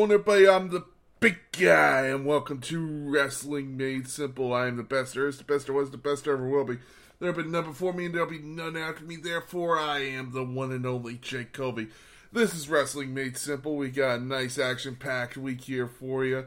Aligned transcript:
I'm 0.00 0.68
the 0.70 0.84
big 1.18 1.38
guy, 1.50 2.06
and 2.06 2.24
welcome 2.24 2.60
to 2.60 2.86
Wrestling 3.10 3.76
Made 3.76 4.06
Simple. 4.06 4.54
I 4.54 4.68
am 4.68 4.76
the 4.76 4.84
best 4.84 5.14
there 5.14 5.26
is, 5.26 5.38
the 5.38 5.44
best 5.44 5.66
there 5.66 5.74
was, 5.74 5.90
the 5.90 5.96
best 5.96 6.24
there 6.24 6.34
ever 6.34 6.48
will 6.48 6.64
be. 6.64 6.78
There 7.18 7.26
have 7.26 7.36
been 7.36 7.50
none 7.50 7.64
before 7.64 7.92
me, 7.92 8.06
and 8.06 8.14
there'll 8.14 8.30
be 8.30 8.38
none 8.38 8.76
after 8.76 9.02
me. 9.02 9.16
Therefore, 9.16 9.76
I 9.76 10.04
am 10.04 10.32
the 10.32 10.44
one 10.44 10.70
and 10.70 10.86
only 10.86 11.16
Jake 11.16 11.52
Covey. 11.52 11.88
This 12.32 12.54
is 12.54 12.68
Wrestling 12.68 13.12
Made 13.12 13.36
Simple. 13.36 13.74
We 13.74 13.90
got 13.90 14.20
a 14.20 14.22
nice 14.22 14.56
action-packed 14.56 15.36
week 15.36 15.62
here 15.62 15.88
for 15.88 16.24
you. 16.24 16.46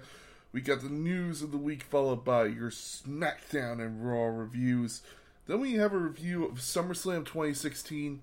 We 0.54 0.62
got 0.62 0.82
the 0.82 0.88
news 0.88 1.42
of 1.42 1.52
the 1.52 1.58
week, 1.58 1.84
followed 1.84 2.24
by 2.24 2.46
your 2.46 2.72
SmackDown 2.72 3.86
and 3.86 4.08
Raw 4.08 4.28
reviews. 4.28 5.02
Then 5.48 5.60
we 5.60 5.74
have 5.74 5.92
a 5.92 5.98
review 5.98 6.46
of 6.46 6.60
SummerSlam 6.60 7.26
2016. 7.26 8.22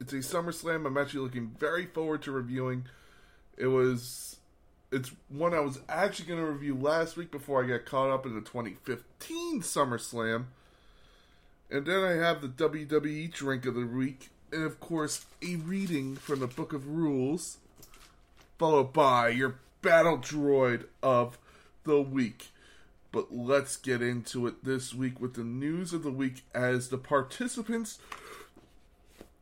It's 0.00 0.12
a 0.12 0.16
SummerSlam 0.16 0.84
I'm 0.84 0.98
actually 0.98 1.20
looking 1.20 1.54
very 1.60 1.86
forward 1.86 2.22
to 2.22 2.32
reviewing. 2.32 2.86
It 3.56 3.68
was 3.68 4.38
it's 4.94 5.10
one 5.28 5.52
I 5.52 5.60
was 5.60 5.80
actually 5.88 6.26
going 6.26 6.40
to 6.40 6.46
review 6.46 6.76
last 6.76 7.16
week 7.16 7.32
before 7.32 7.64
I 7.64 7.66
got 7.66 7.84
caught 7.84 8.10
up 8.10 8.26
in 8.26 8.34
the 8.34 8.40
2015 8.40 9.60
SummerSlam. 9.60 10.44
And 11.68 11.84
then 11.84 12.04
I 12.04 12.12
have 12.12 12.40
the 12.40 12.48
WWE 12.48 13.32
drink 13.32 13.66
of 13.66 13.74
the 13.74 13.86
week 13.86 14.30
and 14.52 14.62
of 14.62 14.78
course 14.78 15.26
a 15.42 15.56
reading 15.56 16.14
from 16.14 16.38
the 16.38 16.46
Book 16.46 16.72
of 16.72 16.86
Rules 16.86 17.58
followed 18.56 18.92
by 18.92 19.30
your 19.30 19.56
battle 19.82 20.16
droid 20.16 20.84
of 21.02 21.38
the 21.82 22.00
week. 22.00 22.50
But 23.10 23.34
let's 23.34 23.76
get 23.76 24.00
into 24.00 24.46
it 24.46 24.64
this 24.64 24.94
week 24.94 25.20
with 25.20 25.34
the 25.34 25.42
news 25.42 25.92
of 25.92 26.04
the 26.04 26.12
week 26.12 26.44
as 26.54 26.88
the 26.88 26.98
participants 26.98 27.98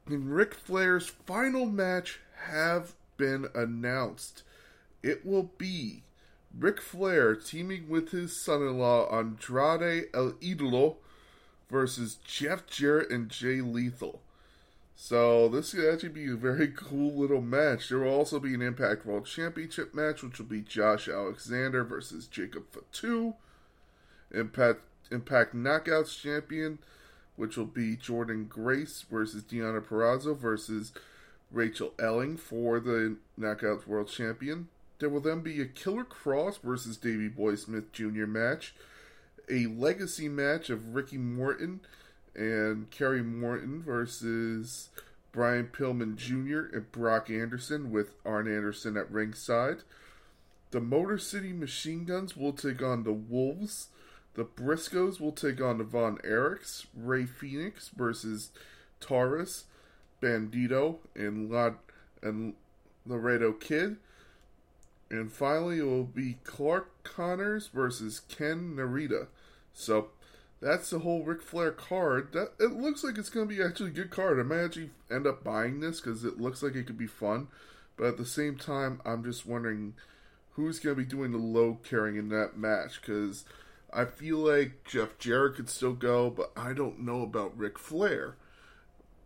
in 0.08 0.30
Ric 0.30 0.54
Flair's 0.54 1.08
final 1.08 1.66
match 1.66 2.20
have 2.46 2.94
been 3.18 3.48
announced. 3.54 4.42
It 5.02 5.26
will 5.26 5.50
be 5.58 6.02
Ric 6.56 6.80
Flair 6.80 7.34
teaming 7.34 7.88
with 7.88 8.10
his 8.10 8.40
son 8.40 8.62
in 8.62 8.78
law 8.78 9.08
Andrade 9.10 10.06
El 10.14 10.32
Idolo 10.32 10.96
versus 11.70 12.18
Jeff 12.24 12.66
Jarrett 12.66 13.10
and 13.10 13.28
Jay 13.28 13.60
Lethal. 13.60 14.20
So 14.94 15.48
this 15.48 15.72
could 15.72 15.92
actually 15.92 16.10
be 16.10 16.30
a 16.30 16.36
very 16.36 16.68
cool 16.76 17.12
little 17.18 17.40
match. 17.40 17.88
There 17.88 18.00
will 18.00 18.12
also 18.12 18.38
be 18.38 18.54
an 18.54 18.62
Impact 18.62 19.04
World 19.04 19.26
Championship 19.26 19.94
match, 19.94 20.22
which 20.22 20.38
will 20.38 20.46
be 20.46 20.60
Josh 20.60 21.08
Alexander 21.08 21.82
versus 21.82 22.26
Jacob 22.26 22.64
Fatu. 22.70 23.34
Impact 24.30 24.80
Impact 25.10 25.54
Knockouts 25.54 26.20
Champion, 26.20 26.78
which 27.36 27.56
will 27.56 27.66
be 27.66 27.96
Jordynne 27.96 28.48
Grace 28.48 29.04
versus 29.10 29.42
Deonna 29.42 29.84
Purrazzo 29.84 30.36
versus 30.36 30.92
Rachel 31.50 31.92
Elling 31.98 32.36
for 32.36 32.80
the 32.80 33.16
Knockouts 33.38 33.86
World 33.86 34.08
Champion. 34.08 34.68
There 35.02 35.10
will 35.10 35.20
then 35.20 35.40
be 35.40 35.60
a 35.60 35.66
Killer 35.66 36.04
Kross 36.04 36.60
versus 36.62 36.96
Davey 36.96 37.26
Boy 37.26 37.56
Smith 37.56 37.90
Jr. 37.90 38.24
match, 38.24 38.72
a 39.50 39.66
legacy 39.66 40.28
match 40.28 40.70
of 40.70 40.94
Ricky 40.94 41.18
Morton 41.18 41.80
and 42.36 42.88
Kerry 42.92 43.20
Morton 43.20 43.82
versus 43.82 44.90
Brian 45.32 45.66
Pillman 45.66 46.14
Jr. 46.14 46.72
and 46.72 46.92
Brock 46.92 47.30
Anderson 47.30 47.90
with 47.90 48.14
Arn 48.24 48.46
Anderson 48.46 48.96
at 48.96 49.10
ringside. 49.10 49.78
The 50.70 50.80
Motor 50.80 51.18
City 51.18 51.52
Machine 51.52 52.04
Guns 52.04 52.36
will 52.36 52.52
take 52.52 52.80
on 52.80 53.02
the 53.02 53.12
Wolves. 53.12 53.88
The 54.34 54.44
Briscoes 54.44 55.18
will 55.18 55.32
take 55.32 55.60
on 55.60 55.78
the 55.78 55.84
Von 55.84 56.18
Erichs. 56.18 56.86
Rey 56.96 57.26
Fenix 57.26 57.88
versus 57.88 58.52
Taurus. 59.00 59.64
Bandito 60.22 60.98
and 61.16 61.50
La- 61.50 61.74
and 62.22 62.54
Laredo 63.04 63.50
Kid. 63.50 63.96
And 65.12 65.30
finally, 65.30 65.78
it 65.78 65.84
will 65.84 66.04
be 66.04 66.38
Clark 66.42 67.04
Connors 67.04 67.68
versus 67.68 68.20
Ken 68.28 68.74
Narita. 68.76 69.28
So 69.74 70.08
that's 70.60 70.90
the 70.90 71.00
whole 71.00 71.22
Ric 71.22 71.42
Flair 71.42 71.70
card. 71.70 72.32
That 72.32 72.52
it 72.58 72.72
looks 72.72 73.04
like 73.04 73.18
it's 73.18 73.28
going 73.28 73.46
to 73.46 73.54
be 73.54 73.62
actually 73.62 73.90
a 73.90 73.94
good 73.94 74.10
card. 74.10 74.40
I 74.40 74.42
might 74.42 74.64
actually 74.64 74.90
end 75.10 75.26
up 75.26 75.44
buying 75.44 75.80
this 75.80 76.00
because 76.00 76.24
it 76.24 76.40
looks 76.40 76.62
like 76.62 76.74
it 76.74 76.86
could 76.86 76.98
be 76.98 77.06
fun. 77.06 77.48
But 77.96 78.06
at 78.06 78.16
the 78.16 78.24
same 78.24 78.56
time, 78.56 79.02
I'm 79.04 79.22
just 79.22 79.46
wondering 79.46 79.94
who's 80.52 80.78
going 80.78 80.96
to 80.96 81.02
be 81.02 81.08
doing 81.08 81.32
the 81.32 81.38
load 81.38 81.84
carrying 81.84 82.16
in 82.16 82.30
that 82.30 82.56
match 82.56 83.00
because 83.00 83.44
I 83.92 84.06
feel 84.06 84.38
like 84.38 84.84
Jeff 84.84 85.18
Jarrett 85.18 85.56
could 85.56 85.68
still 85.68 85.92
go, 85.92 86.30
but 86.30 86.52
I 86.56 86.72
don't 86.72 87.00
know 87.00 87.22
about 87.22 87.56
Ric 87.56 87.78
Flair 87.78 88.36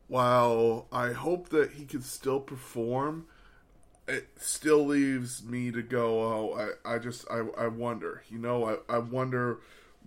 while 0.09 0.87
I 0.93 1.13
hope 1.13 1.49
that 1.51 1.73
he 1.73 1.85
can 1.85 2.03
still 2.03 2.41
perform, 2.41 3.27
it 4.09 4.29
still 4.37 4.87
leaves 4.87 5.43
me 5.43 5.71
to 5.73 5.83
go, 5.83 6.21
oh, 6.23 6.73
I, 6.85 6.95
I 6.95 6.99
just, 6.99 7.27
I, 7.31 7.43
I 7.59 7.67
wonder, 7.67 8.23
you 8.29 8.39
know, 8.39 8.65
I, 8.65 8.95
I 8.95 8.99
wonder 8.99 9.59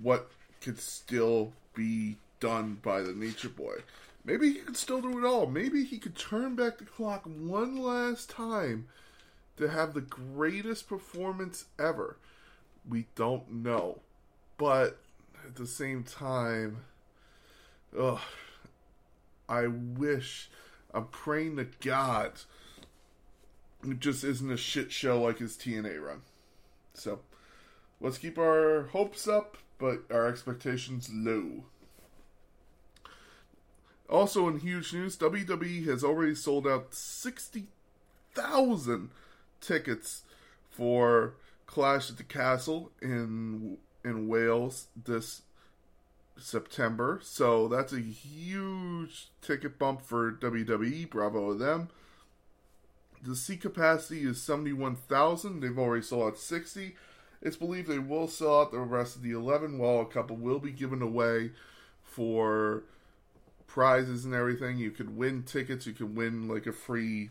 what 0.01 0.31
could 0.61 0.79
still 0.79 1.53
be 1.73 2.17
done 2.39 2.79
by 2.81 3.01
the 3.01 3.13
Nature 3.13 3.49
Boy. 3.49 3.75
Maybe 4.23 4.53
he 4.53 4.59
could 4.59 4.77
still 4.77 5.01
do 5.01 5.17
it 5.17 5.25
all. 5.25 5.47
Maybe 5.47 5.83
he 5.83 5.97
could 5.97 6.17
turn 6.17 6.55
back 6.55 6.77
the 6.77 6.85
clock 6.85 7.23
one 7.25 7.77
last 7.77 8.29
time 8.29 8.87
to 9.57 9.69
have 9.69 9.93
the 9.93 10.01
greatest 10.01 10.87
performance 10.87 11.65
ever. 11.77 12.17
We 12.87 13.07
don't 13.15 13.63
know. 13.63 13.99
But 14.57 14.99
at 15.45 15.55
the 15.55 15.67
same 15.67 16.03
time, 16.03 16.83
ugh, 17.97 18.19
I 19.47 19.67
wish, 19.67 20.49
I'm 20.93 21.07
praying 21.07 21.57
to 21.57 21.67
God 21.81 22.33
it 23.83 23.99
just 23.99 24.23
isn't 24.23 24.51
a 24.51 24.57
shit 24.57 24.91
show 24.91 25.21
like 25.21 25.37
his 25.39 25.57
TNA 25.57 26.01
run. 26.01 26.21
So, 26.93 27.19
let's 28.01 28.17
keep 28.17 28.37
our 28.37 28.89
hopes 28.91 29.27
up, 29.27 29.57
but 29.77 30.03
our 30.11 30.27
expectations 30.27 31.09
low. 31.13 31.63
Also, 34.09 34.47
in 34.47 34.59
huge 34.59 34.93
news, 34.93 35.17
WWE 35.17 35.85
has 35.85 36.03
already 36.03 36.35
sold 36.35 36.67
out 36.67 36.95
60,000 36.95 39.09
tickets 39.61 40.23
for 40.69 41.35
Clash 41.67 42.09
at 42.09 42.17
the 42.17 42.23
Castle 42.23 42.91
in 43.01 43.77
in 44.03 44.27
Wales 44.27 44.87
this 44.95 45.43
September. 46.37 47.19
So 47.21 47.67
that's 47.67 47.93
a 47.93 47.99
huge 47.99 49.29
ticket 49.41 49.77
bump 49.77 50.01
for 50.01 50.31
WWE. 50.31 51.07
Bravo 51.09 51.53
to 51.53 51.59
them. 51.59 51.89
The 53.23 53.35
seat 53.35 53.61
capacity 53.61 54.21
is 54.21 54.41
71,000. 54.41 55.59
They've 55.59 55.77
already 55.77 56.03
sold 56.03 56.33
out 56.33 56.37
60. 56.37 56.95
It's 57.41 57.57
believed 57.57 57.87
they 57.87 57.99
will 57.99 58.27
sell 58.27 58.61
out 58.61 58.71
the 58.71 58.79
rest 58.79 59.15
of 59.15 59.21
the 59.21 59.31
11, 59.31 59.77
while 59.77 60.01
a 60.01 60.05
couple 60.05 60.35
will 60.35 60.59
be 60.59 60.71
given 60.71 61.01
away 61.01 61.51
for 62.03 62.83
prizes 63.67 64.25
and 64.25 64.33
everything. 64.33 64.77
You 64.77 64.91
could 64.91 65.15
win 65.15 65.43
tickets, 65.43 65.85
you 65.85 65.93
could 65.93 66.15
win 66.15 66.47
like 66.47 66.65
a 66.65 66.73
free 66.73 67.29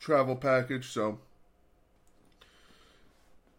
travel 0.00 0.36
package. 0.36 0.88
So 0.88 1.18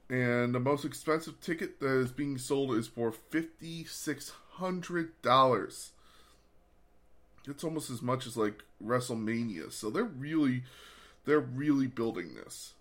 and 0.10 0.56
the 0.56 0.60
most 0.60 0.86
expensive 0.86 1.40
ticket 1.40 1.80
that 1.80 2.00
is 2.00 2.12
being 2.12 2.38
sold 2.38 2.74
is 2.74 2.88
for 2.88 3.12
fifty 3.12 3.86
six 3.86 4.32
hundred 4.54 5.22
dollars. 5.22 5.92
It's 7.48 7.64
almost 7.64 7.90
as 7.92 8.02
much 8.02 8.26
as 8.26 8.36
like 8.36 8.64
WrestleMania, 8.84 9.72
so 9.72 9.90
they're 9.90 10.04
really, 10.04 10.64
they're 11.26 11.40
really 11.40 11.88
building 11.88 12.36
this. 12.36 12.74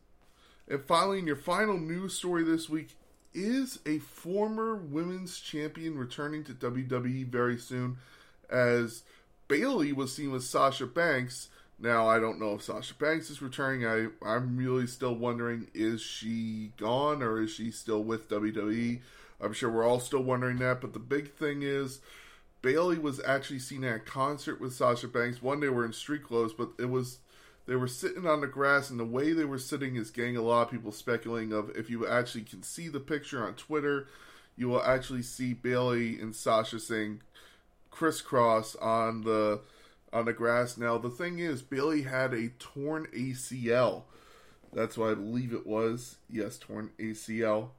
And 0.68 0.84
finally, 0.84 1.18
in 1.18 1.26
your 1.26 1.36
final 1.36 1.78
news 1.78 2.14
story 2.14 2.42
this 2.42 2.68
week 2.68 2.94
is 3.34 3.78
a 3.86 3.98
former 3.98 4.76
women's 4.76 5.38
champion 5.40 5.96
returning 5.96 6.44
to 6.44 6.52
WWE 6.52 7.26
very 7.26 7.58
soon, 7.58 7.98
as 8.50 9.02
Bayley 9.48 9.92
was 9.92 10.14
seen 10.14 10.30
with 10.30 10.44
Sasha 10.44 10.86
Banks. 10.86 11.48
Now 11.78 12.08
I 12.08 12.18
don't 12.18 12.40
know 12.40 12.54
if 12.54 12.62
Sasha 12.62 12.94
Banks 12.94 13.30
is 13.30 13.40
returning. 13.40 13.86
I 13.86 14.08
I'm 14.26 14.56
really 14.56 14.86
still 14.86 15.14
wondering 15.14 15.68
is 15.74 16.00
she 16.00 16.72
gone 16.76 17.22
or 17.22 17.40
is 17.40 17.50
she 17.50 17.70
still 17.70 18.02
with 18.02 18.28
WWE? 18.28 19.00
I'm 19.40 19.52
sure 19.52 19.70
we're 19.70 19.86
all 19.86 20.00
still 20.00 20.22
wondering 20.22 20.58
that. 20.58 20.80
But 20.80 20.92
the 20.92 20.98
big 20.98 21.34
thing 21.34 21.62
is 21.62 22.00
Bayley 22.62 22.98
was 22.98 23.20
actually 23.24 23.60
seen 23.60 23.84
at 23.84 23.96
a 23.96 24.00
concert 24.00 24.60
with 24.60 24.74
Sasha 24.74 25.06
Banks. 25.08 25.40
One 25.40 25.60
they 25.60 25.68
were 25.68 25.84
in 25.84 25.92
street 25.92 26.24
clothes, 26.24 26.52
but 26.52 26.70
it 26.78 26.90
was 26.90 27.18
they 27.68 27.76
were 27.76 27.86
sitting 27.86 28.26
on 28.26 28.40
the 28.40 28.46
grass, 28.46 28.88
and 28.88 28.98
the 28.98 29.04
way 29.04 29.34
they 29.34 29.44
were 29.44 29.58
sitting 29.58 29.96
is 29.96 30.10
getting 30.10 30.38
a 30.38 30.42
lot 30.42 30.62
of 30.62 30.70
people 30.70 30.90
speculating 30.90 31.52
of 31.52 31.68
if 31.76 31.90
you 31.90 32.08
actually 32.08 32.44
can 32.44 32.62
see 32.62 32.88
the 32.88 32.98
picture 32.98 33.46
on 33.46 33.52
Twitter, 33.54 34.08
you 34.56 34.68
will 34.68 34.82
actually 34.82 35.20
see 35.20 35.52
Bayley 35.52 36.18
and 36.18 36.34
Sasha 36.34 36.80
saying 36.80 37.20
crisscross 37.90 38.74
on 38.76 39.20
the 39.20 39.60
on 40.14 40.24
the 40.24 40.32
grass. 40.32 40.78
Now 40.78 40.96
the 40.96 41.10
thing 41.10 41.40
is, 41.40 41.60
Bayley 41.60 42.02
had 42.02 42.32
a 42.32 42.48
torn 42.58 43.06
ACL. 43.14 44.04
That's 44.72 44.96
what 44.96 45.10
I 45.10 45.14
believe 45.14 45.52
it 45.52 45.66
was. 45.66 46.16
Yes, 46.30 46.56
torn 46.56 46.90
ACL 46.98 47.72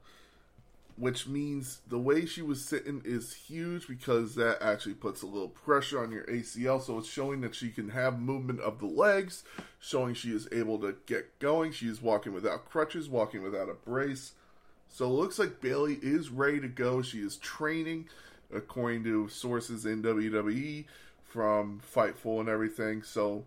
which 0.96 1.26
means 1.26 1.80
the 1.88 1.98
way 1.98 2.26
she 2.26 2.42
was 2.42 2.64
sitting 2.64 3.02
is 3.04 3.32
huge 3.34 3.88
because 3.88 4.34
that 4.34 4.62
actually 4.62 4.94
puts 4.94 5.22
a 5.22 5.26
little 5.26 5.48
pressure 5.48 6.02
on 6.02 6.12
your 6.12 6.24
ACL. 6.24 6.82
So 6.82 6.98
it's 6.98 7.08
showing 7.08 7.40
that 7.40 7.54
she 7.54 7.70
can 7.70 7.90
have 7.90 8.20
movement 8.20 8.60
of 8.60 8.78
the 8.78 8.86
legs, 8.86 9.42
showing 9.78 10.14
she 10.14 10.30
is 10.30 10.48
able 10.52 10.78
to 10.80 10.96
get 11.06 11.38
going. 11.38 11.72
She 11.72 11.86
is 11.86 12.02
walking 12.02 12.32
without 12.32 12.68
crutches, 12.68 13.08
walking 13.08 13.42
without 13.42 13.68
a 13.68 13.74
brace. 13.74 14.32
So 14.88 15.06
it 15.06 15.10
looks 15.10 15.38
like 15.38 15.60
Bayley 15.60 15.98
is 16.02 16.30
ready 16.30 16.60
to 16.60 16.68
go. 16.68 17.00
She 17.00 17.18
is 17.18 17.36
training, 17.36 18.08
according 18.52 19.04
to 19.04 19.28
sources 19.28 19.86
in 19.86 20.02
WWE 20.02 20.84
from 21.22 21.80
Fightful 21.94 22.40
and 22.40 22.48
everything. 22.48 23.02
So 23.02 23.44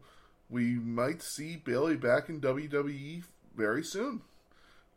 we 0.50 0.76
might 0.76 1.22
see 1.22 1.58
Bayley 1.58 1.98
back 1.98 2.30
in 2.30 2.40
WWE 2.40 3.24
very 3.56 3.84
soon. 3.84 4.22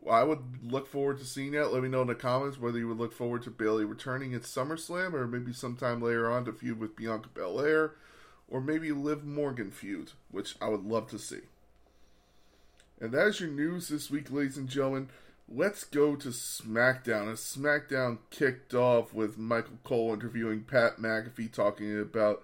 I 0.08 0.25
would 0.25 0.70
look 0.73 0.87
forward 0.87 1.19
to 1.19 1.25
seeing 1.25 1.53
that. 1.53 1.73
Let 1.73 1.82
me 1.82 1.88
know 1.88 2.03
in 2.03 2.08
the 2.08 2.14
comments 2.14 2.58
whether 2.58 2.79
you 2.79 2.88
would 2.88 2.99
look 2.99 3.12
forward 3.12 3.43
to 3.43 3.50
Bayley 3.50 3.85
returning 3.85 4.35
at 4.35 4.43
SummerSlam 4.43 5.14
or 5.14 5.26
maybe 5.26 5.53
sometime 5.53 6.00
later 6.00 6.31
on 6.31 6.44
to 6.44 6.53
feud 6.53 6.79
with 6.79 6.97
Bianca 6.97 7.29
Belair 7.35 7.93
or 8.49 8.61
maybe 8.61 8.93
Liv 8.93 9.25
Morgan 9.25 9.70
feud, 9.70 10.12
which 10.31 10.55
I 10.61 10.69
would 10.69 10.85
love 10.85 11.08
to 11.11 11.19
see. 11.19 11.41
And 13.00 13.12
that 13.12 13.26
is 13.26 13.41
your 13.41 13.50
news 13.50 13.88
this 13.88 14.11
week, 14.11 14.31
ladies 14.31 14.56
and 14.56 14.69
gentlemen. 14.69 15.08
Let's 15.49 15.85
go 15.85 16.17
to 16.17 16.29
SmackDown. 16.29 17.32
SmackDown 17.35 18.19
kicked 18.31 18.75
off 18.75 19.12
with 19.12 19.38
Michael 19.38 19.79
Cole 19.85 20.14
interviewing 20.14 20.62
Pat 20.62 20.99
McAfee, 20.99 21.53
talking 21.53 22.00
about 22.00 22.43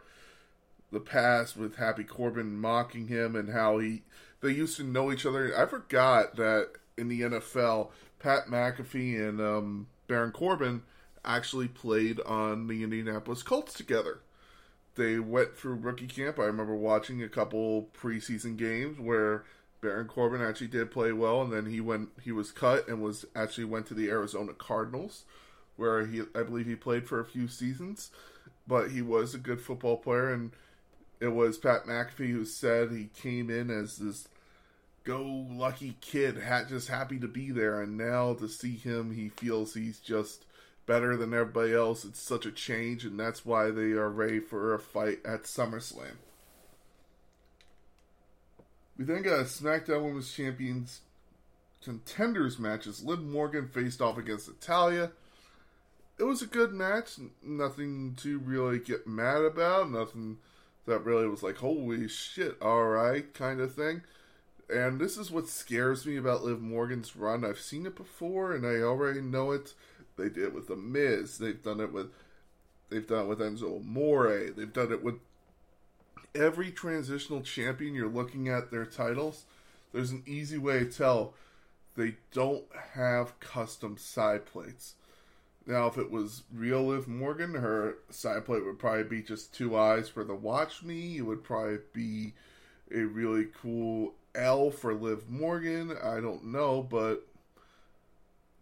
the 0.93 1.00
past 1.00 1.56
with 1.56 1.76
Happy 1.76 2.05
Corbin 2.05 2.56
mocking 2.56 3.09
him 3.09 3.35
and 3.35 3.50
how 3.50 3.79
he 3.79 4.03
they 4.41 4.50
used 4.50 4.76
to 4.76 4.85
know 4.85 5.11
each 5.11 5.25
other. 5.25 5.56
I 5.56 5.67
forgot 5.67 6.37
that 6.37 6.73
in 6.97 7.09
the 7.09 7.23
NFL, 7.23 7.91
Pat 8.19 8.47
McAfee 8.47 9.29
and 9.29 9.41
um, 9.41 9.87
Baron 10.06 10.33
Corbin 10.33 10.83
actually 11.25 11.69
played 11.69 12.21
on 12.21 12.67
the 12.67 12.83
Indianapolis 12.83 13.43
Colts 13.43 13.75
together. 13.75 14.21
They 14.94 15.19
went 15.19 15.56
through 15.56 15.77
rookie 15.77 16.06
camp. 16.06 16.39
I 16.39 16.44
remember 16.44 16.75
watching 16.75 17.23
a 17.23 17.29
couple 17.29 17.89
preseason 17.99 18.56
games 18.56 18.99
where 18.99 19.44
Baron 19.81 20.06
Corbin 20.06 20.43
actually 20.43 20.69
did 20.69 20.91
play 20.91 21.12
well, 21.12 21.43
and 21.43 21.53
then 21.53 21.67
he 21.67 21.81
went. 21.81 22.11
He 22.23 22.31
was 22.31 22.53
cut 22.53 22.89
and 22.89 23.03
was 23.03 23.25
actually 23.35 23.65
went 23.65 23.87
to 23.87 23.95
the 23.95 24.11
Arizona 24.11 24.53
Cardinals, 24.53 25.25
where 25.77 26.06
he 26.06 26.23
I 26.35 26.43
believe 26.43 26.67
he 26.67 26.77
played 26.77 27.09
for 27.09 27.21
a 27.21 27.25
few 27.25 27.49
seasons, 27.49 28.11
but 28.67 28.91
he 28.91 29.00
was 29.03 29.35
a 29.35 29.38
good 29.38 29.61
football 29.61 29.97
player, 29.97 30.33
and 30.33 30.53
it 31.21 31.29
was 31.29 31.56
Pat 31.56 31.85
McAfee 31.85 32.31
who 32.31 32.45
said 32.45 32.91
he 32.91 33.09
came 33.15 33.49
in 33.49 33.71
as 33.71 33.97
this 33.97 34.29
go 35.04 35.46
lucky 35.50 35.96
kid, 36.00 36.43
ha- 36.43 36.64
just 36.69 36.88
happy 36.88 37.19
to 37.19 37.28
be 37.28 37.50
there. 37.50 37.81
And 37.81 37.96
now 37.96 38.34
to 38.34 38.49
see 38.49 38.76
him, 38.76 39.14
he 39.14 39.28
feels 39.28 39.75
he's 39.75 39.99
just 39.99 40.44
better 40.87 41.16
than 41.16 41.34
everybody 41.34 41.75
else. 41.75 42.04
It's 42.04 42.20
such 42.20 42.46
a 42.46 42.52
change, 42.52 43.04
and 43.04 43.19
that's 43.19 43.44
why 43.44 43.70
they 43.70 43.93
are 43.93 44.10
ready 44.10 44.40
for 44.40 44.75
a 44.75 44.78
fight 44.78 45.19
at 45.25 45.44
SummerSlam. 45.44 46.16
We 48.96 49.04
then 49.04 49.22
got 49.22 49.40
a 49.40 49.44
SmackDown 49.44 50.04
Women's 50.04 50.32
Champions 50.32 51.00
contenders 51.82 52.58
matches. 52.58 53.02
Liv 53.02 53.20
Morgan 53.20 53.69
faced 53.69 54.00
off 54.00 54.19
against 54.19 54.49
Natalya. 54.49 55.10
It 56.19 56.25
was 56.25 56.43
a 56.43 56.46
good 56.46 56.72
match. 56.72 57.19
Nothing 57.43 58.14
to 58.20 58.38
really 58.38 58.78
get 58.78 59.06
mad 59.06 59.43
about. 59.43 59.90
Nothing 59.90 60.38
that 60.87 61.04
really 61.04 61.26
was 61.26 61.43
like, 61.43 61.56
holy 61.56 62.06
shit, 62.06 62.60
alright, 62.60 63.32
kind 63.34 63.60
of 63.60 63.75
thing 63.75 64.02
and 64.69 65.00
this 65.00 65.17
is 65.17 65.31
what 65.31 65.49
scares 65.49 66.06
me 66.06 66.17
about 66.17 66.44
Liv 66.44 66.61
Morgan's 66.61 67.17
run. 67.17 67.44
I've 67.44 67.61
seen 67.61 67.87
it 67.87 67.97
before, 67.97 68.55
and 68.55 68.67
I 68.67 68.82
already 68.82 69.20
know 69.20 69.53
it. 69.53 69.75
They 70.17 70.29
did 70.29 70.44
it 70.44 70.55
with 70.55 70.69
the 70.69 70.76
Miz. 70.76 71.38
They've 71.38 71.62
done 71.62 71.81
it 71.81 71.93
with 71.93 72.11
they've 72.91 73.06
done 73.06 73.25
it 73.25 73.29
with 73.29 73.41
Enzo 73.41 73.81
Amore. 73.81 74.50
They've 74.56 74.73
done 74.73 74.93
it 74.93 75.03
with 75.03 75.17
every 76.35 76.70
transitional 76.70 77.41
champion. 77.41 77.94
You're 77.94 78.09
looking 78.09 78.49
at 78.49 78.70
their 78.70 78.87
titles. 78.87 79.44
There's 79.93 80.11
an 80.11 80.23
easy 80.26 80.59
way 80.59 80.81
to 80.81 80.85
tell 80.87 81.35
they 81.97 82.17
don't 82.32 82.64
have 82.94 83.38
custom 83.41 83.97
side 83.99 84.47
plates. 84.47 84.94
Now, 85.67 85.87
if 85.87 85.97
it 85.97 86.11
was 86.11 86.43
real 86.53 86.87
Liv 86.87 87.06
Morgan, 87.06 87.55
her 87.55 87.99
side 88.11 88.44
plate 88.47 88.64
would 88.64 88.79
probably 88.79 89.05
be 89.05 89.23
just 89.23 89.55
two 89.55 89.76
eyes 89.76 90.09
for 90.09 90.25
the 90.25 90.35
Watch 90.35 90.82
Me. 90.82 91.19
It 91.19 91.23
would 91.23 91.44
probably 91.44 91.79
be 91.93 92.32
a 92.93 93.03
really 93.03 93.47
cool 93.61 94.14
L 94.34 94.70
for 94.70 94.94
Liv 94.94 95.29
Morgan. 95.29 95.96
I 96.02 96.20
don't 96.20 96.46
know, 96.46 96.82
but 96.82 97.26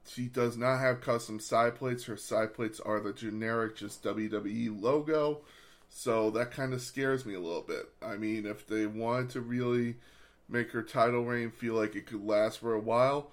she 0.06 0.26
does 0.26 0.56
not 0.56 0.78
have 0.78 1.00
custom 1.00 1.38
side 1.40 1.76
plates. 1.76 2.04
Her 2.04 2.16
side 2.16 2.54
plates 2.54 2.80
are 2.80 3.00
the 3.00 3.12
generic, 3.12 3.76
just 3.76 4.02
WWE 4.02 4.80
logo. 4.80 5.40
So 5.88 6.30
that 6.30 6.52
kind 6.52 6.72
of 6.72 6.80
scares 6.80 7.26
me 7.26 7.34
a 7.34 7.40
little 7.40 7.62
bit. 7.62 7.88
I 8.02 8.16
mean, 8.16 8.46
if 8.46 8.66
they 8.66 8.86
wanted 8.86 9.30
to 9.30 9.40
really 9.40 9.96
make 10.48 10.70
her 10.72 10.82
title 10.82 11.24
reign 11.24 11.50
feel 11.50 11.74
like 11.74 11.94
it 11.94 12.06
could 12.06 12.24
last 12.24 12.58
for 12.58 12.74
a 12.74 12.80
while, 12.80 13.30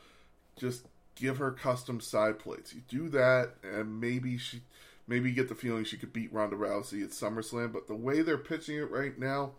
just 0.55 0.85
give 1.15 1.37
her 1.37 1.51
custom 1.51 1.99
side 1.99 2.39
plates. 2.39 2.73
You 2.73 2.81
do 2.87 3.09
that, 3.09 3.53
and 3.63 3.99
maybe 3.99 4.37
she, 4.37 4.61
maybe 5.07 5.31
get 5.31 5.49
the 5.49 5.55
feeling 5.55 5.83
she 5.83 5.97
could 5.97 6.13
beat 6.13 6.33
Ronda 6.33 6.55
Rousey 6.55 7.03
at 7.03 7.09
SummerSlam. 7.09 7.71
But 7.71 7.87
the 7.87 7.95
way 7.95 8.21
they're 8.21 8.37
pitching 8.37 8.77
it 8.77 8.91
right 8.91 9.17
now, 9.17 9.51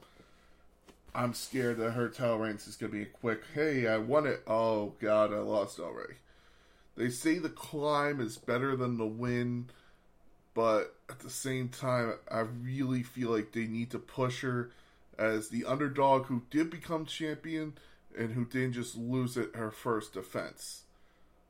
I'm 1.18 1.34
scared 1.34 1.78
that 1.78 1.90
her 1.90 2.12
reign 2.38 2.54
is 2.54 2.76
going 2.76 2.92
to 2.92 2.96
be 2.96 3.02
a 3.02 3.06
quick, 3.06 3.42
hey, 3.52 3.88
I 3.88 3.98
won 3.98 4.24
it. 4.24 4.40
Oh, 4.46 4.94
God, 5.00 5.32
I 5.32 5.38
lost 5.38 5.80
already. 5.80 6.14
They 6.96 7.10
say 7.10 7.38
the 7.38 7.48
climb 7.48 8.20
is 8.20 8.38
better 8.38 8.76
than 8.76 8.98
the 8.98 9.06
win, 9.06 9.66
but 10.54 10.94
at 11.10 11.18
the 11.18 11.28
same 11.28 11.70
time, 11.70 12.14
I 12.30 12.38
really 12.38 13.02
feel 13.02 13.30
like 13.30 13.50
they 13.50 13.66
need 13.66 13.90
to 13.90 13.98
push 13.98 14.42
her 14.42 14.70
as 15.18 15.48
the 15.48 15.64
underdog 15.64 16.26
who 16.26 16.42
did 16.52 16.70
become 16.70 17.04
champion 17.04 17.76
and 18.16 18.34
who 18.34 18.44
didn't 18.44 18.74
just 18.74 18.96
lose 18.96 19.36
it 19.36 19.56
her 19.56 19.72
first 19.72 20.12
defense. 20.12 20.82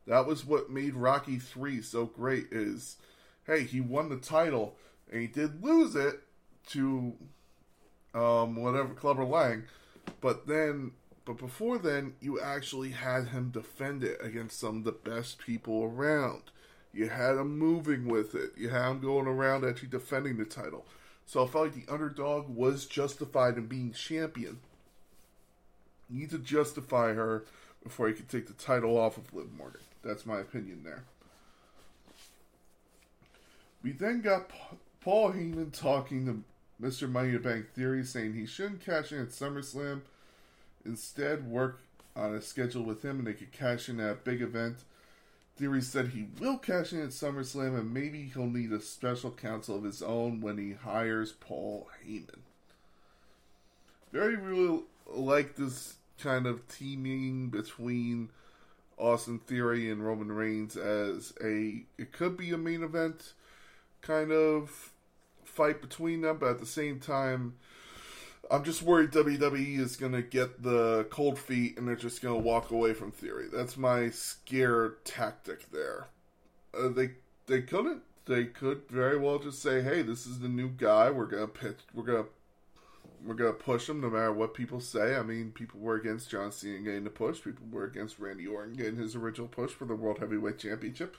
That 0.07 0.27
was 0.27 0.47
what 0.47 0.71
made 0.71 0.95
Rocky 0.95 1.39
3 1.39 1.83
so 1.83 2.07
great 2.07 2.47
is 2.51 2.97
hey, 3.47 3.65
he 3.65 3.83
won 3.83 4.09
the 4.09 4.17
title 4.17 4.77
and 5.13 5.21
he 5.21 5.27
did 5.27 5.63
lose 5.63 5.95
it 5.95 6.23
to 6.69 7.13
um, 8.15 8.57
whatever, 8.57 8.95
Clubber 8.95 9.25
Lang. 9.25 9.65
But 10.21 10.47
then, 10.47 10.93
but 11.25 11.39
before 11.39 11.79
then, 11.79 12.15
you 12.21 12.41
actually 12.41 12.91
had 12.91 13.29
him 13.29 13.51
defend 13.51 14.03
it 14.03 14.19
against 14.23 14.59
some 14.59 14.79
of 14.79 14.85
the 14.85 14.93
best 14.93 15.39
people 15.39 15.85
around. 15.85 16.43
You 16.93 17.09
had 17.09 17.37
him 17.37 17.59
moving 17.59 18.09
with 18.09 18.35
it. 18.35 18.53
You 18.57 18.71
had 18.71 18.91
him 18.91 19.01
going 19.01 19.27
around 19.27 19.65
actually 19.65 19.89
defending 19.89 20.39
the 20.39 20.45
title. 20.45 20.87
So 21.27 21.45
I 21.45 21.47
felt 21.47 21.65
like 21.65 21.87
the 21.87 21.93
underdog 21.93 22.49
was 22.49 22.87
justified 22.87 23.59
in 23.59 23.67
being 23.67 23.93
champion. 23.93 24.61
You 26.09 26.21
need 26.21 26.31
to 26.31 26.39
justify 26.39 27.13
her 27.13 27.45
before 27.83 28.09
you 28.09 28.15
can 28.15 28.27
take 28.27 28.47
the 28.47 28.55
title 28.55 28.97
off 28.97 29.19
of 29.19 29.33
Liv 29.35 29.53
Morgan. 29.53 29.83
That's 30.03 30.25
my 30.25 30.41
opinion 30.41 30.83
there. 30.85 31.05
We 33.83 33.93
then 33.93 34.23
got 34.23 34.51
Paul 35.01 35.33
Heyman 35.33 35.79
talking 35.79 36.27
to 36.27 36.43
Mr. 36.81 37.11
Money 37.11 37.33
to 37.33 37.39
Bank 37.39 37.73
Theory 37.75 38.05
saying 38.05 38.35
he 38.35 38.47
shouldn't 38.47 38.85
cash 38.85 39.13
in 39.13 39.21
at 39.21 39.31
SummerSlam. 39.31 40.03
Instead, 40.85 41.49
work 41.49 41.81
on 42.15 42.35
a 42.35 42.41
schedule 42.41 42.83
with 42.83 43.05
him 43.05 43.19
and 43.19 43.27
they 43.27 43.33
could 43.33 43.53
cash 43.53 43.89
in 43.89 44.01
at 44.01 44.11
a 44.11 44.15
big 44.15 44.43
event 44.43 44.79
Theory 45.59 45.83
said 45.83 46.09
he 46.09 46.29
will 46.39 46.57
cash 46.57 46.93
in 46.93 47.03
at 47.03 47.09
SummerSlam 47.09 47.77
and 47.77 47.93
maybe 47.93 48.31
he'll 48.33 48.47
need 48.47 48.71
a 48.71 48.81
special 48.81 49.33
counsel 49.33 49.77
of 49.77 49.83
his 49.83 50.03
own 50.03 50.41
when 50.41 50.57
he 50.57 50.73
hires 50.73 51.33
Paul 51.33 51.89
Heyman. 52.07 52.43
Very 54.13 54.37
real 54.37 54.85
like 55.13 55.57
this 55.57 55.97
kind 56.21 56.47
of 56.47 56.67
teaming 56.69 57.49
between 57.49 58.31
Austin 58.97 59.41
Theory 59.41 59.91
and 59.91 60.07
Roman 60.07 60.31
Reigns 60.31 60.77
as 60.77 61.35
a 61.43 61.85
it 61.99 62.13
could 62.13 62.37
be 62.37 62.53
a 62.53 62.59
main 62.59 62.85
event 62.85 63.33
kind 64.01 64.31
of 64.31 64.93
fight 65.59 65.83
between 65.83 66.21
them, 66.21 66.39
but 66.39 66.51
at 66.51 66.59
the 66.61 66.67
same 66.67 67.01
time 67.01 67.55
I'm 68.51 68.65
just 68.65 68.83
worried 68.83 69.11
WWE 69.11 69.79
is 69.79 69.97
going 69.97 70.13
to 70.13 70.23
get 70.23 70.63
the 70.63 71.07
cold 71.11 71.39
feet 71.39 71.77
and 71.77 71.87
they're 71.87 71.97
just 71.97 72.23
going 72.23 72.35
to 72.35 72.47
walk 72.47 72.71
away 72.71 72.95
from 72.95 73.11
Theory. 73.11 73.49
That's 73.53 73.77
my 73.77 74.11
scare 74.11 74.95
tactic 75.05 75.71
there. 75.71 76.09
Uh, 76.73 76.89
they 76.89 77.11
they 77.47 77.63
couldn't. 77.63 78.03
They 78.27 78.45
could 78.45 78.83
very 78.91 79.19
well 79.19 79.39
just 79.39 79.63
say, 79.63 79.81
"Hey, 79.81 80.03
this 80.03 80.27
is 80.27 80.41
the 80.41 80.49
new 80.49 80.69
guy. 80.69 81.11
We're 81.11 81.25
gonna 81.25 81.49
pitch. 81.49 81.79
We're 81.95 82.03
gonna 82.05 82.27
we're 83.25 83.35
gonna 83.35 83.55
push 83.55 83.89
him 83.89 84.03
no 84.03 84.11
matter 84.11 84.33
what 84.33 84.53
people 84.53 84.81
say." 84.81 85.17
I 85.17 85.23
mean, 85.23 85.53
people 85.53 85.81
were 85.81 85.95
against 85.95 86.31
John 86.31 86.53
Cena 86.53 86.79
getting 86.81 87.05
the 87.05 87.11
push. 87.11 87.43
People 87.43 87.67
were 87.71 87.85
against 87.85 88.19
Randy 88.19 88.47
Orton 88.47 88.75
getting 88.75 88.97
his 88.97 89.17
original 89.17 89.49
push 89.49 89.71
for 89.71 89.87
the 89.87 89.95
World 89.95 90.19
Heavyweight 90.19 90.59
Championship. 90.59 91.17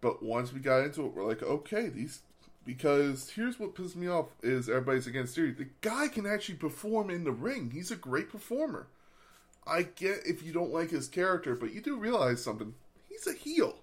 But 0.00 0.22
once 0.22 0.52
we 0.52 0.60
got 0.60 0.84
into 0.84 1.04
it, 1.04 1.12
we're 1.12 1.26
like, 1.26 1.42
okay, 1.42 1.88
these 1.88 2.20
because 2.66 3.30
here's 3.30 3.58
what 3.58 3.74
pisses 3.74 3.94
me 3.94 4.08
off 4.08 4.26
is 4.42 4.68
everybody's 4.68 5.06
against 5.06 5.36
Theory. 5.36 5.52
The 5.52 5.68
guy 5.80 6.08
can 6.08 6.26
actually 6.26 6.56
perform 6.56 7.08
in 7.08 7.24
the 7.24 7.32
ring. 7.32 7.70
He's 7.70 7.92
a 7.92 7.96
great 7.96 8.28
performer. 8.28 8.88
I 9.66 9.82
get 9.82 10.26
if 10.26 10.42
you 10.42 10.52
don't 10.52 10.72
like 10.72 10.90
his 10.90 11.08
character, 11.08 11.54
but 11.54 11.72
you 11.72 11.80
do 11.80 11.96
realize 11.96 12.42
something. 12.42 12.74
He's 13.08 13.26
a 13.26 13.32
heel. 13.32 13.76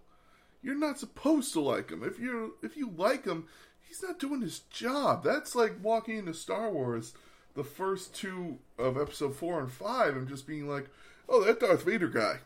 You're 0.61 0.75
not 0.75 0.99
supposed 0.99 1.53
to 1.53 1.61
like 1.61 1.89
him. 1.89 2.03
If 2.03 2.19
you 2.19 2.55
if 2.61 2.77
you 2.77 2.93
like 2.95 3.25
him, 3.25 3.47
he's 3.87 4.03
not 4.03 4.19
doing 4.19 4.41
his 4.41 4.59
job. 4.59 5.23
That's 5.23 5.55
like 5.55 5.75
walking 5.81 6.17
into 6.17 6.33
Star 6.33 6.69
Wars, 6.69 7.13
the 7.55 7.63
first 7.63 8.13
two 8.13 8.59
of 8.77 8.97
episode 8.97 9.35
four 9.35 9.59
and 9.59 9.71
five, 9.71 10.15
and 10.15 10.27
just 10.27 10.47
being 10.47 10.69
like, 10.69 10.89
"Oh, 11.27 11.43
that 11.43 11.59
Darth 11.59 11.83
Vader 11.83 12.07
guy, 12.07 12.39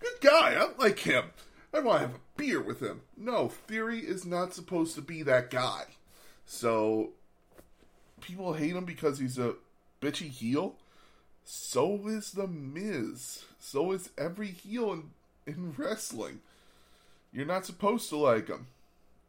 good 0.00 0.20
guy. 0.20 0.54
I 0.54 0.68
like 0.78 0.98
him." 1.00 1.30
I 1.72 1.80
want 1.80 2.00
to 2.00 2.06
have 2.06 2.16
a 2.16 2.20
beer 2.36 2.60
with 2.60 2.80
him. 2.80 3.02
No, 3.16 3.48
Theory 3.48 4.00
is 4.00 4.24
not 4.24 4.54
supposed 4.54 4.94
to 4.94 5.02
be 5.02 5.22
that 5.22 5.50
guy. 5.50 5.84
So 6.46 7.10
people 8.20 8.54
hate 8.54 8.76
him 8.76 8.84
because 8.84 9.18
he's 9.18 9.38
a 9.38 9.54
bitchy 10.00 10.30
heel. 10.30 10.76
So 11.44 12.06
is 12.06 12.32
the 12.32 12.46
Miz. 12.46 13.44
So 13.58 13.92
is 13.92 14.10
every 14.16 14.48
heel 14.48 14.92
in, 14.92 15.10
in 15.46 15.74
wrestling. 15.76 16.40
You're 17.32 17.46
not 17.46 17.66
supposed 17.66 18.08
to 18.10 18.16
like 18.16 18.48
him. 18.48 18.66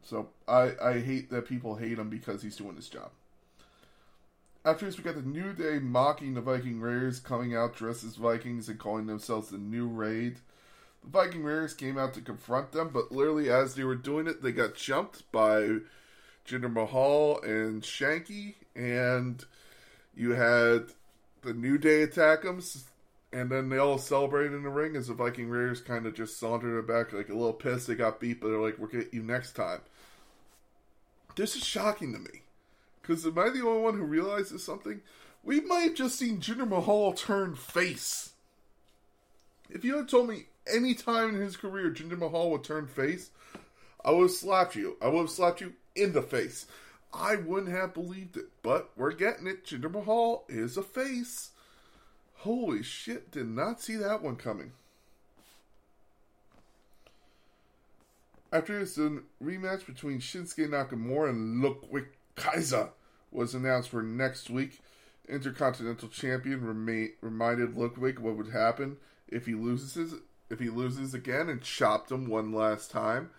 So 0.03 0.29
I, 0.48 0.72
I 0.82 1.00
hate 1.00 1.29
that 1.32 1.48
people 1.48 1.75
hate 1.75 2.00
him 2.00 2.10
because 2.10 2.41
he's 2.41 2.56
doing 2.56 2.75
his 2.75 2.88
job. 2.88 3.10
After 4.63 4.86
this, 4.86 4.98
we 4.98 5.03
got 5.03 5.15
the 5.15 5.22
New 5.22 5.53
Day 5.53 5.79
mocking 5.79 6.34
the 6.34 6.41
Viking 6.41 6.79
Raiders, 6.79 7.20
coming 7.20 7.56
out 7.56 7.75
dressed 7.75 8.03
as 8.03 8.15
Vikings 8.15 8.67
and 8.70 8.79
calling 8.79 9.08
themselves 9.08 9.50
the 9.50 9.58
New 9.58 9.88
Raid. 9.88 10.38
Viking 11.09 11.43
Raiders 11.43 11.73
came 11.73 11.97
out 11.97 12.13
to 12.15 12.21
confront 12.21 12.71
them, 12.71 12.89
but 12.93 13.11
literally 13.11 13.49
as 13.49 13.75
they 13.75 13.83
were 13.83 13.95
doing 13.95 14.27
it, 14.27 14.41
they 14.41 14.51
got 14.51 14.75
jumped 14.75 15.31
by 15.31 15.79
Jinder 16.45 16.71
Mahal 16.71 17.41
and 17.41 17.81
Shanky, 17.81 18.55
and 18.75 19.43
you 20.15 20.31
had 20.31 20.87
the 21.41 21.53
New 21.53 21.77
Day 21.77 22.03
attack 22.03 22.43
them, 22.43 22.61
and 23.31 23.49
then 23.49 23.69
they 23.69 23.77
all 23.77 23.97
celebrated 23.97 24.53
in 24.53 24.63
the 24.63 24.69
ring 24.69 24.95
as 24.95 25.07
the 25.07 25.13
Viking 25.13 25.49
Raiders 25.49 25.81
kind 25.81 26.05
of 26.05 26.13
just 26.15 26.39
sauntered 26.39 26.85
back 26.87 27.13
like 27.13 27.29
a 27.29 27.33
little 27.33 27.53
pissed. 27.53 27.87
They 27.87 27.95
got 27.95 28.19
beat, 28.19 28.41
but 28.41 28.49
they're 28.49 28.59
like, 28.59 28.77
"We'll 28.77 28.87
get 28.87 29.13
you 29.13 29.23
next 29.23 29.53
time." 29.53 29.81
This 31.35 31.55
is 31.55 31.63
shocking 31.63 32.13
to 32.13 32.19
me, 32.19 32.43
because 33.01 33.25
am 33.25 33.37
I 33.37 33.49
the 33.49 33.65
only 33.65 33.81
one 33.81 33.97
who 33.97 34.03
realizes 34.03 34.63
something? 34.63 35.01
We 35.43 35.61
might 35.61 35.81
have 35.81 35.95
just 35.95 36.17
seen 36.17 36.41
Jinder 36.41 36.67
Mahal 36.67 37.13
turn 37.13 37.55
face. 37.55 38.33
If 39.69 39.85
you 39.85 39.97
had 39.97 40.09
told 40.09 40.29
me 40.29 40.47
any 40.71 40.93
time 40.93 41.36
in 41.36 41.41
his 41.41 41.57
career 41.57 41.91
Jinder 41.91 42.17
Mahal 42.17 42.51
would 42.51 42.63
turn 42.63 42.88
face, 42.88 43.31
I 44.03 44.12
would 44.12 44.24
have 44.24 44.31
slapped 44.31 44.75
you. 44.75 44.97
I 45.01 45.07
would 45.07 45.21
have 45.21 45.29
slapped 45.29 45.62
you 45.62 45.74
in 45.95 46.13
the 46.13 46.21
face. 46.21 46.65
I 47.13 47.36
wouldn't 47.36 47.71
have 47.71 47.93
believed 47.93 48.38
it, 48.38 48.50
but 48.62 48.91
we're 48.95 49.13
getting 49.13 49.47
it. 49.47 49.65
Jinder 49.65 49.91
Mahal 49.91 50.45
is 50.47 50.77
a 50.77 50.83
face. 50.83 51.51
Holy 52.38 52.83
shit, 52.83 53.31
did 53.31 53.47
not 53.47 53.81
see 53.81 53.95
that 53.95 54.21
one 54.21 54.36
coming. 54.36 54.74
After 58.51 58.79
this, 58.79 58.97
a 58.97 59.19
rematch 59.43 59.86
between 59.86 60.19
Shinsuke 60.19 60.69
Nakamura 60.69 61.29
and 61.29 61.62
Ludwig 61.62 62.05
Kaiser 62.36 62.89
was 63.31 63.53
announced 63.53 63.89
for 63.89 64.01
next 64.01 64.50
week. 64.50 64.79
Intercontinental 65.27 66.07
Champion 66.07 67.15
reminded 67.21 67.75
Ludwig 67.75 68.19
what 68.19 68.38
would 68.38 68.51
happen 68.51 68.97
if 69.27 69.45
he 69.45 69.53
loses 69.53 70.13
if 70.49 70.59
he 70.59 70.69
loses 70.69 71.13
again 71.13 71.49
and 71.49 71.61
chopped 71.61 72.11
him 72.11 72.27
one 72.27 72.51
last 72.51 72.91
time. 72.91 73.29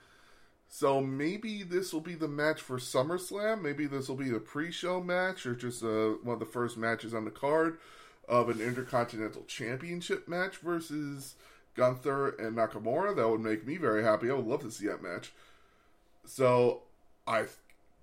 So 0.68 1.00
maybe 1.00 1.62
this 1.62 1.92
will 1.92 2.02
be 2.02 2.14
the 2.14 2.28
match 2.28 2.60
for 2.60 2.78
SummerSlam. 2.78 3.62
Maybe 3.62 3.86
this 3.86 4.08
will 4.08 4.16
be 4.16 4.28
the 4.28 4.38
pre-show 4.38 5.02
match 5.02 5.46
or 5.46 5.54
just 5.54 5.82
uh, 5.82 6.10
one 6.22 6.34
of 6.34 6.40
the 6.40 6.46
first 6.46 6.76
matches 6.76 7.14
on 7.14 7.24
the 7.24 7.30
card 7.30 7.78
of 8.28 8.50
an 8.50 8.60
Intercontinental 8.60 9.44
Championship 9.44 10.28
match 10.28 10.58
versus 10.58 11.36
Gunther 11.74 12.30
and 12.38 12.56
Nakamura. 12.56 13.16
That 13.16 13.28
would 13.28 13.40
make 13.40 13.66
me 13.66 13.78
very 13.78 14.02
happy. 14.02 14.30
I 14.30 14.34
would 14.34 14.46
love 14.46 14.60
to 14.60 14.70
see 14.70 14.86
that 14.88 15.02
match. 15.02 15.32
So 16.26 16.82
I 17.26 17.46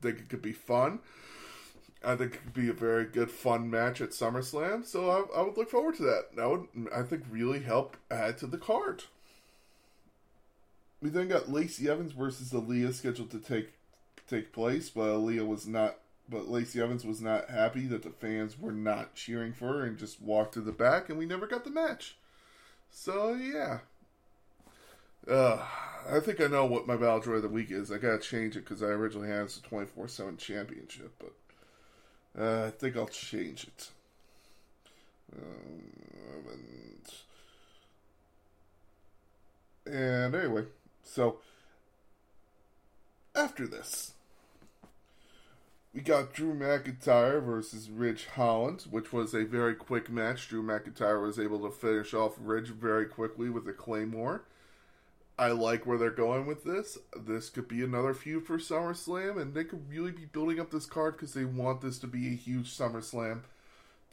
think 0.01 0.17
it 0.19 0.29
could 0.29 0.41
be 0.41 0.53
fun. 0.53 0.99
I 2.03 2.15
think 2.15 2.35
it 2.35 2.43
could 2.43 2.53
be 2.53 2.69
a 2.69 2.73
very 2.73 3.05
good, 3.05 3.31
fun 3.31 3.69
match 3.69 4.01
at 4.01 4.11
SummerSlam. 4.11 4.85
So 4.85 5.09
I, 5.09 5.39
I, 5.39 5.43
would 5.43 5.57
look 5.57 5.69
forward 5.69 5.95
to 5.95 6.03
that. 6.03 6.35
That 6.35 6.49
would, 6.49 6.67
I 6.95 7.01
think, 7.01 7.23
really 7.29 7.59
help 7.59 7.97
add 8.11 8.37
to 8.39 8.47
the 8.47 8.57
card. 8.57 9.03
We 11.01 11.09
then 11.09 11.27
got 11.27 11.51
Lacey 11.51 11.89
Evans 11.89 12.11
versus 12.11 12.51
Aliyah 12.51 12.93
scheduled 12.93 13.31
to 13.31 13.39
take 13.39 13.73
take 14.27 14.51
place, 14.51 14.89
but 14.89 15.07
Aliyah 15.07 15.47
was 15.47 15.67
not. 15.67 15.97
But 16.27 16.47
Lacey 16.49 16.81
Evans 16.81 17.05
was 17.05 17.21
not 17.21 17.51
happy 17.51 17.85
that 17.87 18.01
the 18.01 18.09
fans 18.09 18.59
were 18.59 18.71
not 18.71 19.13
cheering 19.13 19.53
for 19.53 19.67
her 19.67 19.83
and 19.83 19.97
just 19.97 20.19
walked 20.19 20.55
to 20.55 20.61
the 20.61 20.71
back, 20.71 21.09
and 21.09 21.19
we 21.19 21.27
never 21.27 21.45
got 21.45 21.63
the 21.63 21.69
match. 21.69 22.15
So 22.89 23.35
yeah, 23.35 23.79
uh, 25.29 25.63
I 26.09 26.19
think 26.19 26.41
I 26.41 26.47
know 26.47 26.65
what 26.65 26.87
my 26.87 26.95
Battle 26.95 27.21
Droid 27.21 27.37
of 27.37 27.41
the 27.43 27.49
Week 27.49 27.71
is. 27.71 27.91
I 27.91 27.97
gotta 27.97 28.19
change 28.19 28.55
it 28.55 28.61
because 28.61 28.81
I 28.81 28.87
originally 28.87 29.27
had 29.27 29.41
it 29.41 29.45
as 29.45 29.57
a 29.57 29.61
twenty 29.61 29.87
four 29.87 30.07
seven 30.07 30.37
championship, 30.37 31.13
but 31.19 31.33
uh, 32.39 32.65
I 32.67 32.69
think 32.71 32.97
I'll 32.97 33.07
change 33.07 33.63
it. 33.65 33.89
Um, 35.35 35.91
and, 39.85 39.93
and 39.95 40.35
anyway, 40.35 40.63
so 41.03 41.37
after 43.35 43.67
this, 43.67 44.13
we 45.93 46.01
got 46.01 46.33
Drew 46.33 46.53
McIntyre 46.53 47.41
versus 47.41 47.89
Ridge 47.89 48.27
Holland, 48.35 48.85
which 48.89 49.13
was 49.13 49.33
a 49.33 49.45
very 49.45 49.75
quick 49.75 50.09
match. 50.09 50.49
Drew 50.49 50.61
McIntyre 50.61 51.21
was 51.21 51.39
able 51.39 51.59
to 51.59 51.71
finish 51.71 52.13
off 52.13 52.33
Ridge 52.37 52.67
very 52.67 53.05
quickly 53.05 53.49
with 53.49 53.67
a 53.67 53.73
Claymore. 53.73 54.43
I 55.37 55.49
like 55.49 55.85
where 55.85 55.97
they're 55.97 56.11
going 56.11 56.45
with 56.45 56.63
this. 56.63 56.97
This 57.15 57.49
could 57.49 57.67
be 57.67 57.83
another 57.83 58.13
feud 58.13 58.45
for 58.45 58.57
SummerSlam, 58.57 59.41
and 59.41 59.53
they 59.53 59.65
could 59.65 59.89
really 59.89 60.11
be 60.11 60.25
building 60.25 60.59
up 60.59 60.71
this 60.71 60.85
card 60.85 61.17
because 61.17 61.33
they 61.33 61.43
want 61.43 61.81
this 61.81 61.99
to 61.99 62.07
be 62.07 62.27
a 62.27 62.35
huge 62.35 62.75
SummerSlam 62.75 63.41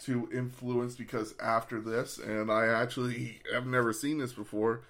to 0.01 0.29
influence. 0.33 0.97
Because 0.97 1.35
after 1.41 1.81
this, 1.81 2.19
and 2.19 2.51
I 2.51 2.67
actually 2.67 3.41
have 3.53 3.67
never 3.67 3.93
seen 3.93 4.19
this 4.19 4.33
before, 4.33 4.83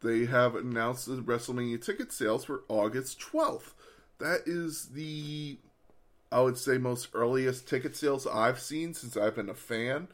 they 0.00 0.26
have 0.26 0.54
announced 0.54 1.06
the 1.06 1.16
WrestleMania 1.16 1.84
ticket 1.84 2.12
sales 2.12 2.44
for 2.44 2.62
August 2.68 3.20
12th. 3.20 3.72
That 4.18 4.42
is 4.46 4.90
the, 4.94 5.58
I 6.30 6.40
would 6.40 6.56
say, 6.56 6.78
most 6.78 7.08
earliest 7.14 7.68
ticket 7.68 7.96
sales 7.96 8.28
I've 8.28 8.60
seen 8.60 8.94
since 8.94 9.16
I've 9.16 9.34
been 9.34 9.48
a 9.48 9.54
fan 9.54 10.06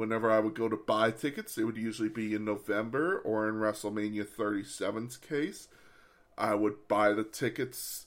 whenever 0.00 0.30
I 0.30 0.40
would 0.40 0.54
go 0.54 0.66
to 0.66 0.78
buy 0.78 1.10
tickets, 1.10 1.58
it 1.58 1.64
would 1.64 1.76
usually 1.76 2.08
be 2.08 2.34
in 2.34 2.42
November 2.42 3.18
or 3.18 3.46
in 3.50 3.56
WrestleMania 3.56 4.24
37's 4.24 5.18
case. 5.18 5.68
I 6.38 6.54
would 6.54 6.88
buy 6.88 7.12
the 7.12 7.22
tickets 7.22 8.06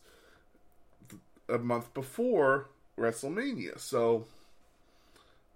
a 1.48 1.60
month 1.60 1.94
before 1.94 2.72
WrestleMania. 2.98 3.80
So 3.80 4.26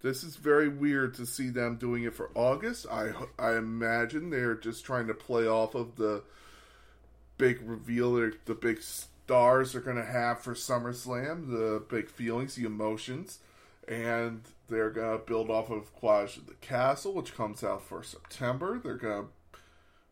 this 0.03 0.23
is 0.23 0.35
very 0.35 0.69
weird 0.69 1.15
to 1.15 1.25
see 1.25 1.49
them 1.49 1.77
doing 1.77 2.03
it 2.03 2.13
for 2.13 2.29
August. 2.35 2.85
I 2.91 3.13
I 3.39 3.55
imagine 3.55 4.29
they're 4.29 4.53
just 4.53 4.85
trying 4.85 5.07
to 5.07 5.15
play 5.15 5.47
off 5.47 5.73
of 5.73 5.95
the 5.95 6.21
big 7.39 7.67
reveal 7.67 8.13
the 8.45 8.53
big 8.53 8.83
stars 8.83 9.73
are 9.73 9.81
going 9.81 9.97
to 9.97 10.05
have 10.05 10.39
for 10.41 10.53
SummerSlam, 10.53 11.49
the 11.49 11.83
big 11.89 12.11
feelings, 12.11 12.53
the 12.53 12.65
emotions, 12.65 13.39
and 13.87 14.41
they're 14.67 14.89
gonna 14.89 15.17
build 15.17 15.49
off 15.49 15.69
of 15.69 15.91
of 16.03 16.47
the 16.47 16.53
Castle, 16.61 17.13
which 17.13 17.35
comes 17.35 17.63
out 17.63 17.83
for 17.83 18.03
September. 18.03 18.79
They're 18.79 18.95
gonna 18.95 19.27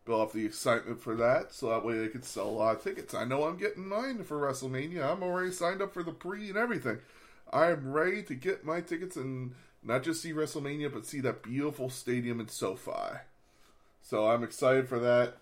build 0.04 0.20
off 0.20 0.32
the 0.32 0.46
excitement 0.46 1.02
for 1.02 1.14
that, 1.16 1.52
so 1.52 1.68
that 1.68 1.84
way 1.84 1.98
they 1.98 2.08
can 2.08 2.22
sell 2.22 2.48
a 2.48 2.50
lot 2.50 2.76
of 2.76 2.82
tickets. 2.82 3.14
I 3.14 3.24
know 3.24 3.44
I'm 3.44 3.56
getting 3.56 3.86
mine 3.86 4.24
for 4.24 4.40
WrestleMania. 4.40 5.10
I'm 5.10 5.22
already 5.22 5.50
signed 5.50 5.82
up 5.82 5.92
for 5.92 6.02
the 6.02 6.12
pre 6.12 6.48
and 6.48 6.56
everything. 6.56 6.98
I 7.52 7.70
am 7.70 7.92
ready 7.92 8.22
to 8.24 8.34
get 8.34 8.64
my 8.64 8.80
tickets 8.80 9.16
and 9.16 9.54
not 9.82 10.02
just 10.02 10.22
see 10.22 10.32
WrestleMania, 10.32 10.92
but 10.92 11.06
see 11.06 11.20
that 11.20 11.42
beautiful 11.42 11.90
stadium 11.90 12.40
in 12.40 12.48
SoFi. 12.48 13.18
So 14.02 14.28
I'm 14.28 14.42
excited 14.42 14.88
for 14.88 14.98
that. 15.00 15.34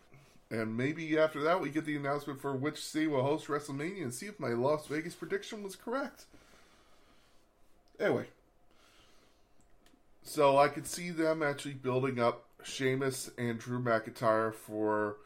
And 0.51 0.77
maybe 0.77 1.19
after 1.19 1.43
that, 1.43 1.61
we 1.61 1.71
get 1.71 1.87
the 1.87 1.97
announcement 1.97 2.41
for 2.41 2.55
which 2.55 2.85
city 2.85 3.07
will 3.07 3.23
host 3.23 3.49
WrestleMania 3.49 4.03
and 4.03 4.15
see 4.15 4.27
if 4.27 4.39
my 4.39 4.51
Las 4.51 4.87
Vegas 4.87 5.15
prediction 5.15 5.63
was 5.63 5.77
correct. 5.77 6.27
Anyway, 7.99 8.27
so 10.23 10.59
I 10.59 10.69
could 10.69 10.87
see 10.87 11.11
them 11.11 11.43
actually 11.43 11.75
building 11.75 12.19
up 12.19 12.45
Sheamus 12.63 13.31
and 13.39 13.59
Drew 13.59 13.81
McIntyre 13.81 14.53
for 14.55 15.17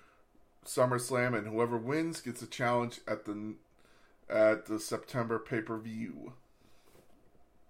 SummerSlam, 0.66 1.36
and 1.36 1.46
whoever 1.46 1.78
wins 1.78 2.20
gets 2.20 2.42
a 2.42 2.46
challenge 2.46 3.00
at 3.06 3.24
the 3.24 3.54
at 4.28 4.66
the 4.66 4.78
September 4.78 5.38
pay 5.38 5.62
per 5.62 5.78
view. 5.78 6.34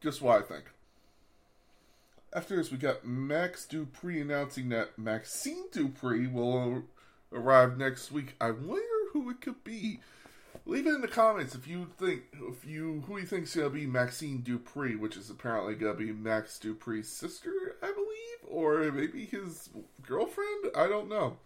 Just 0.00 0.21
what 0.21 0.43
I 0.43 0.47
think. 0.47 0.64
After 2.33 2.57
this, 2.57 2.71
we 2.71 2.76
got 2.76 3.07
Max 3.07 3.67
Dupri 3.71 4.21
announcing 4.21 4.69
that 4.69 4.99
Maxxine 4.99 5.71
Dupri 5.73 6.31
will 6.31 6.83
arrive 7.33 7.78
next 7.78 8.12
week. 8.12 8.35
I 8.40 8.50
wonder 8.50 8.83
who 9.12 9.31
it 9.31 9.40
could 9.40 9.64
be. 9.64 10.00
Leave 10.68 10.87
it 10.87 10.94
in 10.94 11.00
the 11.00 11.08
comments 11.08 11.54
if 11.54 11.66
you 11.66 11.87
think 11.96 12.25
if 12.34 12.66
you 12.66 13.02
who 13.06 13.18
you 13.18 13.25
think's 13.25 13.56
gonna 13.56 13.70
be 13.70 13.87
Maxxine 13.87 14.42
Dupri, 14.42 14.98
which 14.98 15.16
is 15.16 15.30
apparently 15.30 15.75
gonna 15.75 15.94
be 15.94 16.12
Max 16.12 16.60
Dupri's 16.62 17.08
sister, 17.08 17.76
I 17.82 17.90
believe, 17.90 18.46
or 18.46 18.92
maybe 18.92 19.25
his 19.25 19.70
girlfriend. 20.06 20.66
I 20.76 20.87
don't 20.87 21.08
know. 21.08 21.38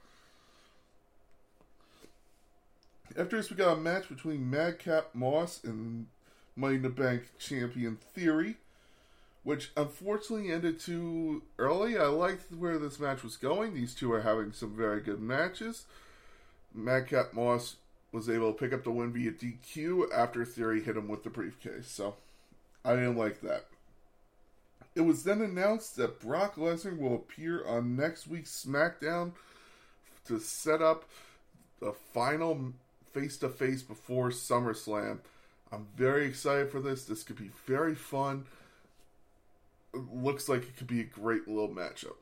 After 3.17 3.37
this, 3.37 3.49
we 3.49 3.57
got 3.57 3.79
a 3.79 3.81
match 3.81 4.09
between 4.09 4.51
Madcap 4.51 5.15
Moss 5.15 5.63
and 5.63 6.09
Money 6.57 6.77
in 6.77 6.83
the 6.83 6.91
Bank 6.91 7.39
champion 7.39 7.99
Theory, 8.15 8.57
which 9.45 9.71
unfortunately 9.77 10.51
ended 10.51 10.81
too 10.81 11.43
early. 11.61 11.97
I 11.97 12.07
liked 12.07 12.51
where 12.51 12.77
this 12.77 12.99
match 12.99 13.23
was 13.23 13.37
going. 13.37 13.73
These 13.73 13.95
two 13.95 14.13
are 14.13 14.23
having 14.23 14.53
some 14.53 14.75
very 14.75 15.01
good 15.01 15.21
matches. 15.21 15.85
Madcap 16.75 17.35
Moss 17.35 17.77
was 18.13 18.29
able 18.29 18.53
to 18.53 18.59
pick 18.59 18.73
up 18.73 18.85
the 18.85 18.91
win 18.91 19.13
via 19.13 19.33
DQ 19.33 20.13
after 20.15 20.45
Theory 20.45 20.83
hit 20.83 20.97
him 20.97 21.09
with 21.09 21.25
the 21.25 21.31
briefcase. 21.31 21.89
So 21.89 22.15
I 22.85 22.95
didn't 22.95 23.17
like 23.17 23.41
that. 23.41 23.67
It 24.95 25.01
was 25.01 25.25
then 25.25 25.41
announced 25.41 25.97
that 25.97 26.21
Brock 26.21 26.57
Lesnar 26.57 26.99
will 26.99 27.15
appear 27.15 27.67
on 27.67 27.97
next 27.97 28.27
week's 28.27 28.65
SmackDown 28.65 29.33
to 30.27 30.39
set 30.39 30.83
up 30.83 31.05
the 31.81 31.93
final 31.93 32.75
face 33.13 33.39
to 33.39 33.49
face 33.49 33.83
before 33.83 34.29
SummerSlam. 34.29 35.19
I'm 35.73 35.87
very 35.97 36.27
excited 36.27 36.71
for 36.71 36.81
this. 36.81 37.05
This 37.05 37.23
could 37.23 37.37
be 37.37 37.51
very 37.67 37.95
fun. 37.95 38.45
It 39.95 40.03
looks 40.13 40.49
like 40.49 40.63
it 40.63 40.77
could 40.77 40.87
be 40.87 41.01
a 41.01 41.05
great 41.05 41.49
little 41.49 41.69
matchup. 41.69 42.17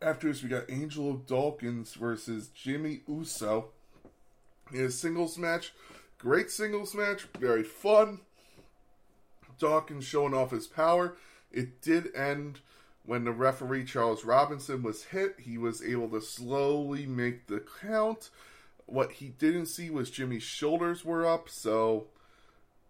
After 0.00 0.28
this, 0.28 0.42
we 0.42 0.48
got 0.48 0.70
Angelo 0.70 1.20
Dawkins 1.26 1.94
versus 1.94 2.48
Jimmy 2.48 3.00
Uso 3.08 3.70
a 4.72 4.90
singles 4.90 5.38
match. 5.38 5.72
Great 6.18 6.50
singles 6.50 6.94
match, 6.94 7.26
very 7.38 7.62
fun. 7.62 8.20
Dawkins 9.58 10.04
showing 10.04 10.34
off 10.34 10.50
his 10.50 10.66
power. 10.66 11.16
It 11.50 11.80
did 11.80 12.14
end 12.14 12.60
when 13.04 13.24
the 13.24 13.32
referee 13.32 13.84
Charles 13.84 14.24
Robinson 14.24 14.82
was 14.82 15.04
hit. 15.04 15.36
He 15.40 15.58
was 15.58 15.82
able 15.82 16.08
to 16.10 16.20
slowly 16.20 17.06
make 17.06 17.46
the 17.46 17.64
count. 17.80 18.30
What 18.86 19.12
he 19.12 19.28
didn't 19.28 19.66
see 19.66 19.90
was 19.90 20.10
Jimmy's 20.10 20.42
shoulders 20.42 21.04
were 21.04 21.26
up, 21.26 21.48
so 21.48 22.08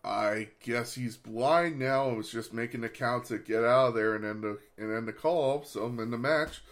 I 0.03 0.49
guess 0.65 0.95
he's 0.95 1.17
blind 1.17 1.79
now 1.79 2.09
and 2.09 2.17
was 2.17 2.31
just 2.31 2.55
making 2.55 2.81
the 2.81 2.89
count 2.89 3.27
to 3.27 3.39
get 3.39 3.65
out 3.65 3.89
of 3.89 3.95
there 3.95 4.15
and 4.15 4.25
end 4.25 4.43
the 4.43 4.59
and 4.79 4.93
end 4.93 5.07
the 5.07 5.13
call. 5.13 5.63
So 5.65 5.87
in 5.87 6.11
the 6.11 6.19
match. 6.19 6.63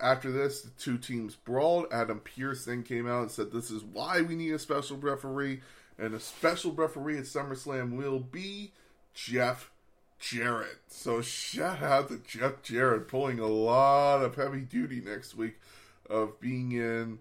After 0.00 0.30
this, 0.30 0.62
the 0.62 0.70
two 0.70 0.98
teams 0.98 1.36
brawled. 1.36 1.86
Adam 1.92 2.20
Pearce 2.20 2.64
then 2.64 2.82
came 2.82 3.08
out 3.08 3.22
and 3.22 3.30
said, 3.30 3.52
This 3.52 3.70
is 3.70 3.82
why 3.82 4.22
we 4.22 4.34
need 4.34 4.52
a 4.52 4.58
special 4.58 4.96
referee. 4.96 5.60
And 5.98 6.14
a 6.14 6.20
special 6.20 6.72
referee 6.72 7.18
at 7.18 7.24
SummerSlam 7.24 7.96
will 7.96 8.20
be 8.20 8.72
Jeff 9.12 9.70
Jarrett. 10.18 10.78
So 10.88 11.20
shout 11.20 11.82
out 11.82 12.08
to 12.08 12.18
Jeff 12.18 12.62
Jarrett 12.62 13.08
pulling 13.08 13.38
a 13.38 13.46
lot 13.46 14.22
of 14.22 14.36
heavy 14.36 14.60
duty 14.60 15.00
next 15.00 15.34
week 15.34 15.58
of 16.08 16.40
being 16.40 16.72
in 16.72 17.20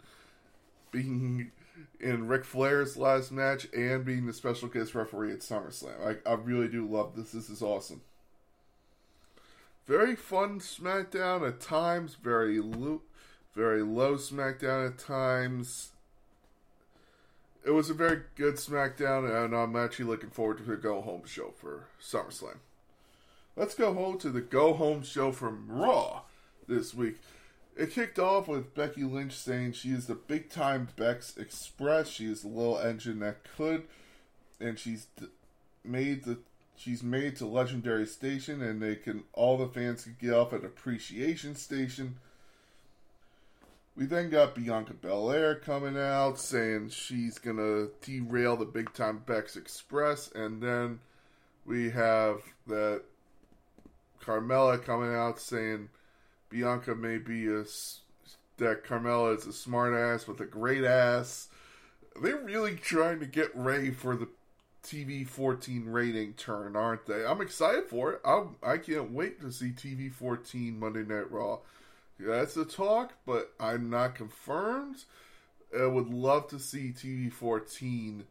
being 0.91 1.51
in 1.99 2.27
Ric 2.27 2.45
Flair's 2.45 2.97
last 2.97 3.31
match 3.31 3.67
and 3.73 4.05
being 4.05 4.25
the 4.25 4.33
special 4.33 4.67
guest 4.67 4.95
referee 4.95 5.33
at 5.33 5.39
SummerSlam. 5.39 6.17
I, 6.25 6.29
I 6.29 6.33
really 6.35 6.67
do 6.67 6.87
love 6.87 7.15
this. 7.15 7.31
This 7.31 7.49
is 7.49 7.61
awesome. 7.61 8.01
Very 9.89 10.15
fun 10.15 10.59
SmackDown 10.59 11.47
at 11.47 11.59
times. 11.59 12.13
Very 12.13 12.59
low, 12.59 13.01
very 13.55 13.81
low 13.81 14.17
SmackDown 14.17 14.85
at 14.85 14.99
times. 14.99 15.93
It 17.65 17.71
was 17.71 17.89
a 17.89 17.95
very 17.95 18.21
good 18.35 18.57
SmackDown, 18.57 19.45
and 19.45 19.55
I'm 19.55 19.75
actually 19.75 20.05
looking 20.05 20.29
forward 20.29 20.59
to 20.59 20.63
the 20.63 20.75
Go 20.75 21.01
Home 21.01 21.23
show 21.25 21.55
for 21.57 21.87
SummerSlam. 21.99 22.57
Let's 23.55 23.73
go 23.73 23.91
home 23.95 24.19
to 24.19 24.29
the 24.29 24.41
Go 24.41 24.73
Home 24.73 25.01
show 25.01 25.31
from 25.31 25.65
Raw 25.67 26.21
this 26.67 26.93
week. 26.93 27.17
It 27.75 27.89
kicked 27.89 28.19
off 28.19 28.47
with 28.47 28.75
Becky 28.75 29.03
Lynch 29.03 29.33
saying 29.33 29.71
she 29.71 29.89
is 29.89 30.05
the 30.05 30.13
big 30.13 30.51
time 30.51 30.89
Bex 30.97 31.35
Express. 31.35 32.09
She 32.09 32.27
is 32.27 32.43
the 32.43 32.49
little 32.49 32.77
engine 32.77 33.21
that 33.21 33.37
could, 33.57 33.87
and 34.59 34.77
she's 34.77 35.07
made 35.83 36.25
the 36.25 36.37
she's 36.79 37.03
made 37.03 37.35
to 37.35 37.45
legendary 37.45 38.05
station, 38.05 38.61
and 38.61 38.81
they 38.81 38.95
can 38.95 39.23
all 39.33 39.57
the 39.57 39.67
fans 39.67 40.03
can 40.03 40.15
get 40.19 40.33
off 40.33 40.53
at 40.53 40.63
appreciation 40.63 41.55
station. 41.55 42.17
We 43.95 44.05
then 44.05 44.29
got 44.29 44.55
Bianca 44.55 44.93
Belair 44.93 45.55
coming 45.55 45.97
out 45.97 46.39
saying 46.39 46.89
she's 46.89 47.37
gonna 47.37 47.87
derail 48.01 48.55
the 48.55 48.65
big 48.65 48.93
time 48.93 49.23
Bex 49.25 49.57
Express, 49.57 50.31
and 50.31 50.61
then 50.61 50.99
we 51.65 51.89
have 51.89 52.41
that 52.67 53.03
Carmella 54.23 54.81
coming 54.81 55.13
out 55.13 55.39
saying 55.39 55.89
Bianca 56.49 56.95
may 56.95 57.17
be 57.17 57.47
a 57.47 57.65
that 58.57 58.85
Carmella 58.85 59.37
is 59.37 59.45
a 59.47 59.53
smart 59.53 59.93
ass 59.93 60.27
with 60.27 60.39
a 60.39 60.45
great 60.45 60.83
ass. 60.85 61.49
They're 62.21 62.37
really 62.37 62.75
trying 62.75 63.19
to 63.19 63.25
get 63.25 63.55
Ray 63.55 63.91
for 63.91 64.15
the 64.15 64.27
TV 64.89 65.27
14 65.27 65.85
rating 65.89 66.33
turn, 66.33 66.75
aren't 66.75 67.05
they? 67.05 67.23
I'm 67.23 67.41
excited 67.41 67.85
for 67.85 68.13
it. 68.13 68.21
I'm, 68.25 68.55
I 68.63 68.77
can't 68.77 69.11
wait 69.11 69.39
to 69.41 69.51
see 69.51 69.69
TV 69.69 70.11
14 70.11 70.79
Monday 70.79 71.03
Night 71.03 71.31
Raw. 71.31 71.59
That's 72.19 72.57
a 72.57 72.65
talk, 72.65 73.13
but 73.25 73.53
I'm 73.59 73.89
not 73.89 74.15
confirmed. 74.15 75.03
I 75.77 75.85
would 75.85 76.09
love 76.09 76.47
to 76.47 76.59
see 76.59 76.91
TV 76.91 77.31
14 77.31 78.25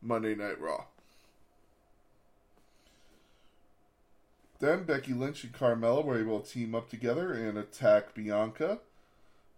Monday 0.00 0.36
Night 0.36 0.60
Raw. 0.60 0.84
Then 4.60 4.84
Becky 4.84 5.12
Lynch 5.12 5.42
and 5.42 5.52
Carmella 5.52 6.04
were 6.04 6.18
able 6.18 6.40
to 6.40 6.50
team 6.50 6.76
up 6.76 6.88
together 6.88 7.32
and 7.32 7.58
attack 7.58 8.14
Bianca. 8.14 8.78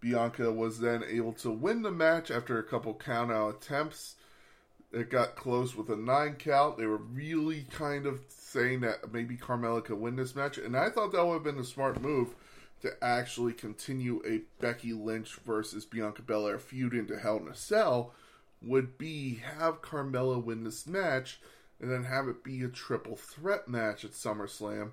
Bianca 0.01 0.51
was 0.51 0.79
then 0.79 1.03
able 1.07 1.33
to 1.33 1.51
win 1.51 1.83
the 1.83 1.91
match 1.91 2.31
after 2.31 2.57
a 2.57 2.63
couple 2.63 2.93
countout 2.95 3.57
attempts. 3.57 4.15
It 4.91 5.09
got 5.09 5.35
close 5.35 5.75
with 5.75 5.89
a 5.89 5.95
nine 5.95 6.35
count. 6.35 6.77
They 6.77 6.85
were 6.85 6.97
really 6.97 7.65
kind 7.71 8.05
of 8.05 8.21
saying 8.29 8.81
that 8.81 9.11
maybe 9.11 9.35
Carmella 9.35 9.83
could 9.83 9.99
win 9.99 10.15
this 10.15 10.35
match, 10.35 10.57
and 10.57 10.77
I 10.77 10.89
thought 10.89 11.11
that 11.11 11.25
would 11.25 11.33
have 11.33 11.43
been 11.43 11.59
a 11.59 11.65
smart 11.65 12.01
move 12.01 12.35
to 12.81 12.91
actually 13.03 13.53
continue 13.53 14.21
a 14.25 14.41
Becky 14.61 14.93
Lynch 14.93 15.35
versus 15.45 15.85
Bianca 15.85 16.21
Belair 16.21 16.59
feud 16.59 16.93
into 16.93 17.19
Hell 17.19 17.37
in 17.37 17.47
a 17.47 17.55
Cell. 17.55 18.13
Would 18.61 18.97
be 18.97 19.41
have 19.57 19.81
Carmella 19.81 20.43
win 20.43 20.63
this 20.63 20.87
match 20.87 21.39
and 21.79 21.91
then 21.91 22.05
have 22.05 22.27
it 22.27 22.43
be 22.43 22.63
a 22.63 22.67
triple 22.67 23.15
threat 23.15 23.67
match 23.67 24.03
at 24.03 24.11
SummerSlam 24.11 24.91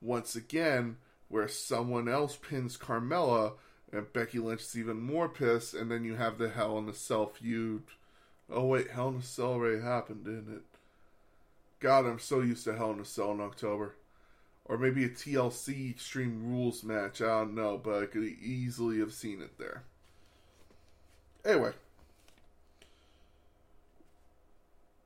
once 0.00 0.34
again, 0.34 0.96
where 1.28 1.48
someone 1.48 2.08
else 2.08 2.36
pins 2.36 2.76
Carmella 2.76 3.52
and 3.92 4.12
Becky 4.12 4.38
Lynch 4.38 4.62
is 4.62 4.78
even 4.78 5.00
more 5.00 5.28
pissed, 5.28 5.74
and 5.74 5.90
then 5.90 6.04
you 6.04 6.16
have 6.16 6.38
the 6.38 6.48
Hell 6.48 6.78
in 6.78 6.88
a 6.88 6.94
Cell 6.94 7.26
feud. 7.26 7.82
Oh 8.50 8.64
wait, 8.64 8.90
Hell 8.90 9.08
in 9.08 9.16
a 9.16 9.22
Cell 9.22 9.52
already 9.52 9.80
happened, 9.82 10.24
didn't 10.24 10.54
it? 10.54 10.62
God, 11.80 12.06
I'm 12.06 12.18
so 12.18 12.40
used 12.40 12.64
to 12.64 12.76
Hell 12.76 12.92
in 12.92 13.00
a 13.00 13.04
Cell 13.04 13.32
in 13.32 13.40
October. 13.40 13.94
Or 14.64 14.76
maybe 14.76 15.04
a 15.04 15.08
TLC 15.08 15.90
Extreme 15.90 16.46
Rules 16.46 16.84
match, 16.84 17.22
I 17.22 17.26
don't 17.40 17.54
know, 17.54 17.78
but 17.78 18.02
I 18.02 18.06
could 18.06 18.24
easily 18.24 18.98
have 18.98 19.12
seen 19.12 19.40
it 19.40 19.58
there. 19.58 19.82
Anyway, 21.44 21.72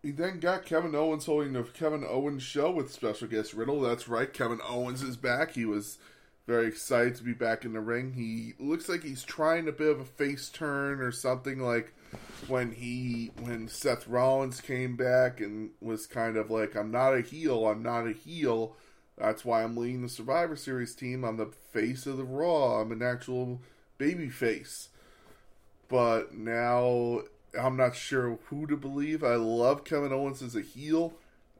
He 0.03 0.11
then 0.11 0.41
got 0.41 0.67
Kevin 0.67 0.97
Owens 0.97 1.27
holding 1.27 1.53
the 1.53 1.63
Kevin 1.63 2.05
Owens 2.05 2.43
show 2.43 2.73
with 2.73 2.93
special 2.93 3.29
guest 3.29 3.55
Riddle. 3.55 3.81
That's 3.81 4.09
right, 4.09 4.33
Kevin 4.33 4.61
Owens 4.69 5.01
is 5.01 5.17
back. 5.17 5.53
He 5.53 5.65
was 5.65 5.99
Very 6.47 6.67
excited 6.67 7.15
to 7.17 7.23
be 7.23 7.33
back 7.33 7.65
in 7.65 7.73
the 7.73 7.81
ring. 7.81 8.15
He 8.15 8.55
looks 8.59 8.89
like 8.89 9.05
he's 9.05 9.23
trying 9.23 9.69
a 9.69 9.73
bit 9.73 9.93
of 9.93 10.01
a 10.01 10.05
face 10.05 10.49
turn 10.49 11.01
or 11.01 11.13
something 11.13 11.61
like 11.61 11.95
when 12.49 12.73
he 12.73 13.31
when 13.41 13.69
Seth 13.69 14.09
Rollins 14.09 14.61
came 14.61 14.97
back 14.97 15.41
and 15.41 15.71
was 15.81 16.07
kind 16.07 16.37
of 16.37 16.51
like 16.51 16.75
I'm 16.75 16.91
not 16.91 17.15
a 17.15 17.21
heel, 17.21 17.69
I'm 17.69 17.83
not 17.83 18.09
a 18.09 18.13
heel. 18.13 18.75
That's 19.17 19.45
why 19.45 19.63
I'm 19.63 19.77
leading 19.77 20.03
the 20.03 20.09
Survivor 20.09 20.57
Series 20.57 20.97
team. 20.97 21.23
I'm 21.23 21.37
the 21.37 21.53
face 21.73 22.07
of 22.07 22.17
the 22.17 22.25
Raw. 22.25 22.81
I'm 22.81 22.91
an 22.91 23.03
actual 23.03 23.61
baby 23.97 24.29
face. 24.29 24.89
But 25.89 26.35
now 26.35 27.21
I'm 27.57 27.77
not 27.77 27.95
sure 27.95 28.39
who 28.47 28.67
to 28.67 28.77
believe. 28.77 29.23
I 29.23 29.37
love 29.37 29.85
Kevin 29.85 30.13
Owens 30.13 30.43
as 30.43 30.57
a 30.57 30.63
heel. 30.63 31.13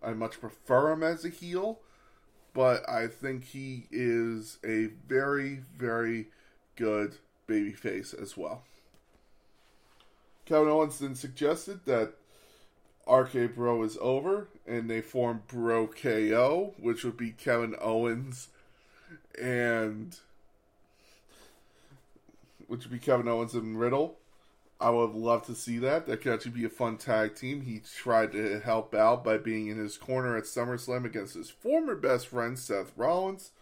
I 0.03 0.13
much 0.13 0.41
prefer 0.41 0.91
him 0.91 1.05
as 1.05 1.25
a 1.25 1.29
heel 1.29 1.82
but 2.55 2.89
I 2.89 3.07
think 3.07 3.45
he 3.45 3.87
is 3.91 4.59
a 4.65 4.87
very, 5.09 5.63
very 5.77 6.29
good 6.77 7.17
babyface 7.49 8.21
as 8.21 8.37
well. 8.37 8.65
Kevin 10.45 10.69
Owens 10.69 10.99
then 10.99 11.15
suggested 11.15 11.81
that 11.87 12.15
RK 13.11 13.55
Bro 13.55 13.83
is 13.85 13.97
over, 14.01 14.49
and 14.67 14.89
they 14.89 15.01
form 15.01 15.43
Bro 15.47 15.89
KO, 15.89 16.75
which 16.79 17.05
would 17.05 17.17
be 17.17 17.31
Kevin 17.31 17.75
Owens 17.81 18.49
and 19.41 20.19
which 22.67 22.85
would 22.85 22.93
be 22.93 22.99
Kevin 22.99 23.29
Owens 23.29 23.55
and 23.55 23.79
Riddle 23.79 24.19
I 24.83 24.91
would 24.91 25.15
love 25.15 25.47
to 25.47 25.55
see 25.55 25.79
that. 25.79 26.07
That 26.07 26.21
could 26.21 26.33
actually 26.33 26.51
be 26.51 26.65
a 26.65 26.69
fun 26.69 26.97
tag 26.97 27.37
team. 27.37 27.61
He 27.61 27.81
tried 27.97 28.33
to 28.33 28.59
help 28.59 28.95
out 28.95 29.23
by 29.23 29.39
being 29.39 29.69
in 29.69 29.79
his 29.79 29.97
corner 29.97 30.37
at 30.37 30.45
SummerSlam 30.45 31.05
against 31.05 31.35
his 31.35 31.51
former 31.51 31.95
best 31.95 32.27
friend 32.27 32.59
Seth 32.59 32.93
Rollins. 32.97 33.53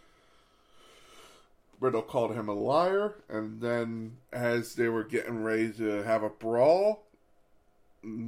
Riddle 1.78 2.02
called 2.02 2.34
him 2.34 2.48
a 2.48 2.54
liar, 2.54 3.14
and 3.28 3.60
then 3.60 4.16
as 4.32 4.74
they 4.74 4.88
were 4.88 5.04
getting 5.04 5.42
ready 5.42 5.70
to 5.72 6.02
have 6.04 6.22
a 6.22 6.30
brawl, 6.30 7.04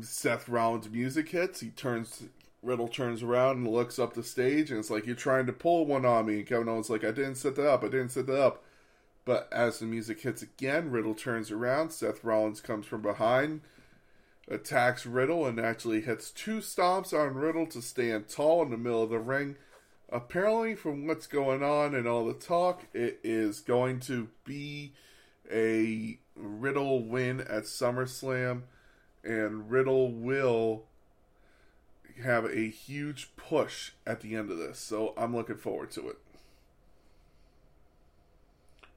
Seth 0.03 0.49
Rollins' 0.49 0.91
music 0.91 1.31
hits. 1.31 1.61
He 1.61 1.71
turns, 1.71 2.25
Riddle 2.63 2.89
turns 2.89 3.23
around 3.23 3.57
and 3.57 3.69
looks 3.69 3.99
up 3.99 4.13
the 4.13 4.23
stage, 4.23 4.71
and 4.71 4.79
it's 4.79 4.91
like 4.91 5.07
you're 5.07 5.17
trying 5.17 5.47
to 5.47 5.53
pull 5.53 5.87
one 5.87 6.05
on 6.05 6.27
me. 6.27 6.35
And 6.35 6.47
Kevin 6.47 6.69
Owens 6.69 6.91
like, 6.91 7.05
I 7.05 7.11
didn't 7.11 7.37
set 7.37 7.57
that 7.57 7.69
up. 7.71 7.85
I 7.85 7.89
didn't 7.89 8.11
set 8.11 8.27
that 8.27 8.41
up. 8.41 8.65
But 9.25 9.49
as 9.53 9.79
the 9.79 9.87
music 9.87 10.21
hits 10.21 10.43
again, 10.43 10.91
Riddle 10.91 11.15
turns 11.15 11.51
around. 11.51 11.91
Seth 11.91 12.25
Rollins 12.25 12.61
comes 12.61 12.87
from 12.87 13.03
behind, 13.03 13.61
attacks 14.49 15.07
Riddle, 15.07 15.47
and 15.47 15.61
actually 15.61 16.01
hits 16.01 16.31
two 16.31 16.59
stomps 16.59 17.13
on 17.13 17.35
Riddle 17.35 17.67
to 17.67 17.81
stand 17.81 18.29
tall 18.29 18.63
in 18.63 18.71
the 18.71 18.77
middle 18.77 19.03
of 19.03 19.11
the 19.11 19.21
ring. 19.21 19.57
Apparently, 20.11 20.75
from 20.75 21.07
what's 21.07 21.27
going 21.27 21.63
on 21.63 21.95
and 21.95 22.07
all 22.07 22.27
the 22.27 22.35
talk, 22.35 22.87
it 22.93 23.21
is 23.23 23.61
going 23.61 24.01
to 24.01 24.29
be 24.45 24.93
a 25.51 26.19
Riddle 26.35 27.05
win 27.05 27.41
at 27.41 27.65
SummerSlam, 27.65 28.63
and 29.23 29.71
Riddle 29.71 30.11
will 30.11 30.85
have 32.23 32.45
a 32.45 32.69
huge 32.69 33.35
push 33.37 33.93
at 34.07 34.21
the 34.21 34.35
end 34.35 34.51
of 34.51 34.59
this. 34.59 34.79
So 34.79 35.15
I'm 35.17 35.35
looking 35.35 35.57
forward 35.57 35.91
to 35.93 36.09
it. 36.09 36.19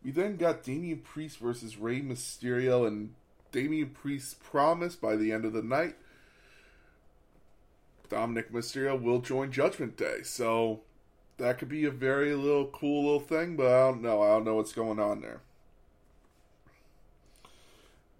We 0.05 0.11
then 0.11 0.37
got 0.37 0.63
Damian 0.63 0.99
Priest 0.99 1.39
versus 1.39 1.77
Rey 1.77 1.99
Mysterio, 1.99 2.85
and 2.85 3.15
Damian 3.51 3.89
Priest 3.89 4.39
promised 4.43 5.01
by 5.01 5.15
the 5.15 5.31
end 5.31 5.45
of 5.45 5.53
the 5.53 5.63
night 5.63 5.95
Dominic 8.07 8.51
Mysterio 8.51 9.01
will 9.01 9.19
join 9.19 9.51
Judgment 9.51 9.97
Day. 9.97 10.19
So 10.21 10.81
that 11.37 11.57
could 11.57 11.69
be 11.69 11.85
a 11.85 11.91
very 11.91 12.35
little 12.35 12.67
cool 12.67 13.05
little 13.05 13.19
thing, 13.19 13.55
but 13.55 13.65
I 13.65 13.79
don't 13.79 14.03
know. 14.03 14.21
I 14.21 14.27
don't 14.27 14.45
know 14.45 14.55
what's 14.55 14.73
going 14.73 14.99
on 14.99 15.21
there. 15.21 15.41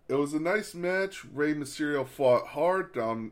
It 0.07 0.15
was 0.15 0.33
a 0.33 0.39
nice 0.39 0.73
match. 0.73 1.23
Rey 1.23 1.53
Mysterio 1.53 2.07
fought 2.07 2.47
hard. 2.47 2.97
Um, 2.97 3.31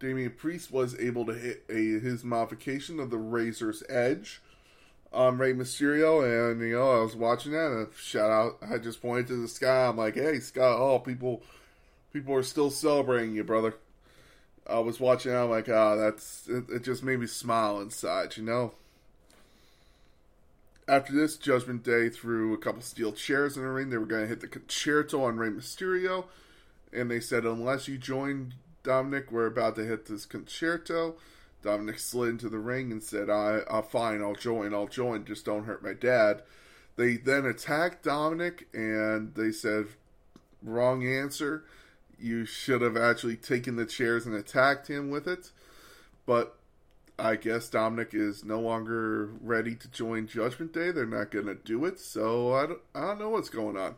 Damian 0.00 0.32
Priest 0.32 0.72
was 0.72 0.98
able 0.98 1.24
to 1.26 1.34
hit 1.34 1.64
a, 1.68 2.00
his 2.00 2.24
modification 2.24 2.98
of 2.98 3.10
the 3.10 3.18
Razor's 3.18 3.84
Edge 3.88 4.40
um, 5.12 5.40
Rey 5.40 5.52
Mysterio, 5.52 6.22
and 6.22 6.60
you 6.60 6.74
know 6.74 6.98
I 6.98 7.02
was 7.02 7.16
watching 7.16 7.52
that, 7.52 7.70
and 7.70 7.88
shout 7.96 8.30
out, 8.30 8.58
I 8.62 8.78
just 8.78 9.02
pointed 9.02 9.28
to 9.28 9.40
the 9.40 9.48
sky. 9.48 9.86
I'm 9.86 9.96
like, 9.96 10.14
hey 10.14 10.40
Scott, 10.40 10.78
oh 10.78 10.98
people, 10.98 11.42
people 12.12 12.34
are 12.34 12.42
still 12.42 12.70
celebrating 12.70 13.34
you, 13.34 13.44
brother. 13.44 13.74
I 14.66 14.80
was 14.80 15.00
watching, 15.00 15.34
I'm 15.34 15.48
like, 15.48 15.68
ah, 15.70 15.92
oh, 15.92 15.96
that's 15.96 16.46
it, 16.46 16.64
it. 16.68 16.84
Just 16.84 17.02
made 17.02 17.20
me 17.20 17.26
smile 17.26 17.80
inside, 17.80 18.36
you 18.36 18.42
know. 18.42 18.74
After 20.86 21.12
this, 21.12 21.36
Judgment 21.36 21.84
Day 21.84 22.08
threw 22.08 22.52
a 22.52 22.58
couple 22.58 22.82
steel 22.82 23.12
chairs 23.12 23.56
in 23.56 23.62
the 23.62 23.68
ring. 23.68 23.90
They 23.90 23.98
were 23.98 24.06
going 24.06 24.22
to 24.22 24.28
hit 24.28 24.40
the 24.40 24.46
Con-Chair-To 24.46 25.22
on 25.24 25.36
Rey 25.36 25.48
Mysterio, 25.48 26.24
and 26.92 27.10
they 27.10 27.20
said, 27.20 27.44
unless 27.44 27.88
you 27.88 27.98
join 27.98 28.54
Dominic, 28.82 29.30
we're 29.30 29.46
about 29.46 29.76
to 29.76 29.84
hit 29.84 30.06
this 30.06 30.26
Con-Chair-To. 30.26 31.14
Dominic 31.62 31.98
slid 31.98 32.30
into 32.30 32.48
the 32.48 32.58
ring 32.58 32.92
and 32.92 33.02
said, 33.02 33.28
I, 33.28 33.60
I'm 33.70 33.82
fine, 33.82 34.22
I'll 34.22 34.34
join, 34.34 34.72
I'll 34.74 34.86
join, 34.86 35.24
just 35.24 35.44
don't 35.44 35.64
hurt 35.64 35.82
my 35.82 35.92
dad. 35.92 36.42
They 36.96 37.16
then 37.16 37.46
attacked 37.46 38.04
Dominic 38.04 38.68
and 38.72 39.34
they 39.34 39.52
said, 39.52 39.86
wrong 40.62 41.06
answer. 41.06 41.64
You 42.18 42.44
should 42.44 42.82
have 42.82 42.96
actually 42.96 43.36
taken 43.36 43.76
the 43.76 43.86
chairs 43.86 44.26
and 44.26 44.34
attacked 44.34 44.88
him 44.88 45.10
with 45.10 45.28
it. 45.28 45.52
But 46.26 46.56
I 47.18 47.36
guess 47.36 47.68
Dominic 47.68 48.10
is 48.12 48.44
no 48.44 48.60
longer 48.60 49.30
ready 49.40 49.74
to 49.76 49.88
join 49.88 50.26
Judgment 50.26 50.72
Day. 50.72 50.90
They're 50.90 51.06
not 51.06 51.30
going 51.30 51.46
to 51.46 51.54
do 51.54 51.84
it. 51.84 52.00
So 52.00 52.54
I 52.54 52.66
don't, 52.66 52.80
I 52.94 53.00
don't 53.00 53.20
know 53.20 53.30
what's 53.30 53.48
going 53.48 53.76
on. 53.76 53.94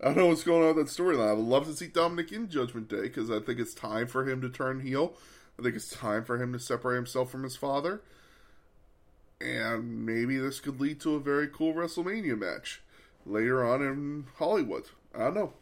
I 0.00 0.06
don't 0.06 0.16
know 0.16 0.26
what's 0.26 0.44
going 0.44 0.62
on 0.62 0.76
with 0.76 0.86
that 0.86 1.02
storyline. 1.02 1.28
I 1.28 1.32
would 1.32 1.44
love 1.44 1.66
to 1.66 1.74
see 1.74 1.88
Dominic 1.88 2.30
in 2.32 2.48
Judgment 2.48 2.88
Day 2.88 3.02
because 3.02 3.30
I 3.30 3.40
think 3.40 3.58
it's 3.58 3.74
time 3.74 4.06
for 4.06 4.28
him 4.28 4.40
to 4.42 4.48
turn 4.48 4.80
heel. 4.80 5.14
I 5.58 5.62
think 5.62 5.74
it's 5.74 5.90
time 5.90 6.24
for 6.24 6.40
him 6.40 6.52
to 6.52 6.58
separate 6.58 6.96
himself 6.96 7.30
from 7.30 7.42
his 7.42 7.56
father. 7.56 8.00
And 9.40 10.06
maybe 10.06 10.38
this 10.38 10.60
could 10.60 10.80
lead 10.80 11.00
to 11.00 11.14
a 11.14 11.20
very 11.20 11.48
cool 11.48 11.74
WrestleMania 11.74 12.38
match 12.38 12.80
later 13.26 13.64
on 13.64 13.82
in 13.82 14.26
Hollywood. 14.36 14.84
I 15.14 15.18
don't 15.24 15.34
know. 15.34 15.52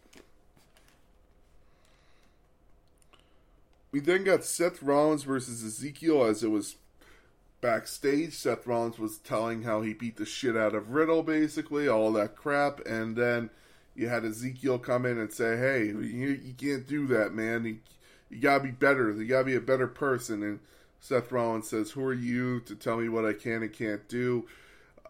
We 3.92 4.00
then 4.00 4.24
got 4.24 4.44
Seth 4.44 4.82
Rollins 4.82 5.22
versus 5.22 5.64
Ezekiel 5.64 6.24
as 6.24 6.42
it 6.42 6.50
was 6.50 6.76
backstage. 7.62 8.35
Seth 8.35 8.66
Rollins 8.66 8.98
was 8.98 9.18
telling 9.18 9.62
how 9.62 9.80
he 9.80 9.94
beat 9.94 10.16
the 10.16 10.26
shit 10.26 10.56
out 10.56 10.74
of 10.74 10.90
Riddle, 10.90 11.22
basically, 11.22 11.88
all 11.88 12.12
that 12.12 12.37
crap. 12.37 12.80
And 12.87 13.16
then 13.16 13.48
you 13.94 14.09
had 14.09 14.24
Ezekiel 14.24 14.78
come 14.78 15.06
in 15.06 15.18
and 15.18 15.32
say, 15.32 15.56
hey, 15.56 15.87
you, 15.87 15.94
you 15.96 16.54
can't 16.56 16.87
do 16.87 17.06
that, 17.06 17.32
man. 17.32 17.64
He, 17.64 17.78
you 18.31 18.39
gotta 18.41 18.65
be 18.65 18.71
better. 18.71 19.11
You 19.12 19.27
gotta 19.27 19.45
be 19.45 19.57
a 19.57 19.61
better 19.61 19.87
person. 19.87 20.43
And 20.43 20.61
Seth 21.01 21.31
Rollins 21.31 21.69
says, 21.69 21.93
"Who 21.93 22.05
are 22.05 22.15
you 22.15 22.61
to 22.61 22.75
tell 22.75 22.97
me 22.99 23.09
what 23.09 23.25
I 23.25 23.33
can 23.33 23.62
and 23.62 23.73
can't 23.73 24.07
do? 24.09 24.47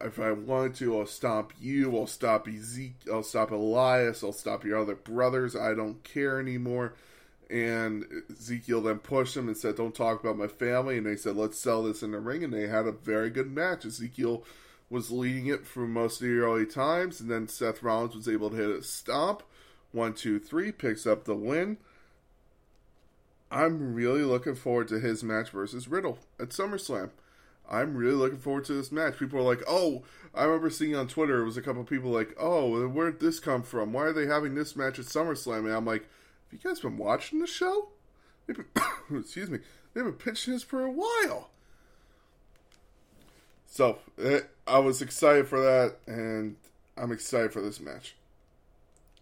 If 0.00 0.18
I 0.18 0.32
want 0.32 0.76
to, 0.76 0.98
I'll 0.98 1.06
stop 1.06 1.52
you. 1.58 1.96
I'll 1.96 2.06
stop 2.06 2.46
Ezekiel. 2.46 3.14
I'll 3.14 3.22
stop 3.22 3.50
Elias. 3.50 4.22
I'll 4.22 4.32
stop 4.32 4.64
your 4.64 4.78
other 4.78 4.94
brothers. 4.94 5.56
I 5.56 5.74
don't 5.74 6.02
care 6.04 6.38
anymore." 6.38 6.94
And 7.48 8.04
Ezekiel 8.30 8.82
then 8.82 8.98
pushed 8.98 9.36
him 9.36 9.46
and 9.46 9.56
said, 9.56 9.76
"Don't 9.76 9.94
talk 9.94 10.20
about 10.20 10.36
my 10.36 10.48
family." 10.48 10.98
And 10.98 11.06
they 11.06 11.16
said, 11.16 11.36
"Let's 11.36 11.58
sell 11.58 11.84
this 11.84 12.02
in 12.02 12.10
the 12.10 12.18
ring." 12.18 12.42
And 12.42 12.52
they 12.52 12.66
had 12.66 12.86
a 12.86 12.92
very 12.92 13.30
good 13.30 13.50
match. 13.50 13.86
Ezekiel 13.86 14.44
was 14.90 15.10
leading 15.10 15.46
it 15.46 15.66
for 15.66 15.86
most 15.86 16.20
of 16.20 16.28
the 16.28 16.38
early 16.38 16.66
times, 16.66 17.20
and 17.20 17.30
then 17.30 17.48
Seth 17.48 17.82
Rollins 17.82 18.14
was 18.14 18.28
able 18.28 18.50
to 18.50 18.56
hit 18.56 18.70
a 18.70 18.82
stomp. 18.82 19.42
One, 19.92 20.12
two, 20.12 20.38
three, 20.38 20.72
picks 20.72 21.06
up 21.06 21.24
the 21.24 21.34
win. 21.34 21.78
I'm 23.50 23.94
really 23.94 24.22
looking 24.22 24.54
forward 24.54 24.88
to 24.88 24.98
his 24.98 25.22
match 25.22 25.50
versus 25.50 25.88
Riddle 25.88 26.18
at 26.40 26.48
SummerSlam. 26.48 27.10
I'm 27.68 27.96
really 27.96 28.14
looking 28.14 28.38
forward 28.38 28.64
to 28.66 28.74
this 28.74 28.92
match. 28.92 29.18
People 29.18 29.38
are 29.40 29.42
like, 29.42 29.62
"Oh, 29.66 30.04
I 30.34 30.44
remember 30.44 30.70
seeing 30.70 30.94
on 30.94 31.08
Twitter 31.08 31.40
it 31.40 31.44
was 31.44 31.56
a 31.56 31.62
couple 31.62 31.82
people 31.84 32.10
like, 32.10 32.34
"Oh, 32.38 32.86
where 32.88 33.10
did 33.10 33.20
this 33.20 33.40
come 33.40 33.62
from? 33.62 33.92
Why 33.92 34.04
are 34.04 34.12
they 34.12 34.26
having 34.26 34.54
this 34.54 34.76
match 34.76 34.98
at 34.98 35.06
SummerSlam?" 35.06 35.66
And 35.66 35.74
I'm 35.74 35.84
like, 35.84 36.02
"Have 36.02 36.52
you 36.52 36.58
guys 36.58 36.80
been 36.80 36.98
watching 36.98 37.40
the 37.40 37.46
show? 37.46 37.88
Been, 38.46 38.64
excuse 39.14 39.50
me, 39.50 39.58
they've 39.94 40.04
been 40.04 40.12
pitching 40.12 40.52
this 40.52 40.62
for 40.62 40.84
a 40.84 40.90
while." 40.90 41.50
So 43.66 43.98
eh, 44.22 44.40
I 44.66 44.78
was 44.78 45.02
excited 45.02 45.48
for 45.48 45.60
that, 45.60 45.96
and 46.06 46.56
I'm 46.96 47.12
excited 47.12 47.52
for 47.52 47.60
this 47.60 47.80
match. 47.80 48.14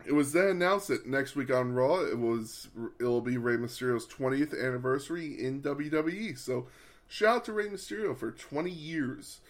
It 0.07 0.12
was 0.12 0.33
then 0.33 0.49
announced 0.49 0.88
that 0.88 1.07
next 1.07 1.35
week 1.35 1.51
on 1.51 1.73
Raw, 1.73 2.01
it 2.01 2.19
was 2.19 2.69
it'll 3.01 3.23
be 3.23 3.38
Rey 3.38 3.57
Mysterio's 3.57 4.07
20th 4.07 4.53
anniversary 4.53 5.35
in 5.43 5.62
WWE. 5.62 6.37
So, 6.38 6.67
shout 7.09 7.37
out 7.37 7.45
to 7.47 7.53
Rey 7.53 7.69
Mysterio 7.69 8.17
for 8.17 8.31
20 8.31 8.71
years 8.71 9.40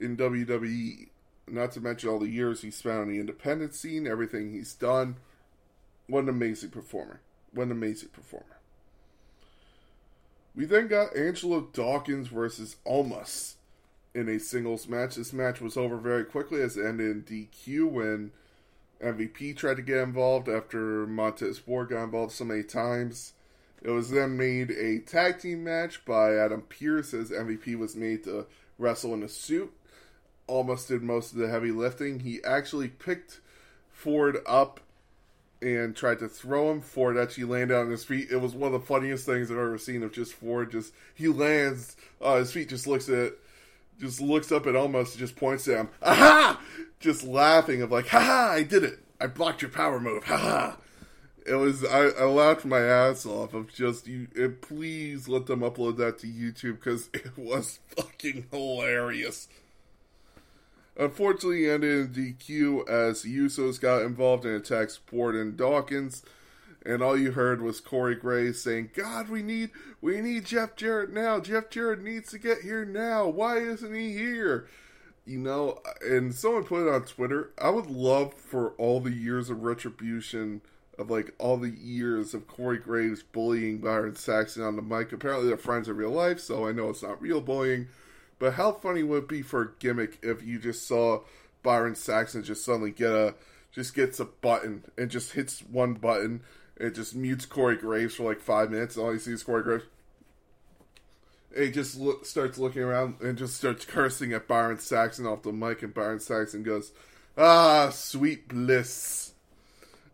in 0.00 0.16
WWE. 0.16 1.08
Not 1.48 1.72
to 1.72 1.80
mention 1.80 2.08
all 2.08 2.18
the 2.18 2.28
years 2.28 2.62
he 2.62 2.70
spent 2.70 2.98
on 2.98 3.08
the 3.08 3.20
independent 3.20 3.74
scene, 3.74 4.06
everything 4.06 4.52
he's 4.52 4.74
done. 4.74 5.16
What 6.08 6.24
an 6.24 6.28
amazing 6.28 6.70
performer! 6.70 7.20
What 7.52 7.64
an 7.64 7.72
amazing 7.72 8.10
performer! 8.10 8.58
We 10.54 10.64
then 10.64 10.88
got 10.88 11.16
Angelo 11.16 11.68
Dawkins 11.72 12.28
versus 12.28 12.76
Omos 12.86 13.54
in 14.14 14.28
a 14.28 14.38
singles 14.38 14.88
match. 14.88 15.16
This 15.16 15.32
match 15.32 15.60
was 15.60 15.76
over 15.76 15.96
very 15.96 16.24
quickly 16.24 16.62
as 16.62 16.76
it 16.76 16.86
ended 16.86 17.10
in 17.10 17.22
DQ 17.22 17.90
when 17.90 18.30
MVP 19.02 19.56
tried 19.56 19.76
to 19.76 19.82
get 19.82 19.98
involved 19.98 20.48
after 20.48 21.06
Montez 21.06 21.58
Ford 21.58 21.88
got 21.90 22.04
involved 22.04 22.32
so 22.32 22.44
many 22.44 22.62
times. 22.62 23.32
It 23.82 23.90
was 23.90 24.10
then 24.10 24.36
made 24.36 24.70
a 24.70 25.00
tag 25.00 25.38
team 25.38 25.64
match 25.64 26.04
by 26.04 26.34
Adam 26.36 26.62
Pearce 26.62 27.14
as 27.14 27.30
MVP 27.30 27.78
was 27.78 27.94
made 27.94 28.24
to 28.24 28.46
wrestle 28.78 29.14
in 29.14 29.22
a 29.22 29.28
suit. 29.28 29.72
Almost 30.46 30.88
did 30.88 31.02
most 31.02 31.32
of 31.32 31.38
the 31.38 31.48
heavy 31.48 31.70
lifting. 31.70 32.20
He 32.20 32.42
actually 32.44 32.88
picked 32.88 33.40
Ford 33.92 34.38
up 34.46 34.80
and 35.60 35.96
tried 35.96 36.18
to 36.20 36.28
throw 36.28 36.70
him. 36.70 36.80
Ford 36.80 37.16
actually 37.16 37.44
landed 37.44 37.76
on 37.76 37.90
his 37.90 38.04
feet. 38.04 38.28
It 38.30 38.40
was 38.40 38.54
one 38.54 38.72
of 38.72 38.80
the 38.80 38.86
funniest 38.86 39.26
things 39.26 39.50
I've 39.50 39.56
ever 39.56 39.78
seen 39.78 40.02
of 40.02 40.12
just 40.12 40.34
Ford. 40.34 40.72
Just 40.72 40.92
he 41.14 41.28
lands, 41.28 41.96
uh, 42.20 42.36
his 42.36 42.52
feet 42.52 42.68
just 42.68 42.86
looks 42.86 43.08
at, 43.08 43.32
just 43.98 44.20
looks 44.20 44.52
up 44.52 44.66
and 44.66 44.76
almost 44.76 45.18
just 45.18 45.36
points 45.36 45.68
at 45.68 45.78
him. 45.78 45.88
Aha! 46.02 46.60
Just 47.00 47.24
laughing 47.24 47.82
of 47.82 47.90
like, 47.90 48.08
ha 48.08 48.20
ha! 48.20 48.50
I 48.52 48.62
did 48.62 48.84
it. 48.84 48.98
I 49.20 49.26
blocked 49.26 49.62
your 49.62 49.70
power 49.70 50.00
move. 50.00 50.24
Ha 50.24 50.36
ha! 50.36 50.76
It 51.46 51.54
was 51.54 51.84
I, 51.84 52.08
I 52.08 52.24
laughed 52.24 52.64
my 52.64 52.80
ass 52.80 53.24
off 53.24 53.54
of 53.54 53.72
just 53.72 54.06
you. 54.06 54.28
And 54.36 54.60
please 54.60 55.28
let 55.28 55.46
them 55.46 55.60
upload 55.60 55.96
that 55.98 56.18
to 56.20 56.26
YouTube 56.26 56.80
because 56.80 57.08
it 57.14 57.36
was 57.36 57.78
fucking 57.96 58.46
hilarious. 58.50 59.48
Unfortunately, 60.98 61.68
ended 61.68 62.16
in 62.16 62.36
DQ 62.38 62.88
as 62.88 63.24
Usos 63.24 63.78
got 63.78 64.02
involved 64.02 64.46
and 64.46 64.54
attacked 64.54 64.92
Sport 64.92 65.34
and 65.34 65.54
Dawkins, 65.56 66.22
and 66.86 67.02
all 67.02 67.16
you 67.16 67.32
heard 67.32 67.60
was 67.60 67.80
Corey 67.80 68.14
Graves 68.14 68.62
saying, 68.62 68.90
"God, 68.94 69.28
we 69.28 69.42
need 69.42 69.70
we 70.00 70.20
need 70.20 70.44
Jeff 70.44 70.76
Jarrett 70.76 71.12
now. 71.12 71.40
Jeff 71.40 71.70
Jarrett 71.70 72.02
needs 72.02 72.30
to 72.30 72.38
get 72.38 72.62
here 72.62 72.84
now. 72.84 73.26
Why 73.28 73.58
isn't 73.58 73.94
he 73.94 74.12
here?" 74.12 74.68
You 75.24 75.38
know, 75.38 75.80
and 76.02 76.34
someone 76.34 76.64
put 76.64 76.86
it 76.86 76.92
on 76.92 77.04
Twitter. 77.04 77.50
I 77.58 77.70
would 77.70 77.86
love 77.86 78.34
for 78.34 78.70
all 78.78 79.00
the 79.00 79.12
years 79.12 79.50
of 79.50 79.64
retribution 79.64 80.62
of 80.98 81.10
like 81.10 81.34
all 81.38 81.56
the 81.56 81.70
years 81.70 82.32
of 82.32 82.46
Corey 82.46 82.78
Graves 82.78 83.22
bullying 83.22 83.78
Byron 83.78 84.14
Saxton 84.14 84.62
on 84.62 84.76
the 84.76 84.82
mic. 84.82 85.12
Apparently, 85.12 85.48
they're 85.48 85.56
friends 85.56 85.88
in 85.88 85.96
real 85.96 86.10
life, 86.10 86.40
so 86.40 86.66
I 86.66 86.72
know 86.72 86.90
it's 86.90 87.02
not 87.02 87.20
real 87.20 87.40
bullying 87.40 87.88
but 88.38 88.54
how 88.54 88.72
funny 88.72 89.02
would 89.02 89.24
it 89.24 89.28
be 89.28 89.42
for 89.42 89.62
a 89.62 89.70
gimmick 89.78 90.18
if 90.22 90.42
you 90.42 90.58
just 90.58 90.86
saw 90.86 91.22
Byron 91.62 91.94
Saxton 91.94 92.42
just 92.42 92.64
suddenly 92.64 92.90
get 92.90 93.10
a 93.10 93.34
just 93.72 93.94
gets 93.94 94.20
a 94.20 94.24
button 94.24 94.84
and 94.96 95.10
just 95.10 95.32
hits 95.32 95.60
one 95.60 95.94
button 95.94 96.42
and 96.78 96.94
just 96.94 97.14
mutes 97.14 97.46
Corey 97.46 97.76
Graves 97.76 98.14
for 98.14 98.24
like 98.24 98.40
five 98.40 98.70
minutes 98.70 98.96
all 98.96 99.12
you 99.12 99.18
see 99.18 99.32
is 99.32 99.42
Corey 99.42 99.62
Graves. 99.62 99.84
He 101.56 101.70
just 101.70 101.98
look, 101.98 102.26
starts 102.26 102.58
looking 102.58 102.82
around 102.82 103.16
and 103.20 103.38
just 103.38 103.56
starts 103.56 103.86
cursing 103.86 104.32
at 104.32 104.46
Byron 104.46 104.78
Saxton 104.78 105.26
off 105.26 105.42
the 105.42 105.52
mic, 105.52 105.82
and 105.82 105.94
Byron 105.94 106.20
Saxton 106.20 106.62
goes, 106.62 106.92
"Ah, 107.38 107.88
sweet 107.90 108.48
bliss." 108.48 109.32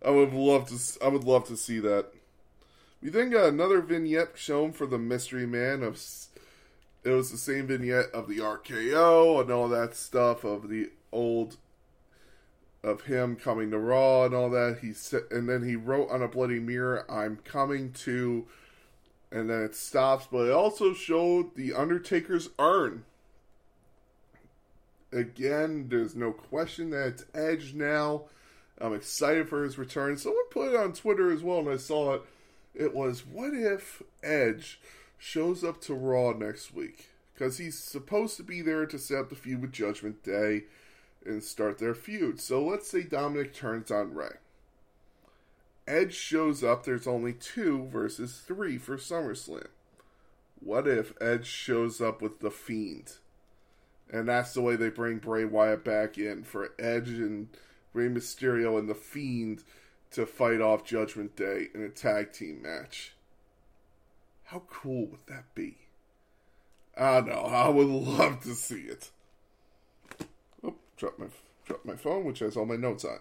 I 0.05 0.11
would 0.11 0.33
love 0.33 0.69
to. 0.69 1.05
I 1.05 1.09
would 1.09 1.25
love 1.25 1.47
to 1.49 1.57
see 1.57 1.81
that. 1.81 2.13
We 3.03 3.11
then 3.11 3.31
got 3.31 3.49
another 3.49 3.81
vignette 3.81 4.39
shown 4.39 4.73
for 4.73 4.87
the 4.87 4.99
Mystery 4.99 5.47
Man 5.47 5.83
of 5.83 5.97
it 7.05 7.11
was 7.11 7.33
the 7.33 7.37
same 7.37 7.67
vignette 7.67 8.11
of 8.13 8.29
the 8.29 8.39
RKO 8.39 9.41
and 9.41 9.51
all 9.51 9.69
that 9.69 9.97
stuff 9.97 10.45
of 10.45 10.69
the 10.69 10.91
old 11.11 11.57
of 12.83 13.03
him 13.03 13.37
coming 13.37 13.71
to 13.71 13.79
Raw 13.79 14.25
and 14.25 14.35
all 14.35 14.51
that. 14.51 14.79
He 14.81 14.93
said, 14.93 15.23
and 15.31 15.49
then 15.49 15.63
he 15.63 15.77
wrote 15.77 16.11
on 16.11 16.23
a 16.23 16.29
bloody 16.29 16.61
mirror, 16.61 17.05
"I'm 17.11 17.37
coming 17.45 17.93
to," 17.93 18.47
and 19.31 19.49
then 19.49 19.63
it 19.63 19.75
stops. 19.75 20.27
But 20.31 20.49
it 20.49 20.53
also 20.53 20.93
showed 20.93 21.55
the 21.55 21.73
Undertaker's 21.73 22.51
urn. 22.59 23.05
Again, 25.13 25.89
there's 25.89 26.17
no 26.17 26.33
question 26.33 26.91
that 26.91 27.07
it's 27.09 27.25
Edge 27.35 27.75
now. 27.75 28.25
I'm 28.79 28.95
excited 28.95 29.49
for 29.49 29.63
his 29.63 29.79
return. 29.79 30.17
Someone 30.17 30.49
put 30.51 30.73
it 30.73 30.77
on 30.77 30.93
Twitter 30.93 31.31
as 31.31 31.43
well, 31.43 31.61
and 31.61 31.69
I 31.69 31.77
saw 31.77 32.15
it. 32.15 32.23
It 32.75 32.95
was, 32.95 33.27
"What 33.27 33.55
if 33.55 34.03
Edge?" 34.23 34.81
shows 35.19 35.63
up 35.63 35.81
to 35.83 35.95
Raw 35.95 36.33
next 36.33 36.75
week 36.75 37.11
because 37.33 37.59
he's 37.59 37.79
supposed 37.79 38.37
to 38.39 38.43
be 38.43 38.61
there 38.61 38.87
to 38.87 38.99
set 38.99 39.19
up 39.19 39.29
the 39.29 39.37
feud 39.37 39.61
with 39.61 39.71
Judgment 39.71 40.25
Day 40.25 40.65
and 41.27 41.43
start 41.43 41.79
their 41.79 41.95
feud. 41.95 42.41
So 42.41 42.63
let's 42.65 42.89
say 42.89 43.03
Dominic 43.03 43.55
turns 43.55 43.91
on 43.91 44.15
Rey. 44.15 44.37
Edge 45.87 46.15
shows 46.15 46.63
up, 46.63 46.85
there's 46.85 47.07
only 47.07 47.33
two 47.33 47.87
versus 47.87 48.41
three 48.47 48.79
for 48.79 48.97
SummerSlam. 48.97 49.67
What 50.61 50.87
if 50.87 51.13
Edge 51.21 51.47
shows 51.47 52.01
up 52.01 52.23
with 52.23 52.39
The 52.39 52.51
Fiend? 52.51 53.17
And 54.11 54.29
that's 54.29 54.55
the 54.55 54.61
way 54.61 54.77
they 54.77 54.91
bring 54.91 55.19
Bray 55.19 55.45
Wyatt 55.45 55.85
back 55.85 56.19
in 56.19 56.45
for 56.45 56.73
Edge 56.79 57.09
and 57.09 57.49
Rey 57.93 58.09
Mysterio 58.09 58.79
and 58.79 58.89
The 58.89 58.95
Fiend 58.95 59.65
to 60.13 60.27
fight 60.27 60.61
off 60.61 60.85
Judgment 60.85 61.35
Day 61.35 61.69
in 61.75 61.83
a 61.83 61.89
tag 61.89 62.33
team 62.33 62.63
match. 62.63 63.15
How 64.45 64.63
cool 64.71 65.07
would 65.07 65.27
that 65.27 65.55
be? 65.55 65.79
I 66.97 67.23
know. 67.23 67.33
I 67.33 67.69
would 67.71 67.87
love 67.89 68.43
to 68.43 68.55
see 68.55 68.83
it. 68.83 69.11
Drop 71.03 71.19
my 71.19 71.27
my 71.85 71.97
phone, 71.97 72.25
which 72.25 72.39
has 72.39 72.57
all 72.57 72.65
my 72.65 72.77
notes 72.77 73.05
on. 73.05 73.19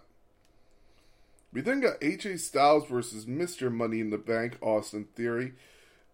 We 1.52 1.62
then 1.62 1.80
got 1.80 2.00
AJ 2.00 2.40
Styles 2.40 2.86
versus 2.86 3.26
Mr. 3.26 3.72
Money 3.72 4.00
in 4.00 4.12
the 4.12 4.20
Bank, 4.20 4.60
Austin 4.62 5.08
Theory. 5.16 5.54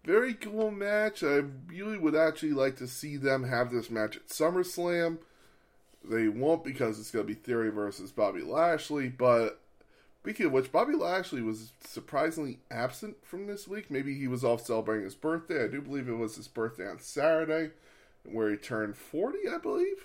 Very 0.02 0.32
cool 0.32 0.70
match. 0.70 1.22
I 1.22 1.42
really 1.66 1.98
would 1.98 2.16
actually 2.16 2.52
like 2.52 2.76
to 2.76 2.86
see 2.86 3.18
them 3.18 3.44
have 3.44 3.70
this 3.70 3.90
match 3.90 4.16
at 4.16 4.28
SummerSlam. 4.28 5.18
They 6.02 6.28
won't 6.28 6.64
because 6.64 6.98
it's 6.98 7.10
going 7.10 7.26
to 7.26 7.34
be 7.34 7.38
Theory 7.38 7.68
versus 7.68 8.12
Bobby 8.12 8.40
Lashley, 8.40 9.10
but 9.10 9.60
Speaking 10.22 10.46
of 10.46 10.52
which, 10.52 10.72
Bobby 10.72 10.94
Lashley 10.94 11.42
was 11.42 11.72
surprisingly 11.80 12.58
absent 12.70 13.16
from 13.24 13.46
this 13.46 13.68
week. 13.68 13.90
Maybe 13.90 14.14
he 14.14 14.26
was 14.26 14.44
off 14.44 14.64
celebrating 14.64 15.04
his 15.04 15.14
birthday. 15.14 15.64
I 15.64 15.68
do 15.68 15.80
believe 15.80 16.08
it 16.08 16.12
was 16.12 16.36
his 16.36 16.48
birthday 16.48 16.86
on 16.86 16.98
Saturday, 16.98 17.70
where 18.24 18.50
he 18.50 18.56
turned 18.56 18.96
40, 18.96 19.38
I 19.48 19.58
believe. 19.58 20.04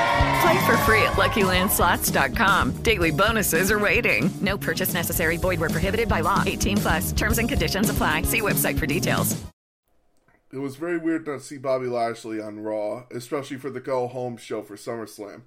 Play 0.41 0.65
for 0.65 0.77
free 0.77 1.03
at 1.03 1.13
LuckyLandSlots.com. 1.13 2.81
Daily 2.81 3.11
bonuses 3.11 3.71
are 3.71 3.77
waiting. 3.79 4.31
No 4.41 4.57
purchase 4.57 4.93
necessary. 4.93 5.37
Void 5.37 5.59
where 5.59 5.69
prohibited 5.69 6.09
by 6.09 6.21
law. 6.21 6.41
18 6.45 6.77
plus. 6.77 7.11
Terms 7.11 7.37
and 7.37 7.47
conditions 7.47 7.89
apply. 7.89 8.23
See 8.23 8.41
website 8.41 8.79
for 8.79 8.87
details. 8.87 9.39
It 10.51 10.57
was 10.57 10.75
very 10.75 10.97
weird 10.97 11.27
not 11.27 11.39
to 11.39 11.43
see 11.45 11.57
Bobby 11.57 11.87
Lashley 11.87 12.41
on 12.41 12.59
Raw, 12.59 13.03
especially 13.11 13.57
for 13.57 13.69
the 13.69 13.79
go 13.79 14.07
home 14.07 14.35
show 14.35 14.61
for 14.61 14.75
SummerSlam. 14.75 15.43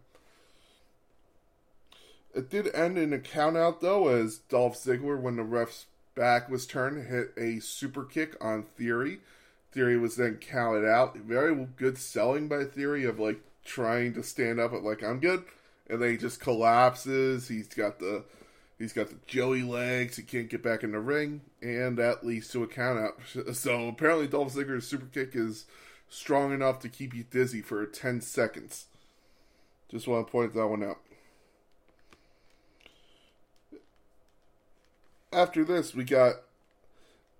It 2.35 2.49
did 2.49 2.75
end 2.75 2.97
in 2.97 3.13
a 3.13 3.19
countout 3.19 3.81
though, 3.81 4.09
as 4.09 4.39
Dolph 4.39 4.77
Ziggler, 4.77 5.21
when 5.21 5.37
the 5.37 5.43
ref's 5.43 5.87
back 6.15 6.49
was 6.49 6.67
turned, 6.67 7.07
hit 7.07 7.33
a 7.37 7.61
super 7.61 8.05
kick 8.05 8.37
on 8.41 8.63
Theory. 8.63 9.19
Theory 9.73 9.99
was 9.99 10.17
then 10.17 10.37
counted 10.37 10.89
out. 10.89 11.17
Very 11.17 11.67
good 11.77 11.99
selling 11.99 12.49
by 12.49 12.65
Theory 12.65 13.05
of 13.05 13.19
like 13.19 13.41
trying 13.65 14.15
to 14.15 14.23
stand 14.23 14.61
up 14.61 14.73
at 14.73 14.83
like 14.83 15.03
I'm 15.03 15.21
good, 15.21 15.45
and 15.89 16.01
then 16.01 16.11
he 16.11 16.17
just 16.17 16.41
collapses. 16.41 17.49
He's 17.49 17.69
got 17.69 17.99
the 17.99 18.25
he's 18.79 18.93
got 18.93 19.09
the 19.09 19.17
Joey 19.27 19.63
legs. 19.63 20.17
He 20.17 20.23
can't 20.23 20.51
get 20.51 20.63
back 20.63 20.83
in 20.83 20.93
the 20.93 21.01
ring, 21.01 21.43
and 21.63 21.97
that 21.99 22.25
leads 22.25 22.49
to 22.51 22.63
a 22.63 22.67
countout. 22.67 23.15
So 23.55 23.89
apparently, 23.89 24.27
Dolph 24.29 24.55
Ziggler's 24.55 24.87
super 24.87 25.07
kick 25.07 25.31
is 25.35 25.67
strong 26.09 26.53
enough 26.53 26.81
to 26.81 26.89
keep 26.89 27.15
you 27.15 27.25
dizzy 27.25 27.63
for 27.63 27.85
ten 27.87 28.21
seconds. 28.21 28.87
Just 29.91 30.09
want 30.09 30.27
to 30.27 30.31
point 30.31 30.55
that 30.55 30.67
one 30.67 30.83
out. 30.83 30.99
after 35.35 35.65
this, 35.65 35.95
we 35.95 36.05
got 36.05 36.35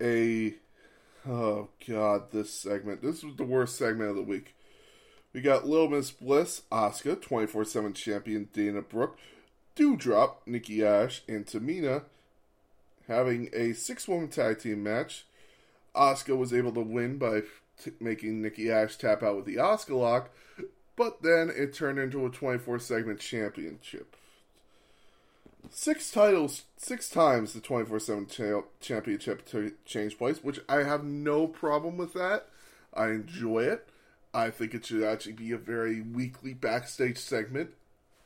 a. 0.01 0.55
Oh, 1.27 1.69
God, 1.89 2.33
this 2.33 2.53
segment. 2.53 3.03
This 3.03 3.23
was 3.25 3.37
the 3.37 3.45
worst 3.45 3.77
segment 3.79 4.11
of 4.11 4.17
the 4.17 4.23
week. 4.23 4.54
We 5.35 5.41
got 5.41 5.67
Lil 5.67 5.89
Miss 5.89 6.13
Bliss, 6.13 6.63
Asuka, 6.71 7.21
24 7.21 7.65
7 7.65 7.93
champion 7.93 8.49
Dana 8.53 8.81
Brooke, 8.83 9.19
Doudrop, 9.77 10.37
Nikki 10.47 10.85
Ash, 10.85 11.23
and 11.29 11.45
Tamina 11.45 12.05
having 13.09 13.51
a 13.53 13.73
six 13.73 14.07
woman 14.07 14.29
tag 14.29 14.61
team 14.61 14.85
match. 14.85 15.27
Asuka 15.95 16.39
was 16.39 16.55
able 16.55 16.73
to 16.73 16.81
win 16.81 17.19
by 17.19 17.43
t- 17.83 17.91
making 17.99 18.41
Nikki 18.43 18.71
Ash 18.71 18.97
tap 18.97 19.25
out 19.25 19.35
with 19.35 19.45
the 19.45 19.57
Asuka 19.57 19.99
lock, 19.99 20.31
but 20.95 21.23
then 21.23 21.51
it 21.55 21.75
turned 21.75 21.99
into 21.99 22.25
a 22.25 22.31
24 22.31 22.79
segment 22.79 23.19
championship. 23.19 24.15
Six 25.71 26.13
titles, 26.13 26.63
six 26.77 27.09
times 27.09 27.55
the 27.55 27.61
24 27.61 27.99
7 27.99 28.63
championship 28.81 29.45
to 29.47 29.73
change 29.85 30.17
place, 30.17 30.45
which 30.45 30.61
I 30.69 30.85
have 30.85 31.03
no 31.03 31.49
problem 31.49 31.97
with 31.97 32.13
that. 32.13 32.47
I 32.93 33.09
enjoy 33.09 33.65
it. 33.65 33.89
I 34.35 34.51
think 34.51 34.75
it 34.75 34.85
should 34.85 35.05
actually 35.05 35.33
be 35.33 35.53
a 35.53 35.57
very 35.59 36.01
weekly 36.01 36.53
backstage 36.53 37.19
segment, 37.19 37.71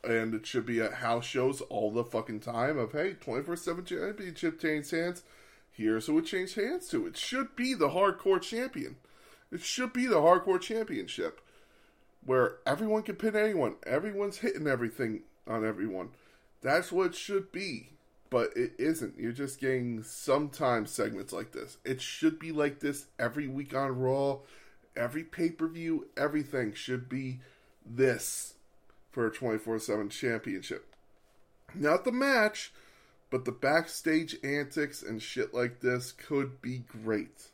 and 0.02 0.34
it 0.34 0.46
should 0.46 0.64
be 0.64 0.80
at 0.80 0.94
house 0.94 1.26
shows 1.26 1.60
all 1.60 1.90
the 1.90 2.02
fucking 2.02 2.40
time. 2.40 2.78
Of 2.78 2.92
hey, 2.92 3.12
24 3.20 3.56
7 3.56 3.84
championship 3.84 4.58
change 4.58 4.90
hands. 4.90 5.22
Here's 5.70 6.06
who 6.06 6.18
it 6.18 6.24
changed 6.26 6.56
hands 6.56 6.88
to. 6.88 7.06
It 7.06 7.16
should 7.16 7.54
be 7.54 7.72
the 7.72 7.90
hardcore 7.90 8.42
champion. 8.42 8.96
It 9.52 9.60
should 9.60 9.92
be 9.92 10.06
the 10.06 10.16
hardcore 10.16 10.60
championship 10.60 11.40
where 12.24 12.56
everyone 12.66 13.02
can 13.02 13.14
pin 13.14 13.36
anyone. 13.36 13.76
Everyone's 13.86 14.38
hitting 14.38 14.66
everything 14.66 15.22
on 15.46 15.64
everyone. 15.64 16.08
That's 16.62 16.90
what 16.90 17.06
it 17.08 17.14
should 17.14 17.52
be. 17.52 17.90
But 18.28 18.56
it 18.56 18.72
isn't. 18.78 19.18
You're 19.18 19.32
just 19.32 19.60
getting 19.60 20.02
sometimes 20.02 20.90
segments 20.90 21.32
like 21.32 21.52
this. 21.52 21.78
It 21.84 22.02
should 22.02 22.38
be 22.38 22.52
like 22.52 22.80
this 22.80 23.06
every 23.18 23.46
week 23.46 23.74
on 23.74 23.98
Raw, 23.98 24.38
every 24.98 25.24
pay 25.24 25.50
per 25.50 25.68
view, 25.68 26.08
everything 26.16 26.74
should 26.74 27.08
be 27.08 27.40
this 27.86 28.54
for 29.10 29.26
a 29.26 29.30
24 29.30 29.78
7 29.78 30.08
championship. 30.10 30.86
Not 31.74 32.04
the 32.04 32.12
match, 32.12 32.72
but 33.30 33.44
the 33.44 33.52
backstage 33.52 34.36
antics 34.42 35.02
and 35.02 35.22
shit 35.22 35.54
like 35.54 35.80
this 35.80 36.12
could 36.12 36.60
be 36.60 36.78
great. 36.78 37.48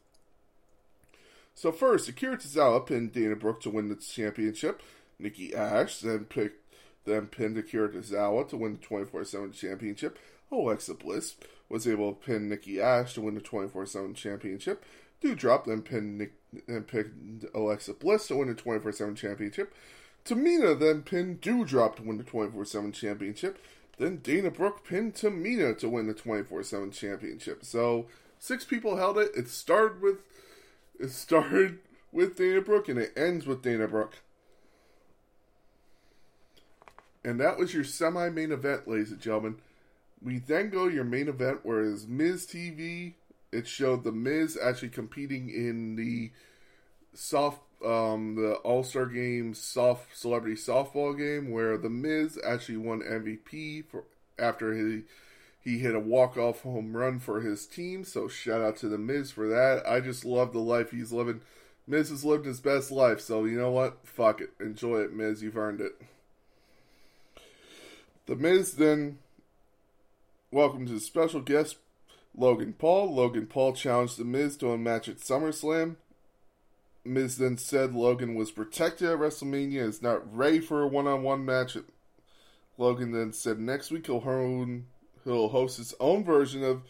So 1.55 1.71
first, 1.71 2.09
Akira 2.09 2.37
Tozawa 2.37 2.85
pinned 2.85 3.13
Dana 3.13 3.37
Brooke 3.37 3.61
to 3.63 3.71
win 3.71 3.89
the 3.89 3.95
championship. 3.95 4.83
Nikki 5.19 5.55
Ash 5.55 5.99
then 5.99 6.25
picked 6.25 6.61
then 7.05 7.27
pinned 7.27 7.59
Akira 7.59 7.91
Tozawa 7.91 8.49
to 8.49 8.57
win 8.57 8.79
the 8.81 9.05
24-7 9.05 9.53
championship. 9.53 10.19
Alexa 10.51 10.95
Bliss 10.95 11.37
was 11.69 11.87
able 11.87 12.13
to 12.13 12.25
pin 12.25 12.49
Nikki 12.49 12.81
Ash 12.81 13.15
to 13.15 13.21
win 13.21 13.35
the 13.35 13.41
24-7 13.41 14.15
championship. 14.15 14.85
Doudrop 15.25 15.65
then 15.65 15.83
pinned 15.83 16.19
Nick, 16.19 16.33
then 16.67 16.83
pinned 16.83 17.49
Alexa 17.55 17.95
Bliss 17.95 18.29
to 18.29 18.37
win 18.37 18.49
the 18.49 18.55
24-7 18.55 19.17
championship. 19.17 19.75
Tamina 20.25 20.79
then 20.79 21.03
pinned 21.03 21.41
Doudrop 21.41 21.97
to 21.97 22.03
win 22.03 22.19
the 22.19 22.25
24-7 22.25 22.93
championship. 22.93 23.59
Then 23.99 24.19
Dana 24.19 24.51
Brooke 24.51 24.85
pinned 24.85 25.15
Tamina 25.15 25.77
to 25.79 25.89
win 25.89 26.07
the 26.07 26.15
24-7 26.15 26.93
championship. 26.93 27.65
So 27.65 28.07
six 28.39 28.65
people 28.65 28.97
held 28.97 29.19
it. 29.19 29.31
It 29.37 29.49
started 29.49 30.01
with 30.03 30.19
it 30.99 31.11
started 31.11 31.79
with 32.13 32.37
Dana 32.37 32.61
Brooke 32.61 32.89
and 32.89 32.99
it 32.99 33.13
ends 33.17 33.47
with 33.47 33.63
Dana 33.63 33.89
Brooke. 33.89 34.19
And 37.25 37.41
that 37.41 37.59
was 37.59 37.73
your 37.73 37.85
semi 37.85 38.29
main 38.29 38.53
event, 38.53 38.87
ladies 38.87 39.11
and 39.11 39.21
gentlemen. 39.21 39.57
We 40.23 40.39
then 40.39 40.71
go 40.71 40.89
to 40.89 40.95
your 40.95 41.05
main 41.05 41.29
event, 41.29 41.61
whereas 41.63 42.07
Miz 42.07 42.47
TV, 42.47 43.15
it 43.55 43.67
showed 43.67 44.05
the 44.05 44.12
Miz 44.12 44.59
actually 44.61 44.88
competing 44.90 45.49
in 45.49 45.97
the 45.97 46.33
soft, 47.14 47.61
um, 47.85 48.35
the 48.37 48.55
All 48.64 48.83
Star 48.83 49.07
Game 49.07 49.55
soft 49.55 50.17
celebrity 50.17 50.57
softball 50.57 51.17
game, 51.17 51.51
where 51.51 51.77
the 51.79 51.90
Miz 51.90 52.38
actually 52.45 52.79
won 52.79 53.01
MVP 53.01 53.87
for 53.87 54.05
after 54.38 54.75
he 54.75 55.03
he 55.61 55.79
hit 55.79 55.95
a 55.95 56.01
walk 56.01 56.37
off 56.37 56.61
home 56.62 56.95
run 56.97 57.19
for 57.19 57.40
his 57.40 57.67
team. 57.67 58.05
So 58.05 58.29
shout 58.29 58.61
out 58.61 58.77
to 58.79 58.88
the 58.88 58.99
Miz 58.99 59.31
for 59.31 59.49
that. 59.49 59.85
I 59.88 60.01
just 60.01 60.25
love 60.25 60.53
the 60.53 60.59
life 60.59 60.90
he's 60.90 61.12
living. 61.12 61.40
Miz 61.87 62.11
has 62.11 62.25
lived 62.25 62.47
his 62.47 62.61
best 62.61 62.90
life, 62.90 63.21
so 63.21 63.45
you 63.45 63.59
know 63.59 63.71
what? 63.71 64.07
Fuck 64.07 64.40
it, 64.40 64.51
enjoy 64.59 65.01
it, 65.01 65.12
Miz. 65.12 65.43
You've 65.43 65.57
earned 65.57 65.81
it. 65.81 65.93
The 68.27 68.37
Miz 68.37 68.75
then 68.75 69.19
welcomed 70.51 70.88
his 70.88 71.05
special 71.05 71.40
guest, 71.40 71.77
Logan 72.37 72.75
Paul. 72.79 73.14
Logan 73.14 73.47
Paul 73.47 73.73
challenged 73.73 74.18
The 74.18 74.25
Miz 74.25 74.57
to 74.59 74.73
a 74.73 74.79
match 74.79 75.09
at 75.09 75.18
SummerSlam. 75.18 75.97
Miz 77.05 77.37
then 77.37 77.59
said 77.59 77.94
Logan 77.94 78.35
was 78.35 78.51
protected 78.51 79.11
at 79.11 79.18
WrestleMania, 79.18 79.87
is 79.87 80.03
not 80.03 80.35
ready 80.35 80.59
for 80.59 80.83
a 80.83 80.88
one 80.88 81.07
on 81.07 81.23
one 81.23 81.44
match. 81.44 81.77
Logan 82.79 83.12
then 83.12 83.33
said 83.33 83.61
next 83.61 83.90
week 83.90 84.07
he'll, 84.07 84.20
he'll 85.25 85.49
host 85.49 85.77
his 85.77 85.94
own 86.01 86.25
version 86.25 86.64
of 86.64 86.83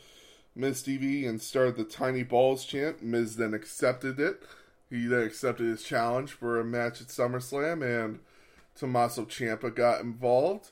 Miz 0.55 0.83
TV 0.83 1.29
and 1.29 1.43
started 1.43 1.77
the 1.77 1.85
Tiny 1.85 2.23
Balls 2.23 2.65
chant. 2.65 3.03
Miz 3.03 3.37
then 3.37 3.55
accepted 3.55 4.21
it. 4.21 4.43
He 4.89 5.07
then 5.07 5.23
accepted 5.23 5.67
his 5.67 5.83
challenge 5.83 6.33
for 6.33 6.61
a 6.61 6.65
match 6.65 7.01
at 7.01 7.09
SummerSlam, 7.09 7.83
and 7.83 8.21
Tommaso 8.77 9.25
Ciampa 9.25 9.75
got 9.75 10.01
involved. 10.01 10.71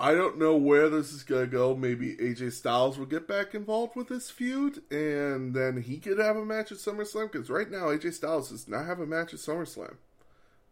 I 0.00 0.14
don't 0.14 0.38
know 0.38 0.56
where 0.56 0.88
this 0.88 1.12
is 1.12 1.24
gonna 1.24 1.48
go. 1.48 1.74
Maybe 1.74 2.14
AJ 2.16 2.52
Styles 2.52 2.98
will 2.98 3.06
get 3.06 3.26
back 3.26 3.54
involved 3.54 3.96
with 3.96 4.08
this 4.08 4.30
feud, 4.30 4.82
and 4.92 5.54
then 5.54 5.82
he 5.82 5.98
could 5.98 6.18
have 6.18 6.36
a 6.36 6.44
match 6.44 6.70
at 6.70 6.78
SummerSlam. 6.78 7.32
Because 7.32 7.50
right 7.50 7.68
now, 7.68 7.86
AJ 7.86 8.14
Styles 8.14 8.50
does 8.50 8.68
not 8.68 8.86
have 8.86 9.00
a 9.00 9.06
match 9.06 9.34
at 9.34 9.40
SummerSlam. 9.40 9.96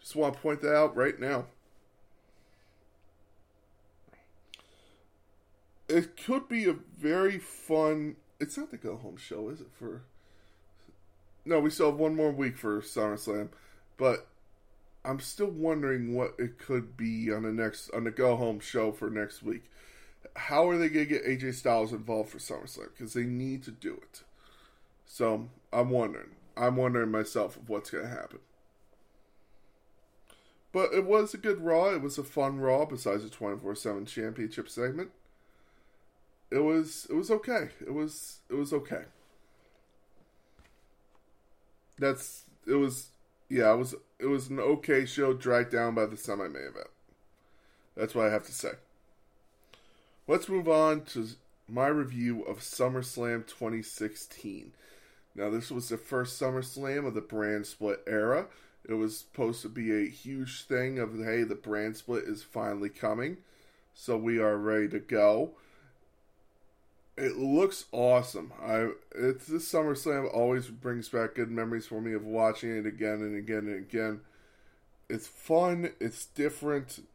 Just 0.00 0.14
want 0.14 0.34
to 0.34 0.40
point 0.40 0.62
that 0.62 0.76
out 0.76 0.96
right 0.96 1.18
now. 1.18 1.46
It 5.88 6.16
could 6.16 6.48
be 6.48 6.68
a 6.68 6.76
very 6.96 7.38
fun. 7.38 8.16
It's 8.38 8.56
not 8.56 8.70
the 8.70 8.76
go 8.76 8.96
home 8.96 9.16
show, 9.16 9.48
is 9.48 9.60
it? 9.60 9.68
For 9.76 10.02
no, 11.44 11.58
we 11.58 11.70
still 11.70 11.90
have 11.90 11.98
one 11.98 12.14
more 12.14 12.30
week 12.30 12.56
for 12.56 12.80
SummerSlam, 12.80 13.48
but 13.96 14.28
I'm 15.06 15.20
still 15.20 15.46
wondering 15.46 16.14
what 16.14 16.34
it 16.38 16.58
could 16.58 16.96
be 16.96 17.32
on 17.32 17.44
the 17.44 17.52
next 17.52 17.90
on 17.90 18.04
the 18.04 18.10
go 18.10 18.36
home 18.36 18.60
show 18.60 18.92
for 18.92 19.08
next 19.08 19.42
week. 19.42 19.64
How 20.34 20.68
are 20.68 20.76
they 20.76 20.88
going 20.88 21.06
to 21.06 21.14
get 21.14 21.24
AJ 21.24 21.54
Styles 21.54 21.92
involved 21.92 22.30
for 22.30 22.38
SummerSlam? 22.38 22.88
Because 22.96 23.14
they 23.14 23.24
need 23.24 23.62
to 23.64 23.70
do 23.70 23.94
it. 23.94 24.22
So 25.06 25.48
I'm 25.72 25.90
wondering. 25.90 26.30
I'm 26.56 26.76
wondering 26.76 27.10
myself 27.10 27.56
of 27.56 27.68
what's 27.68 27.90
going 27.90 28.04
to 28.04 28.10
happen. 28.10 28.40
But 30.72 30.92
it 30.92 31.06
was 31.06 31.32
a 31.32 31.38
good 31.38 31.60
Raw. 31.60 31.90
It 31.90 32.02
was 32.02 32.18
a 32.18 32.24
fun 32.24 32.58
Raw. 32.58 32.84
Besides 32.84 33.22
the 33.22 33.30
24/7 33.30 34.06
Championship 34.06 34.68
segment, 34.68 35.10
it 36.50 36.58
was 36.58 37.06
it 37.08 37.14
was 37.14 37.30
okay. 37.30 37.70
It 37.80 37.94
was 37.94 38.40
it 38.50 38.54
was 38.54 38.72
okay. 38.72 39.04
That's 41.98 42.44
it 42.66 42.74
was 42.74 43.08
yeah, 43.48 43.72
it 43.72 43.76
was 43.76 43.94
it 44.18 44.26
was 44.26 44.48
an 44.48 44.58
okay 44.58 45.04
show 45.04 45.32
dragged 45.32 45.70
down 45.70 45.94
by 45.94 46.06
the 46.06 46.16
semi 46.16 46.48
main 46.48 46.62
event. 46.62 46.88
That's 47.96 48.14
what 48.14 48.26
I 48.26 48.32
have 48.32 48.46
to 48.46 48.52
say. 48.52 48.72
Let's 50.26 50.48
move 50.48 50.68
on 50.68 51.02
to 51.06 51.28
my 51.68 51.86
review 51.86 52.42
of 52.42 52.58
SummerSlam 52.58 53.46
2016. 53.46 54.72
Now, 55.34 55.50
this 55.50 55.70
was 55.70 55.88
the 55.88 55.98
first 55.98 56.40
SummerSlam 56.40 57.06
of 57.06 57.14
the 57.14 57.20
brand 57.20 57.66
split 57.66 58.02
era. 58.06 58.46
It 58.88 58.94
was 58.94 59.18
supposed 59.18 59.62
to 59.62 59.68
be 59.68 59.92
a 59.92 60.08
huge 60.08 60.62
thing 60.64 60.98
of 60.98 61.18
hey, 61.18 61.42
the 61.42 61.54
brand 61.54 61.96
split 61.96 62.24
is 62.24 62.42
finally 62.42 62.88
coming, 62.88 63.38
so 63.94 64.16
we 64.16 64.38
are 64.38 64.56
ready 64.56 64.88
to 64.88 65.00
go. 65.00 65.52
It 67.16 67.38
looks 67.38 67.86
awesome. 67.92 68.52
I 68.62 68.90
it's 69.14 69.46
this 69.46 69.72
SummerSlam 69.72 70.32
always 70.32 70.68
brings 70.68 71.08
back 71.08 71.34
good 71.34 71.50
memories 71.50 71.86
for 71.86 72.00
me 72.00 72.12
of 72.12 72.24
watching 72.24 72.76
it 72.76 72.86
again 72.86 73.22
and 73.22 73.36
again 73.36 73.68
and 73.68 73.76
again. 73.76 74.20
It's 75.08 75.26
fun. 75.26 75.92
It's 75.98 76.26
different. 76.26 77.06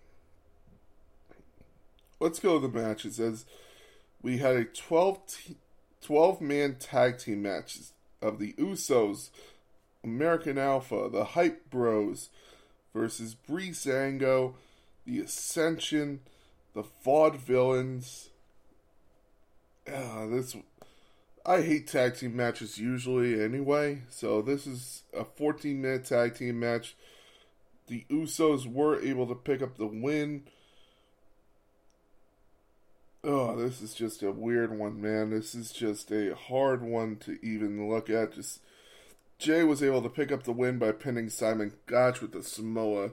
Let's 2.19 2.39
go 2.39 2.59
to 2.59 2.67
the 2.67 2.80
matches. 2.80 3.19
As 3.19 3.45
we 4.23 4.39
had 4.39 4.55
a 4.55 4.65
12, 4.65 5.28
t- 5.28 5.57
12 6.01 6.41
man 6.41 6.75
tag 6.80 7.19
team 7.19 7.43
matches 7.43 7.93
of 8.21 8.39
the 8.39 8.53
Usos, 8.53 9.30
American 10.03 10.57
Alpha, 10.57 11.09
the 11.11 11.25
Hype 11.25 11.69
Bros 11.69 12.30
versus 12.93 13.36
Breezango, 13.36 14.53
the 15.05 15.19
Ascension, 15.19 16.21
the 16.73 16.84
Vaudevillains. 17.05 18.30
Uh, 19.88 20.27
this 20.27 20.55
I 21.45 21.61
hate 21.61 21.88
tag 21.88 22.15
team 22.15 22.36
matches 22.36 22.77
usually 22.77 23.43
anyway, 23.43 24.03
so 24.09 24.41
this 24.41 24.67
is 24.67 25.03
a 25.13 25.25
14 25.25 25.82
minute 25.82 26.05
tag 26.05 26.36
team 26.36 26.59
match. 26.59 26.95
The 27.88 28.05
Usos 28.09 28.71
were 28.71 29.01
able 29.01 29.25
to 29.27 29.36
pick 29.36 29.61
up 29.61 29.77
the 29.77 29.88
win. 29.88 30.43
Oh, 33.23 33.55
this 33.55 33.82
is 33.82 33.93
just 33.93 34.23
a 34.23 34.32
weird 34.32 34.77
one, 34.77 35.01
man. 35.01 35.32
This 35.32 35.55
is 35.55 35.71
just 35.71 36.11
a 36.11 36.36
hard 36.36 36.84
one 36.84 37.17
to 37.17 37.38
even 37.45 37.89
look 37.89 38.09
at. 38.09 38.34
Just 38.34 38.61
Jay 39.39 39.63
was 39.63 39.82
able 39.82 40.03
to 40.03 40.09
pick 40.09 40.32
up 40.32 40.43
the 40.43 40.51
win 40.51 40.77
by 40.77 40.91
pinning 40.91 41.29
Simon 41.29 41.73
Gotch 41.88 42.21
with 42.21 42.36
a 42.36 42.43
Samoa 42.43 43.11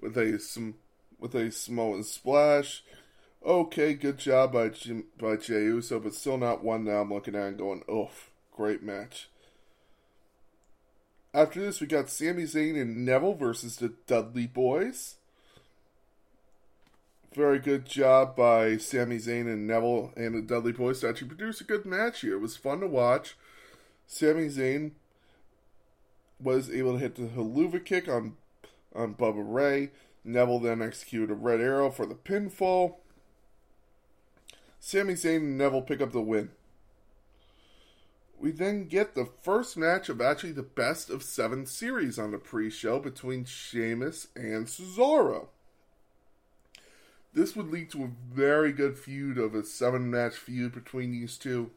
with 0.00 0.16
a 0.16 0.38
some 0.38 0.76
with 1.18 1.34
a 1.34 1.50
Samoan 1.50 2.02
splash. 2.02 2.82
Okay, 3.44 3.94
good 3.94 4.18
job 4.18 4.52
by 4.52 4.68
Jim, 4.68 5.04
by 5.18 5.36
Jey 5.36 5.62
Uso, 5.64 6.00
but 6.00 6.14
still 6.14 6.38
not 6.38 6.64
one 6.64 6.84
that 6.84 6.96
I'm 6.96 7.12
looking 7.12 7.36
at 7.36 7.46
and 7.46 7.58
going, 7.58 7.82
oof, 7.90 8.30
great 8.52 8.82
match. 8.82 9.28
After 11.32 11.60
this, 11.60 11.80
we 11.80 11.86
got 11.86 12.10
Sami 12.10 12.44
Zayn 12.44 12.80
and 12.80 13.04
Neville 13.04 13.34
versus 13.34 13.76
the 13.76 13.94
Dudley 14.06 14.46
Boys. 14.46 15.16
Very 17.32 17.60
good 17.60 17.86
job 17.86 18.34
by 18.34 18.76
Sami 18.76 19.18
Zayn 19.18 19.46
and 19.46 19.66
Neville 19.66 20.12
and 20.16 20.34
the 20.34 20.42
Dudley 20.42 20.72
Boys 20.72 21.00
to 21.00 21.08
actually 21.08 21.28
produce 21.28 21.60
a 21.60 21.64
good 21.64 21.86
match 21.86 22.22
here. 22.22 22.34
It 22.34 22.40
was 22.40 22.56
fun 22.56 22.80
to 22.80 22.88
watch. 22.88 23.36
Sami 24.06 24.46
Zayn 24.46 24.92
was 26.40 26.70
able 26.70 26.94
to 26.94 26.98
hit 26.98 27.14
the 27.14 27.22
Helluva 27.22 27.84
kick 27.84 28.08
on 28.08 28.36
on 28.94 29.14
Bubba 29.14 29.44
Ray. 29.46 29.90
Neville 30.24 30.58
then 30.58 30.82
executed 30.82 31.30
a 31.30 31.34
red 31.34 31.60
arrow 31.60 31.90
for 31.90 32.06
the 32.06 32.14
pinfall. 32.14 32.96
Sami 34.80 35.14
Zayn 35.14 35.36
and 35.36 35.58
Neville 35.58 35.82
pick 35.82 36.00
up 36.00 36.12
the 36.12 36.20
win. 36.20 36.50
We 38.40 38.52
then 38.52 38.86
get 38.86 39.14
the 39.14 39.28
first 39.42 39.76
match 39.76 40.08
of 40.08 40.20
actually 40.20 40.52
the 40.52 40.62
best 40.62 41.10
of 41.10 41.24
seven 41.24 41.66
series 41.66 42.18
on 42.18 42.30
the 42.30 42.38
pre 42.38 42.70
show 42.70 43.00
between 43.00 43.44
Sheamus 43.44 44.28
and 44.36 44.66
Cesaro. 44.66 45.48
This 47.34 47.56
would 47.56 47.68
lead 47.68 47.90
to 47.90 48.04
a 48.04 48.10
very 48.34 48.72
good 48.72 48.96
feud 48.96 49.38
of 49.38 49.54
a 49.54 49.64
seven 49.64 50.10
match 50.10 50.34
feud 50.34 50.72
between 50.72 51.10
these 51.10 51.36
two. 51.36 51.70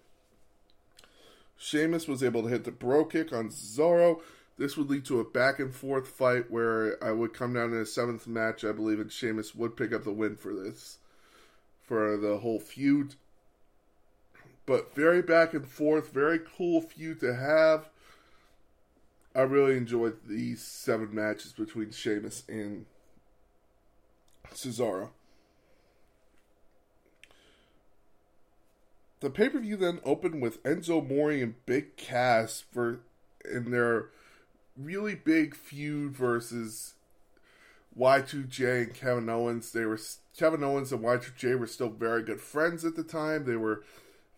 Sheamus 1.57 2.07
was 2.07 2.23
able 2.23 2.43
to 2.43 2.47
hit 2.47 2.63
the 2.63 2.71
Brogue 2.71 3.11
Kick 3.11 3.33
on 3.33 3.49
Cesaro. 3.49 4.21
This 4.57 4.77
would 4.77 4.89
lead 4.89 5.05
to 5.05 5.19
a 5.19 5.23
back 5.23 5.59
and 5.59 5.73
forth 5.73 6.07
fight 6.07 6.51
where 6.51 7.03
I 7.03 7.11
would 7.11 7.33
come 7.33 7.53
down 7.53 7.73
in 7.73 7.79
a 7.79 7.85
seventh 7.85 8.27
match, 8.27 8.63
I 8.63 8.71
believe, 8.71 8.99
and 8.99 9.11
Sheamus 9.11 9.55
would 9.55 9.75
pick 9.75 9.93
up 9.93 10.03
the 10.03 10.11
win 10.11 10.35
for 10.35 10.53
this, 10.53 10.99
for 11.91 12.15
the 12.15 12.37
whole 12.37 12.61
feud. 12.61 13.15
But 14.65 14.95
very 14.95 15.21
back 15.21 15.53
and 15.53 15.67
forth, 15.67 16.13
very 16.13 16.39
cool 16.39 16.79
feud 16.79 17.19
to 17.19 17.35
have. 17.35 17.89
I 19.35 19.41
really 19.41 19.75
enjoyed 19.75 20.19
these 20.25 20.61
seven 20.61 21.13
matches 21.13 21.51
between 21.51 21.91
Sheamus 21.91 22.45
and 22.47 22.85
Cesaro. 24.53 25.09
The 29.19 29.29
pay 29.29 29.49
per 29.49 29.59
view 29.59 29.75
then 29.75 29.99
opened 30.05 30.41
with 30.41 30.63
Enzo 30.63 31.01
Amore 31.01 31.31
and 31.31 31.65
Big 31.65 31.97
Cass 31.97 32.63
for 32.71 33.01
in 33.43 33.71
their 33.71 34.05
really 34.77 35.15
big 35.15 35.55
feud 35.55 36.15
versus 36.15 36.93
Y2J 37.99 38.83
and 38.83 38.93
Kevin 38.93 39.27
Owens. 39.27 39.73
They 39.73 39.83
were 39.83 39.99
Kevin 40.37 40.63
Owens 40.63 40.91
and 40.91 41.03
Y2J 41.03 41.59
were 41.59 41.67
still 41.67 41.89
very 41.89 42.23
good 42.23 42.41
friends 42.41 42.85
at 42.85 42.95
the 42.95 43.03
time. 43.03 43.45
They 43.45 43.55
were 43.55 43.83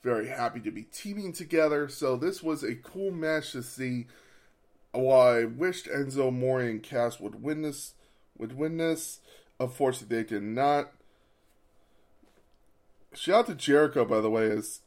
very 0.02 0.28
happy 0.28 0.60
to 0.62 0.72
be 0.72 0.84
teaming 0.84 1.34
together. 1.34 1.88
So 1.88 2.16
this 2.16 2.44
was 2.44 2.64
a 2.64 2.76
cool 2.76 3.12
match 3.12 3.52
to 3.54 3.64
see. 3.64 4.08
While 4.92 5.22
I 5.22 5.46
wished 5.46 5.88
Enzo 5.88 6.28
Amore 6.28 6.62
and 6.62 6.84
Cass 6.84 7.20
would 7.20 7.42
win 7.42 7.62
this, 7.64 7.94
would 8.38 8.58
win 8.58 8.78
this. 8.78 9.20
Unfortunately, 9.60 10.18
they 10.18 10.24
did 10.24 10.44
not. 10.44 10.92
Shout 13.16 13.40
out 13.40 13.46
to 13.48 13.56
Jericho, 13.56 14.06
by 14.06 14.22
the 14.22 14.30
way, 14.30 14.50
as 14.50 14.82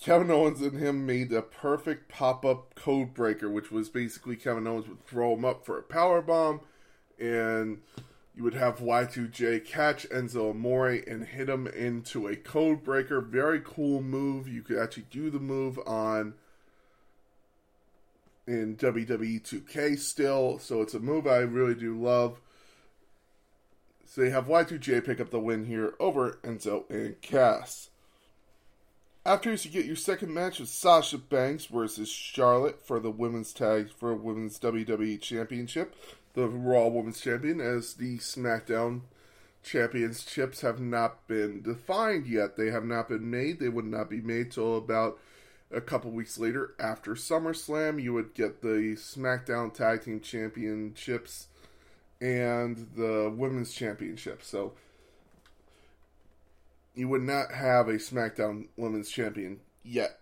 Kevin 0.00 0.30
Owens 0.30 0.60
and 0.60 0.78
him 0.78 1.04
made 1.04 1.32
a 1.32 1.42
perfect 1.42 2.10
pop 2.10 2.44
up 2.44 2.74
code 2.74 3.12
breaker, 3.12 3.50
which 3.50 3.70
was 3.70 3.88
basically 3.88 4.36
Kevin 4.36 4.66
Owens 4.66 4.88
would 4.88 5.06
throw 5.06 5.34
him 5.34 5.44
up 5.44 5.64
for 5.64 5.78
a 5.78 5.82
power 5.82 6.22
bomb, 6.22 6.60
and 7.18 7.80
you 8.40 8.44
would 8.44 8.54
have 8.54 8.78
Y2J 8.78 9.66
catch 9.66 10.08
Enzo 10.08 10.48
Amore 10.52 11.02
and 11.06 11.26
hit 11.26 11.50
him 11.50 11.66
into 11.66 12.26
a 12.26 12.34
code 12.34 12.82
breaker. 12.82 13.20
Very 13.20 13.60
cool 13.62 14.00
move. 14.00 14.48
You 14.48 14.62
could 14.62 14.78
actually 14.78 15.04
do 15.10 15.28
the 15.28 15.38
move 15.38 15.78
on 15.86 16.32
in 18.46 18.76
WWE 18.76 19.42
2K 19.42 19.98
still, 19.98 20.58
so 20.58 20.80
it's 20.80 20.94
a 20.94 21.00
move 21.00 21.26
I 21.26 21.40
really 21.40 21.74
do 21.74 22.00
love. 22.00 22.40
So 24.06 24.22
you 24.22 24.30
have 24.30 24.46
Y2J 24.46 25.04
pick 25.04 25.20
up 25.20 25.28
the 25.28 25.38
win 25.38 25.66
here 25.66 25.92
over 26.00 26.38
Enzo 26.42 26.88
and 26.88 27.20
Cass. 27.20 27.90
After 29.26 29.50
this, 29.50 29.66
you 29.66 29.70
get 29.70 29.84
your 29.84 29.96
second 29.96 30.32
match 30.32 30.60
of 30.60 30.68
Sasha 30.68 31.18
Banks 31.18 31.66
versus 31.66 32.08
Charlotte 32.08 32.80
for 32.86 33.00
the 33.00 33.10
women's 33.10 33.52
tag 33.52 33.90
for 33.92 34.10
a 34.10 34.16
women's 34.16 34.58
WWE 34.58 35.20
Championship, 35.20 35.94
the 36.34 36.48
Raw 36.48 36.88
Women's 36.88 37.20
Champion, 37.20 37.60
as 37.60 37.94
the 37.94 38.18
SmackDown 38.18 39.02
Championships 39.62 40.62
have 40.62 40.80
not 40.80 41.26
been 41.26 41.62
defined 41.62 42.26
yet. 42.26 42.56
They 42.56 42.70
have 42.70 42.84
not 42.84 43.08
been 43.08 43.30
made. 43.30 43.60
They 43.60 43.68
would 43.68 43.84
not 43.84 44.08
be 44.08 44.20
made 44.20 44.50
till 44.50 44.76
about 44.76 45.18
a 45.70 45.80
couple 45.80 46.10
weeks 46.10 46.38
later 46.38 46.74
after 46.78 47.12
SummerSlam. 47.12 48.02
You 48.02 48.14
would 48.14 48.34
get 48.34 48.62
the 48.62 48.96
SmackDown 48.96 49.72
Tag 49.72 50.04
Team 50.04 50.20
Championships 50.20 51.48
and 52.20 52.88
the 52.96 53.32
Women's 53.34 53.72
Championship. 53.72 54.42
So 54.42 54.72
you 56.94 57.08
would 57.08 57.22
not 57.22 57.52
have 57.52 57.88
a 57.88 57.94
SmackDown 57.94 58.68
Women's 58.76 59.10
Champion 59.10 59.60
yet. 59.82 60.20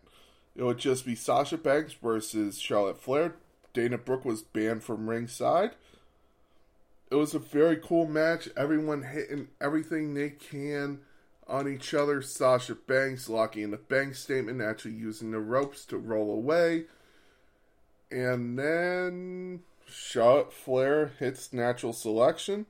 It 0.56 0.64
would 0.64 0.78
just 0.78 1.06
be 1.06 1.14
Sasha 1.14 1.56
Banks 1.56 1.92
versus 1.92 2.59
Charlotte 2.59 3.00
Flair. 3.00 3.36
Dana 3.72 3.98
Brooke 3.98 4.24
was 4.24 4.42
banned 4.42 4.82
from 4.82 5.09
ringside. 5.09 5.72
It 7.11 7.14
was 7.14 7.34
a 7.34 7.38
very 7.38 7.76
cool 7.76 8.06
match. 8.06 8.48
Everyone 8.56 9.02
hitting 9.02 9.48
everything 9.61 10.14
they 10.14 10.30
can 10.30 11.00
on 11.46 11.68
each 11.68 11.94
other. 11.94 12.20
Sasha 12.20 12.74
Banks 12.74 13.28
locking 13.28 13.62
in 13.62 13.70
the 13.70 13.78
bank 13.78 14.14
statement, 14.14 14.61
actually 14.61 14.94
using 14.94 15.30
the 15.30 15.40
ropes 15.40 15.84
to 15.86 15.96
roll 15.96 16.30
away. 16.30 16.84
And 18.11 18.59
then 18.59 19.61
Charlotte 19.86 20.52
Flair 20.52 21.12
hits 21.18 21.52
natural 21.52 21.92
selection. 21.92 22.66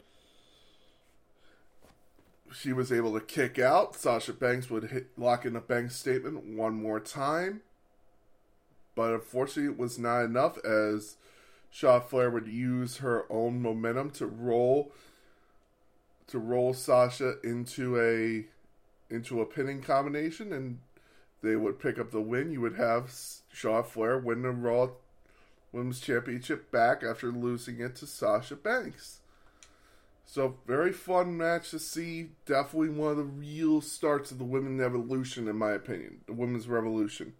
She 2.53 2.72
was 2.72 2.93
able 2.93 3.12
to 3.14 3.24
kick 3.24 3.59
out. 3.59 3.97
Sasha 3.97 4.32
Banks 4.32 4.70
would 4.70 4.84
hit, 4.84 5.09
lock 5.18 5.45
in 5.45 5.57
a 5.57 5.61
bank 5.61 5.91
statement 5.91 6.45
one 6.45 6.80
more 6.80 7.01
time. 7.01 7.62
But 8.95 9.14
unfortunately, 9.14 9.72
it 9.72 9.78
was 9.78 9.99
not 9.99 10.24
enough 10.24 10.59
as 10.64 11.16
Charlotte 11.71 12.11
Flair 12.11 12.31
would 12.31 12.49
use 12.49 12.99
her 12.99 13.31
own 13.31 13.61
momentum 13.61 14.11
to 14.11 14.27
roll 14.27 14.93
to 16.29 16.39
roll 16.39 16.75
Sasha 16.75 17.35
into 17.43 17.99
a 18.01 18.47
into 19.12 19.41
a 19.41 19.47
pinning 19.47 19.81
combination, 19.81 20.53
and 20.53 20.79
they 21.43 21.57
would 21.57 21.79
pick 21.79 21.99
up 21.99 22.11
the 22.11 22.21
win. 22.21 22.53
You 22.53 22.61
would 22.61 22.77
have 22.77 23.12
Shaw 23.53 23.83
Flair 23.83 24.19
win 24.19 24.43
the 24.43 24.51
Raw 24.51 24.91
Women's 25.73 26.01
Championship 26.01 26.71
back 26.71 27.03
after 27.03 27.31
losing 27.31 27.81
it 27.81 27.97
to 27.97 28.07
Sasha 28.07 28.57
Banks. 28.57 29.21
So, 30.25 30.59
very 30.66 30.93
fun 30.93 31.39
match 31.39 31.71
to 31.71 31.79
see. 31.79 32.31
Definitely 32.45 32.91
one 32.91 33.12
of 33.12 33.16
the 33.16 33.23
real 33.23 33.81
starts 33.81 34.31
of 34.31 34.37
the 34.37 34.45
women's 34.45 34.83
evolution, 34.83 35.49
in 35.49 35.57
my 35.57 35.73
opinion. 35.73 36.21
The 36.27 36.35
women's 36.35 36.69
revolution. 36.69 37.33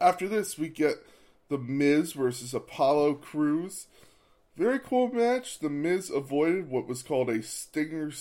After 0.00 0.28
this, 0.28 0.58
we 0.58 0.68
get 0.68 1.04
The 1.48 1.58
Miz 1.58 2.12
versus 2.12 2.54
Apollo 2.54 3.14
Crews. 3.14 3.86
Very 4.56 4.78
cool 4.78 5.08
match. 5.08 5.58
The 5.58 5.70
Miz 5.70 6.10
avoided 6.10 6.70
what 6.70 6.86
was 6.86 7.02
called 7.02 7.30
a 7.30 7.42
stinger, 7.42 8.12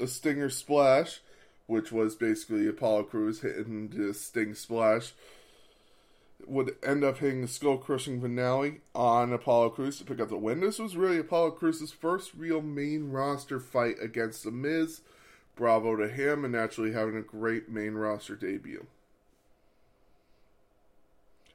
a 0.00 0.06
stinger 0.06 0.50
splash, 0.50 1.20
which 1.66 1.92
was 1.92 2.14
basically 2.14 2.66
Apollo 2.68 3.04
Crews 3.04 3.40
hitting 3.40 3.88
the 3.88 4.14
sting 4.14 4.54
splash 4.54 5.12
would 6.46 6.76
end 6.82 7.04
up 7.04 7.18
hitting 7.18 7.42
the 7.42 7.48
skull 7.48 7.76
crushing 7.76 8.20
finale 8.20 8.80
on 8.94 9.32
Apollo 9.32 9.70
Crews 9.70 9.98
to 9.98 10.04
pick 10.04 10.20
up 10.20 10.28
the 10.28 10.36
win. 10.36 10.60
This 10.60 10.78
was 10.78 10.96
really 10.96 11.18
Apollo 11.18 11.52
Crews' 11.52 11.92
first 11.92 12.32
real 12.36 12.62
main 12.62 13.10
roster 13.10 13.60
fight 13.60 13.96
against 14.00 14.44
The 14.44 14.50
Miz. 14.50 15.02
Bravo 15.56 15.96
to 15.96 16.08
him 16.08 16.44
and 16.44 16.54
actually 16.54 16.92
having 16.92 17.16
a 17.16 17.22
great 17.22 17.68
main 17.68 17.94
roster 17.94 18.36
debut. 18.36 18.86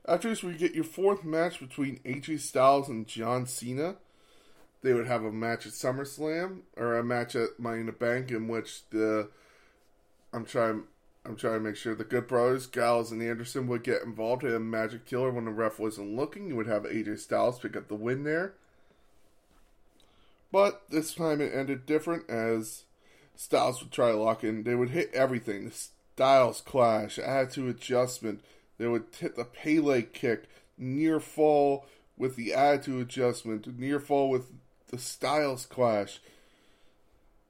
After 0.05 0.29
this, 0.29 0.43
we 0.43 0.53
get 0.53 0.75
your 0.75 0.83
fourth 0.83 1.23
match 1.23 1.59
between 1.59 1.99
AJ 1.99 2.41
Styles 2.41 2.89
and 2.89 3.07
John 3.07 3.45
Cena. 3.45 3.95
They 4.81 4.93
would 4.93 5.07
have 5.07 5.23
a 5.23 5.31
match 5.31 5.65
at 5.65 5.71
SummerSlam 5.71 6.61
or 6.75 6.97
a 6.97 7.03
match 7.03 7.35
at 7.35 7.57
Money 7.57 7.79
in 7.81 7.85
the 7.85 7.93
Bank 7.93 8.29
in 8.31 8.49
which 8.49 8.81
the 8.89 9.29
I'm 10.33 10.45
trying 10.45 10.83
I'm 11.25 11.37
trying 11.37 11.53
to 11.53 11.59
make 11.61 11.77
sure 11.77 11.95
the 11.95 12.03
Good 12.03 12.27
Brothers, 12.27 12.67
Gallows, 12.67 13.13
and 13.13 13.21
Anderson 13.21 13.67
would 13.67 13.83
get 13.83 14.01
involved 14.01 14.43
in 14.43 14.53
a 14.53 14.59
Magic 14.59 15.05
Killer 15.05 15.31
when 15.31 15.45
the 15.45 15.51
ref 15.51 15.79
wasn't 15.79 16.17
looking. 16.17 16.47
You 16.47 16.57
would 16.57 16.67
have 16.67 16.83
AJ 16.83 17.19
Styles 17.19 17.59
pick 17.59 17.77
up 17.77 17.87
the 17.87 17.95
win 17.95 18.25
there. 18.25 18.55
But 20.51 20.83
this 20.89 21.15
time 21.15 21.39
it 21.39 21.53
ended 21.55 21.85
different 21.85 22.29
as 22.29 22.83
Styles 23.37 23.81
would 23.81 23.91
try 23.91 24.11
to 24.11 24.17
lock 24.17 24.43
in. 24.43 24.63
They 24.63 24.75
would 24.75 24.89
hit 24.89 25.13
everything. 25.13 25.65
The 25.65 25.75
Styles 26.15 26.59
clash, 26.59 27.17
attitude 27.17 27.73
adjustment. 27.73 28.41
They 28.77 28.87
would 28.87 29.05
hit 29.17 29.35
the 29.35 29.45
Pele 29.45 30.01
kick, 30.01 30.45
near 30.77 31.19
fall 31.19 31.85
with 32.17 32.35
the 32.35 32.53
attitude 32.53 33.01
adjustment, 33.01 33.79
near 33.79 33.99
fall 33.99 34.29
with 34.29 34.51
the 34.87 34.97
Styles 34.97 35.65
clash. 35.65 36.19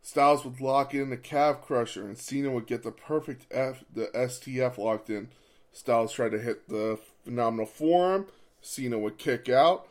Styles 0.01 0.43
would 0.43 0.59
lock 0.59 0.93
in 0.93 1.09
the 1.09 1.17
calf 1.17 1.61
crusher, 1.61 2.05
and 2.05 2.17
Cena 2.17 2.51
would 2.51 2.67
get 2.67 2.83
the 2.83 2.91
perfect 2.91 3.45
F, 3.51 3.83
the 3.93 4.07
STF 4.13 4.77
locked 4.77 5.09
in. 5.09 5.29
Styles 5.71 6.13
tried 6.13 6.31
to 6.31 6.39
hit 6.39 6.67
the 6.69 6.99
phenomenal 7.23 7.65
forearm. 7.65 8.27
Cena 8.61 8.99
would 8.99 9.17
kick 9.17 9.49
out. 9.49 9.87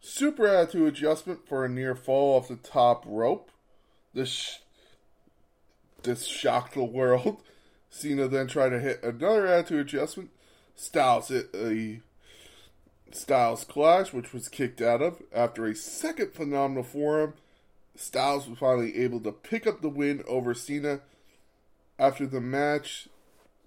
Super 0.00 0.46
attitude 0.48 0.88
adjustment 0.88 1.46
for 1.46 1.64
a 1.64 1.68
near 1.68 1.94
fall 1.94 2.36
off 2.36 2.48
the 2.48 2.56
top 2.56 3.04
rope. 3.06 3.50
This 4.14 4.60
this 6.02 6.26
shocked 6.26 6.74
the 6.74 6.84
world. 6.84 7.42
Cena 7.90 8.26
then 8.26 8.48
tried 8.48 8.70
to 8.70 8.80
hit 8.80 9.02
another 9.02 9.46
attitude 9.46 9.80
adjustment. 9.80 10.30
Styles 10.74 11.28
hit 11.28 11.50
a 11.54 12.00
Styles 13.12 13.64
clash, 13.64 14.12
which 14.12 14.32
was 14.32 14.48
kicked 14.48 14.80
out 14.80 15.02
of. 15.02 15.22
After 15.34 15.66
a 15.66 15.74
second 15.74 16.32
phenomenal 16.32 16.82
forearm. 16.82 17.34
Styles 17.94 18.48
was 18.48 18.58
finally 18.58 18.96
able 18.96 19.20
to 19.20 19.32
pick 19.32 19.66
up 19.66 19.82
the 19.82 19.88
win 19.88 20.24
over 20.26 20.54
Cena. 20.54 21.00
After 21.98 22.26
the 22.26 22.40
match, 22.40 23.08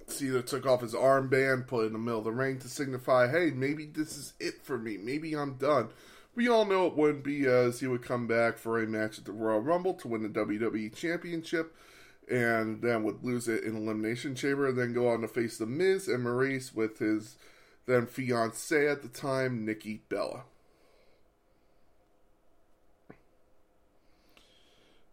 Cena 0.08 0.42
took 0.42 0.66
off 0.66 0.82
his 0.82 0.96
armband, 0.96 1.68
put 1.68 1.84
it 1.84 1.88
in 1.88 1.94
the 1.94 2.00
middle 2.00 2.20
of 2.20 2.26
the 2.26 2.32
ring 2.32 2.60
to 2.60 2.68
signify, 2.68 3.30
hey, 3.30 3.52
maybe 3.52 3.86
this 3.86 4.18
is 4.18 4.34
it 4.40 4.64
for 4.64 4.78
me. 4.78 4.98
Maybe 4.98 5.36
I'm 5.36 5.56
done. 5.56 5.90
We 6.34 6.50
all 6.50 6.66
know 6.66 6.88
it 6.88 6.98
wouldn't 6.98 7.24
be 7.24 7.48
uh, 7.48 7.52
as 7.52 7.80
he 7.80 7.88
would 7.88 8.04
come 8.04 8.28
back 8.28 8.58
for 8.58 8.82
a 8.82 8.88
match 8.88 9.20
at 9.20 9.26
the 9.26 9.32
Royal 9.32 9.62
Rumble 9.62 9.94
to 9.96 10.08
win 10.08 10.24
the 10.24 10.30
WWE 10.30 10.94
Championship 10.94 11.74
and 12.30 12.82
then 12.82 13.04
would 13.04 13.24
lose 13.24 13.48
it 13.48 13.64
in 13.64 13.76
Elimination 13.76 14.36
Chamber, 14.36 14.68
and 14.68 14.78
then 14.78 14.94
go 14.94 15.08
on 15.08 15.22
to 15.22 15.28
face 15.28 15.58
The 15.58 15.66
Miz 15.66 16.08
and 16.08 16.26
Maryse 16.26 16.74
with 16.74 17.00
his 17.00 17.38
then 17.86 18.08
fiancee 18.08 18.88
at 18.88 19.02
the 19.02 19.08
time, 19.08 19.66
Nikki 19.66 20.02
Bella. 20.10 20.44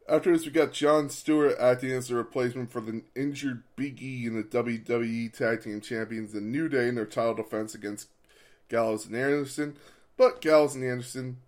After 0.09 0.33
this, 0.33 0.45
we 0.45 0.53
got 0.53 0.73
Jon 0.73 1.09
Stewart 1.09 1.57
acting 1.61 1.93
as 1.93 2.11
a 2.11 2.17
replacement 2.17 2.71
for 2.71 2.81
the 2.81 3.03
injured 3.15 3.63
Big 3.77 4.03
E 4.03 4.27
and 4.27 4.37
the 4.37 4.43
WWE 4.43 5.33
Tag 5.33 5.63
Team 5.63 5.81
Champions, 5.81 6.33
The 6.33 6.41
New 6.41 6.69
Day, 6.69 6.89
in 6.89 6.97
their 6.97 7.07
title 7.07 7.35
defense 7.35 7.75
against 7.75 8.09
Gallows 8.69 9.07
and 9.07 9.15
Anderson. 9.15 9.77
But 10.17 10.41
Gallows 10.41 10.75
and 10.75 10.85
Anderson 10.85 11.39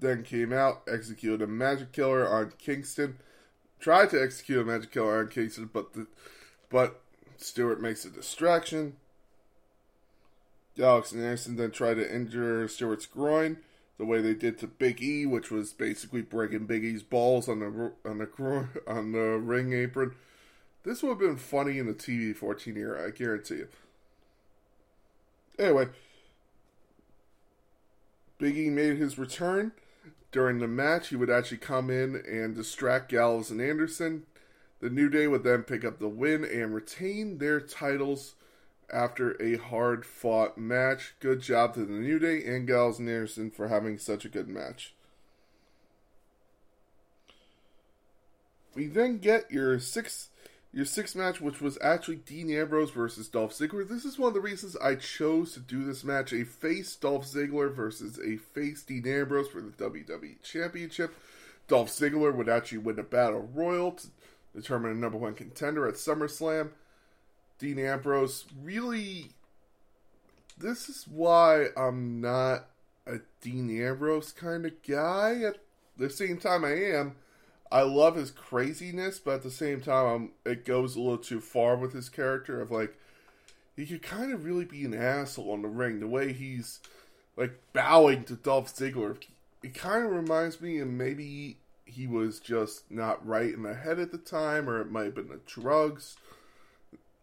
then 0.00 0.24
came 0.24 0.52
out, 0.52 0.82
executed 0.88 1.42
a 1.42 1.46
Magic 1.46 1.92
Killer 1.92 2.28
on 2.28 2.52
Kingston, 2.58 3.18
tried 3.80 4.10
to 4.10 4.22
execute 4.22 4.60
a 4.60 4.64
Magic 4.64 4.92
Killer 4.92 5.18
on 5.18 5.28
Kingston, 5.28 5.70
but 5.72 5.94
the, 5.94 6.06
but 6.68 7.00
Stewart 7.36 7.80
makes 7.80 8.04
a 8.04 8.10
distraction. 8.10 8.96
Gallows 10.76 11.12
and 11.12 11.22
Anderson 11.22 11.56
then 11.56 11.70
tried 11.70 11.94
to 11.94 12.14
injure 12.14 12.68
Stewart's 12.68 13.06
groin 13.06 13.58
the 13.98 14.06
way 14.06 14.22
they 14.22 14.34
did 14.34 14.58
to 14.58 14.66
Big 14.66 15.02
E, 15.02 15.26
which 15.26 15.50
was 15.50 15.72
basically 15.72 16.22
breaking 16.22 16.66
Big 16.66 16.84
E's 16.84 17.02
balls 17.02 17.48
on 17.48 17.60
the 17.60 17.92
on 18.08 18.18
the 18.18 18.68
on 18.86 19.12
the 19.12 19.38
ring 19.38 19.72
apron. 19.72 20.14
This 20.84 21.02
would 21.02 21.10
have 21.10 21.18
been 21.18 21.36
funny 21.36 21.78
in 21.78 21.86
the 21.86 21.92
TV 21.92 22.34
14 22.34 22.76
era, 22.76 23.06
I 23.06 23.10
guarantee 23.10 23.56
you. 23.56 23.68
Anyway, 25.58 25.88
Big 28.38 28.56
E 28.56 28.70
made 28.70 28.96
his 28.96 29.18
return. 29.18 29.72
During 30.32 30.58
the 30.58 30.68
match, 30.68 31.08
he 31.08 31.16
would 31.16 31.30
actually 31.30 31.58
come 31.58 31.90
in 31.90 32.22
and 32.26 32.54
distract 32.54 33.10
Gallows 33.10 33.50
and 33.50 33.60
Anderson. 33.60 34.26
The 34.80 34.90
New 34.90 35.08
Day 35.08 35.26
would 35.26 35.42
then 35.42 35.62
pick 35.64 35.84
up 35.84 35.98
the 35.98 36.08
win 36.08 36.44
and 36.44 36.74
retain 36.74 37.38
their 37.38 37.60
titles 37.60 38.34
after 38.92 39.40
a 39.42 39.56
hard 39.56 40.06
fought 40.06 40.56
match. 40.56 41.14
Good 41.20 41.40
job 41.40 41.74
to 41.74 41.84
the 41.84 41.92
New 41.92 42.18
Day 42.18 42.44
and 42.44 42.66
Gallows 42.66 42.98
and 42.98 43.08
Anderson 43.08 43.50
for 43.50 43.68
having 43.68 43.98
such 43.98 44.24
a 44.24 44.30
good 44.30 44.48
match. 44.48 44.94
We 48.74 48.86
then 48.86 49.18
get 49.18 49.50
your 49.50 49.78
sixth 49.80 50.29
your 50.72 50.84
sixth 50.84 51.16
match, 51.16 51.40
which 51.40 51.60
was 51.60 51.78
actually 51.82 52.16
Dean 52.16 52.50
Ambrose 52.50 52.90
versus 52.90 53.28
Dolph 53.28 53.52
Ziggler. 53.52 53.88
This 53.88 54.04
is 54.04 54.18
one 54.18 54.28
of 54.28 54.34
the 54.34 54.40
reasons 54.40 54.76
I 54.76 54.94
chose 54.94 55.52
to 55.54 55.60
do 55.60 55.84
this 55.84 56.04
match: 56.04 56.32
a 56.32 56.44
face 56.44 56.94
Dolph 56.96 57.26
Ziggler 57.26 57.74
versus 57.74 58.18
a 58.18 58.36
face 58.36 58.82
Dean 58.82 59.06
Ambrose 59.06 59.48
for 59.48 59.60
the 59.60 59.70
WWE 59.70 60.42
Championship. 60.42 61.14
Dolph 61.66 61.88
Ziggler 61.88 62.34
would 62.34 62.48
actually 62.48 62.78
win 62.78 62.98
a 62.98 63.04
battle 63.04 63.48
royal 63.52 63.92
to 63.92 64.08
determine 64.54 64.92
a 64.92 64.94
number 64.94 65.18
one 65.18 65.34
contender 65.34 65.86
at 65.86 65.94
SummerSlam. 65.94 66.70
Dean 67.58 67.78
Ambrose 67.78 68.46
really. 68.62 69.30
This 70.56 70.88
is 70.90 71.06
why 71.08 71.68
I'm 71.76 72.20
not 72.20 72.66
a 73.06 73.20
Dean 73.40 73.70
Ambrose 73.82 74.32
kind 74.32 74.66
of 74.66 74.82
guy. 74.82 75.42
At 75.42 75.56
the 75.96 76.10
same 76.10 76.36
time, 76.36 76.64
I 76.64 76.74
am. 76.74 77.16
I 77.72 77.82
love 77.82 78.16
his 78.16 78.30
craziness, 78.30 79.18
but 79.18 79.34
at 79.34 79.42
the 79.42 79.50
same 79.50 79.80
time, 79.80 80.06
I'm, 80.06 80.52
it 80.52 80.64
goes 80.64 80.96
a 80.96 81.00
little 81.00 81.18
too 81.18 81.40
far 81.40 81.76
with 81.76 81.92
his 81.92 82.08
character 82.08 82.60
of 82.60 82.70
like 82.70 82.96
he 83.76 83.86
could 83.86 84.02
kind 84.02 84.32
of 84.32 84.44
really 84.44 84.64
be 84.64 84.84
an 84.84 84.94
asshole 84.94 85.52
on 85.52 85.62
the 85.62 85.68
ring. 85.68 86.00
The 86.00 86.08
way 86.08 86.32
he's 86.32 86.80
like 87.36 87.58
bowing 87.72 88.24
to 88.24 88.34
Dolph 88.34 88.74
Ziggler, 88.74 89.16
it 89.62 89.74
kind 89.74 90.04
of 90.04 90.12
reminds 90.12 90.60
me, 90.60 90.78
and 90.78 90.98
maybe 90.98 91.58
he 91.84 92.06
was 92.06 92.40
just 92.40 92.90
not 92.90 93.26
right 93.26 93.52
in 93.54 93.62
the 93.62 93.74
head 93.74 93.98
at 93.98 94.12
the 94.12 94.18
time, 94.18 94.68
or 94.68 94.80
it 94.80 94.90
might 94.90 95.04
have 95.04 95.14
been 95.14 95.28
the 95.28 95.40
drugs. 95.46 96.16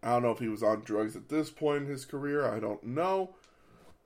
I 0.02 0.12
don't 0.12 0.22
know 0.22 0.30
if 0.30 0.38
he 0.38 0.48
was 0.48 0.62
on 0.62 0.80
drugs 0.80 1.16
at 1.16 1.28
this 1.28 1.50
point 1.50 1.84
in 1.84 1.90
his 1.90 2.04
career. 2.04 2.46
I 2.46 2.58
don't 2.58 2.82
know, 2.84 3.30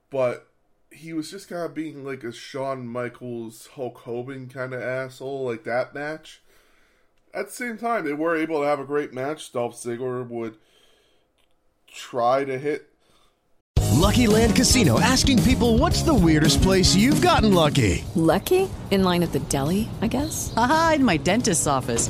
but 0.09 0.47
he 0.93 1.13
was 1.13 1.31
just 1.31 1.49
kind 1.49 1.63
of 1.63 1.73
being 1.73 2.05
like 2.05 2.23
a 2.23 2.31
Shawn 2.31 2.87
Michaels 2.87 3.67
Hulk 3.75 3.99
Hogan 3.99 4.47
kind 4.47 4.73
of 4.73 4.81
asshole, 4.81 5.45
like 5.45 5.63
that 5.63 5.93
match. 5.93 6.41
At 7.33 7.47
the 7.47 7.51
same 7.51 7.77
time, 7.77 8.05
they 8.05 8.13
were 8.13 8.35
able 8.35 8.61
to 8.61 8.67
have 8.67 8.79
a 8.79 8.85
great 8.85 9.13
match. 9.13 9.51
Dolph 9.51 9.75
Ziggler 9.75 10.27
would 10.27 10.57
try 11.87 12.45
to 12.45 12.57
hit. 12.59 12.89
Lucky 13.93 14.27
Land 14.27 14.55
Casino 14.55 14.99
asking 14.99 15.41
people 15.43 15.77
what's 15.77 16.01
the 16.03 16.13
weirdest 16.13 16.61
place 16.61 16.95
you've 16.95 17.21
gotten 17.21 17.53
lucky? 17.53 18.03
Lucky? 18.15 18.69
In 18.91 19.03
line 19.03 19.23
at 19.23 19.31
the 19.31 19.39
deli, 19.39 19.89
I 20.01 20.07
guess? 20.07 20.53
Aha, 20.57 20.93
in 20.95 21.05
my 21.05 21.17
dentist's 21.17 21.67
office. 21.67 22.09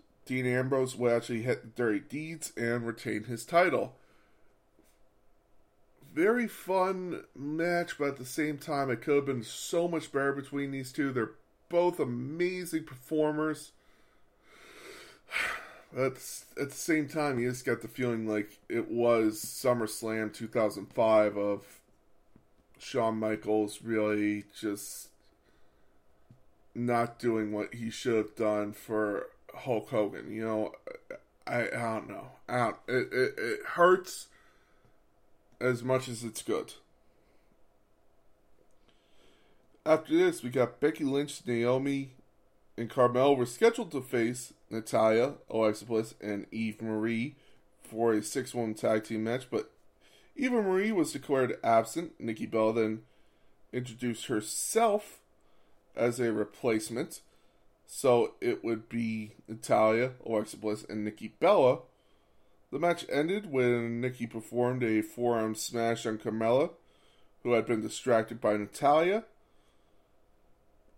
Dean 0.25 0.45
Ambrose 0.45 0.95
will 0.95 1.15
actually 1.15 1.41
hit 1.43 1.61
the 1.63 1.69
dirty 1.69 1.99
deeds 1.99 2.53
and 2.55 2.85
retain 2.85 3.23
his 3.25 3.45
title. 3.45 3.95
Very 6.13 6.47
fun 6.47 7.23
match, 7.35 7.97
but 7.97 8.09
at 8.09 8.17
the 8.17 8.25
same 8.25 8.57
time, 8.57 8.89
it 8.89 9.01
could 9.01 9.15
have 9.15 9.25
been 9.25 9.43
so 9.43 9.87
much 9.87 10.11
better 10.11 10.33
between 10.33 10.71
these 10.71 10.91
two. 10.91 11.11
They're 11.11 11.31
both 11.69 11.99
amazing 11.99 12.83
performers. 12.83 13.71
At, 15.93 16.13
at 16.57 16.69
the 16.69 16.71
same 16.71 17.09
time, 17.09 17.37
you 17.37 17.49
just 17.49 17.65
got 17.65 17.81
the 17.81 17.89
feeling 17.89 18.25
like 18.25 18.59
it 18.69 18.89
was 18.89 19.43
SummerSlam 19.43 20.33
2005 20.33 21.37
of 21.37 21.81
Shawn 22.79 23.17
Michaels 23.17 23.81
really 23.83 24.45
just 24.57 25.09
not 26.73 27.19
doing 27.19 27.51
what 27.51 27.73
he 27.73 27.89
should 27.89 28.15
have 28.15 28.35
done 28.37 28.71
for 28.71 29.27
Hulk 29.53 29.89
Hogan. 29.89 30.31
You 30.31 30.45
know, 30.45 30.71
I, 31.47 31.67
I 31.67 31.93
don't 31.93 32.09
know. 32.09 32.27
I 32.47 32.57
don't, 32.57 32.77
it, 32.87 33.13
it, 33.13 33.33
it 33.37 33.59
hurts 33.65 34.27
as 35.59 35.83
much 35.83 36.07
as 36.07 36.23
it's 36.23 36.41
good. 36.41 36.73
After 39.85 40.15
this, 40.15 40.43
we 40.43 40.49
got 40.49 40.79
Becky 40.79 41.03
Lynch, 41.03 41.41
Naomi, 41.45 42.13
and 42.77 42.89
Carmel 42.89 43.35
were 43.35 43.45
scheduled 43.45 43.91
to 43.91 44.01
face 44.01 44.53
Natalya, 44.69 45.35
Alexa 45.49 45.85
Bliss, 45.85 46.13
and 46.21 46.45
Eve 46.51 46.81
Marie 46.81 47.35
for 47.83 48.13
a 48.13 48.23
6 48.23 48.53
1 48.53 48.73
tag 48.75 49.03
team 49.03 49.23
match, 49.23 49.47
but 49.49 49.71
Eva 50.35 50.61
Marie 50.61 50.91
was 50.91 51.11
declared 51.11 51.57
absent. 51.63 52.13
Nikki 52.19 52.45
Bella 52.45 52.73
then 52.73 53.01
introduced 53.73 54.27
herself 54.27 55.19
as 55.95 56.19
a 56.19 56.31
replacement. 56.31 57.21
So 57.93 58.35
it 58.39 58.63
would 58.63 58.87
be 58.87 59.33
Natalya, 59.49 60.13
Alexa 60.25 60.55
Bliss, 60.55 60.85
and 60.85 61.03
Nikki 61.03 61.33
Bella. 61.41 61.79
The 62.71 62.79
match 62.79 63.05
ended 63.09 63.51
when 63.51 63.99
Nikki 63.99 64.27
performed 64.27 64.81
a 64.81 65.01
forearm 65.01 65.55
smash 65.55 66.05
on 66.05 66.17
Carmella, 66.17 66.69
who 67.43 67.51
had 67.51 67.65
been 67.65 67.81
distracted 67.81 68.39
by 68.39 68.55
Natalya. 68.55 69.25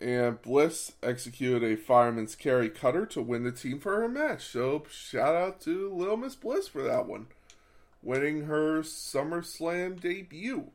And 0.00 0.40
Bliss 0.40 0.92
executed 1.02 1.64
a 1.64 1.76
fireman's 1.76 2.36
carry 2.36 2.70
cutter 2.70 3.06
to 3.06 3.20
win 3.20 3.42
the 3.42 3.50
team 3.50 3.80
for 3.80 4.00
her 4.00 4.08
match. 4.08 4.46
So 4.46 4.84
shout 4.88 5.34
out 5.34 5.60
to 5.62 5.92
Little 5.92 6.16
Miss 6.16 6.36
Bliss 6.36 6.68
for 6.68 6.82
that 6.82 7.08
one. 7.08 7.26
Winning 8.04 8.42
her 8.42 8.82
SummerSlam 8.82 10.00
debut. 10.00 10.70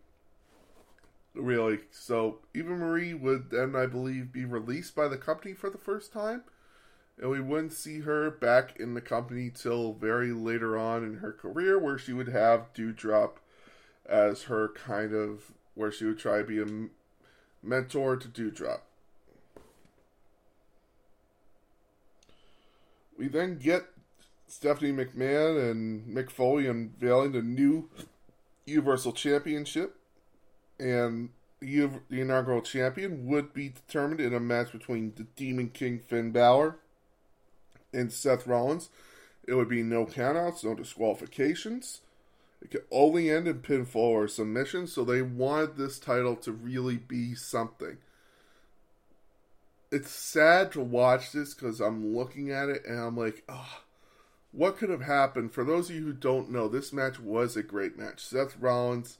Really. 1.35 1.79
So 1.91 2.39
Eva 2.53 2.71
Marie 2.71 3.13
would 3.13 3.51
then, 3.51 3.75
I 3.75 3.85
believe, 3.85 4.31
be 4.31 4.45
released 4.45 4.95
by 4.95 5.07
the 5.07 5.17
company 5.17 5.53
for 5.53 5.69
the 5.69 5.77
first 5.77 6.11
time. 6.11 6.43
And 7.17 7.29
we 7.29 7.41
wouldn't 7.41 7.73
see 7.73 7.99
her 8.01 8.31
back 8.31 8.79
in 8.79 8.93
the 8.93 9.01
company 9.01 9.51
till 9.53 9.93
very 9.93 10.31
later 10.31 10.77
on 10.77 11.03
in 11.03 11.17
her 11.17 11.33
career, 11.33 11.77
where 11.77 11.97
she 11.97 12.13
would 12.13 12.29
have 12.29 12.73
Doudrop 12.73 13.33
as 14.05 14.43
her 14.43 14.69
kind 14.69 15.13
of, 15.13 15.51
where 15.75 15.91
she 15.91 16.05
would 16.05 16.17
try 16.17 16.39
to 16.39 16.43
be 16.43 16.61
a 16.61 16.89
mentor 17.61 18.15
to 18.15 18.27
Doudrop. 18.27 18.81
We 23.17 23.27
then 23.27 23.57
get 23.57 23.83
Stephanie 24.47 24.93
McMahon 24.93 25.69
and 25.69 26.07
Mick 26.07 26.31
Foley 26.31 26.67
unveiling 26.67 27.33
the 27.33 27.41
new 27.41 27.89
Universal 28.65 29.11
Championship. 29.11 29.98
And 30.79 31.29
the 31.59 31.89
inaugural 32.09 32.61
champion 32.61 33.27
would 33.27 33.53
be 33.53 33.69
determined 33.69 34.21
in 34.21 34.33
a 34.33 34.39
match 34.39 34.71
between 34.71 35.13
the 35.15 35.23
Demon 35.35 35.69
King 35.69 35.99
Finn 35.99 36.31
Balor 36.31 36.77
and 37.93 38.11
Seth 38.11 38.47
Rollins. 38.47 38.89
It 39.47 39.55
would 39.55 39.69
be 39.69 39.83
no 39.83 40.05
countouts, 40.05 40.63
no 40.63 40.75
disqualifications. 40.75 42.01
It 42.61 42.71
could 42.71 42.83
only 42.91 43.29
end 43.29 43.47
in 43.47 43.59
pinfall 43.59 43.95
or 43.95 44.27
submission, 44.27 44.87
so 44.87 45.03
they 45.03 45.21
wanted 45.21 45.75
this 45.75 45.99
title 45.99 46.35
to 46.37 46.51
really 46.51 46.97
be 46.97 47.35
something 47.35 47.97
it's 49.91 50.11
sad 50.11 50.71
to 50.73 50.81
watch 50.81 51.31
this 51.31 51.53
because 51.53 51.79
I'm 51.79 52.15
looking 52.15 52.51
at 52.51 52.69
it 52.69 52.85
and 52.85 52.99
I'm 52.99 53.17
like, 53.17 53.43
oh, 53.49 53.81
what 54.51 54.77
could 54.77 54.89
have 54.89 55.01
happened? 55.01 55.51
For 55.51 55.63
those 55.63 55.89
of 55.89 55.95
you 55.95 56.03
who 56.03 56.13
don't 56.13 56.51
know, 56.51 56.67
this 56.67 56.93
match 56.93 57.19
was 57.19 57.55
a 57.55 57.63
great 57.63 57.97
match. 57.97 58.23
Seth 58.23 58.57
Rollins 58.57 59.17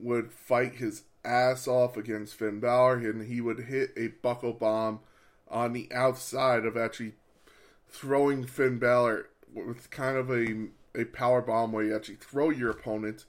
would 0.00 0.32
fight 0.32 0.76
his 0.76 1.02
ass 1.24 1.66
off 1.66 1.96
against 1.96 2.34
Finn 2.34 2.60
Balor, 2.60 2.98
and 2.98 3.26
he 3.26 3.40
would 3.40 3.60
hit 3.60 3.92
a 3.96 4.08
buckle 4.22 4.52
bomb 4.52 5.00
on 5.50 5.72
the 5.72 5.88
outside 5.92 6.64
of 6.64 6.76
actually 6.76 7.14
throwing 7.88 8.44
Finn 8.44 8.78
Balor 8.78 9.28
with 9.52 9.90
kind 9.90 10.16
of 10.16 10.30
a 10.30 10.68
a 10.94 11.04
power 11.04 11.40
bomb 11.40 11.72
where 11.72 11.84
you 11.84 11.94
actually 11.94 12.16
throw 12.16 12.50
your 12.50 12.70
opponent. 12.70 13.24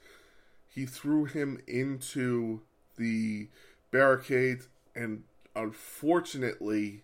He 0.68 0.86
threw 0.86 1.26
him 1.26 1.62
into 1.68 2.62
the 2.98 3.48
barricade 3.92 4.62
and 4.96 5.24
unfortunately, 5.56 7.04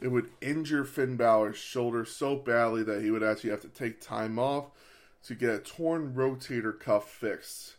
it 0.00 0.08
would 0.08 0.30
injure 0.40 0.84
Finn 0.84 1.16
Balor's 1.16 1.56
shoulder 1.56 2.04
so 2.04 2.36
badly 2.36 2.82
that 2.82 3.02
he 3.02 3.10
would 3.10 3.22
actually 3.22 3.50
have 3.50 3.62
to 3.62 3.68
take 3.68 4.00
time 4.00 4.38
off 4.38 4.66
to 5.24 5.34
get 5.34 5.50
a 5.50 5.58
torn 5.58 6.14
rotator 6.14 6.78
cuff 6.78 7.10
fixed. 7.10 7.75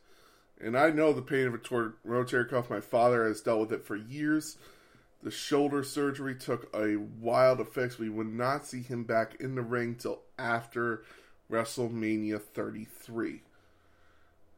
And 0.60 0.78
I 0.78 0.90
know 0.90 1.14
the 1.14 1.22
pain 1.22 1.48
of 1.48 1.54
a 1.54 1.60
torn 1.60 1.94
rotator 2.06 2.50
cuff. 2.50 2.70
My 2.70 2.80
father 2.80 3.28
has 3.28 3.42
dealt 3.42 3.60
with 3.60 3.72
it 3.72 3.86
for 3.86 3.96
years. 3.96 4.58
The 5.24 5.32
shoulder 5.32 5.84
surgery 5.84 6.36
took 6.36 6.74
a 6.76 6.98
to 7.58 7.66
fix. 7.66 8.00
We 8.00 8.10
would 8.10 8.34
not 8.34 8.66
see 8.66 8.82
him 8.82 9.04
back 9.04 9.36
in 9.40 9.56
the 9.56 9.62
ring 9.62 9.96
till 9.96 10.22
after 10.38 11.04
WrestleMania 11.52 12.42
33. 12.42 13.42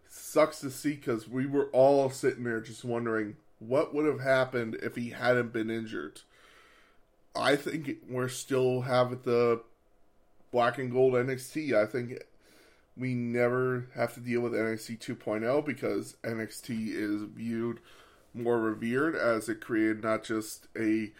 Sucks 0.07 0.59
to 0.61 0.71
see 0.71 0.95
because 0.95 1.27
we 1.27 1.45
were 1.45 1.69
all 1.71 2.09
sitting 2.09 2.43
there 2.43 2.61
just 2.61 2.83
wondering 2.83 3.35
what 3.59 3.93
would 3.93 4.05
have 4.05 4.21
happened 4.21 4.75
if 4.81 4.95
he 4.95 5.09
hadn't 5.09 5.53
been 5.53 5.69
injured? 5.69 6.21
I 7.35 7.55
think 7.55 7.97
we're 8.09 8.29
still 8.29 8.81
have 8.81 9.23
the 9.23 9.61
black 10.51 10.77
and 10.77 10.91
gold 10.91 11.13
NXT. 11.13 11.73
I 11.73 11.85
think 11.85 12.23
we 12.99 13.13
never 13.13 13.87
have 13.95 14.13
to 14.13 14.19
deal 14.19 14.41
with 14.41 14.53
NXT 14.53 14.99
2.0 14.99 15.65
because 15.65 16.17
NXT 16.23 16.89
is 16.89 17.23
viewed 17.23 17.79
more 18.33 18.59
revered 18.59 19.15
as 19.15 19.47
it 19.49 19.61
created 19.61 20.03
not 20.03 20.23
just 20.23 20.67
a 20.77 21.11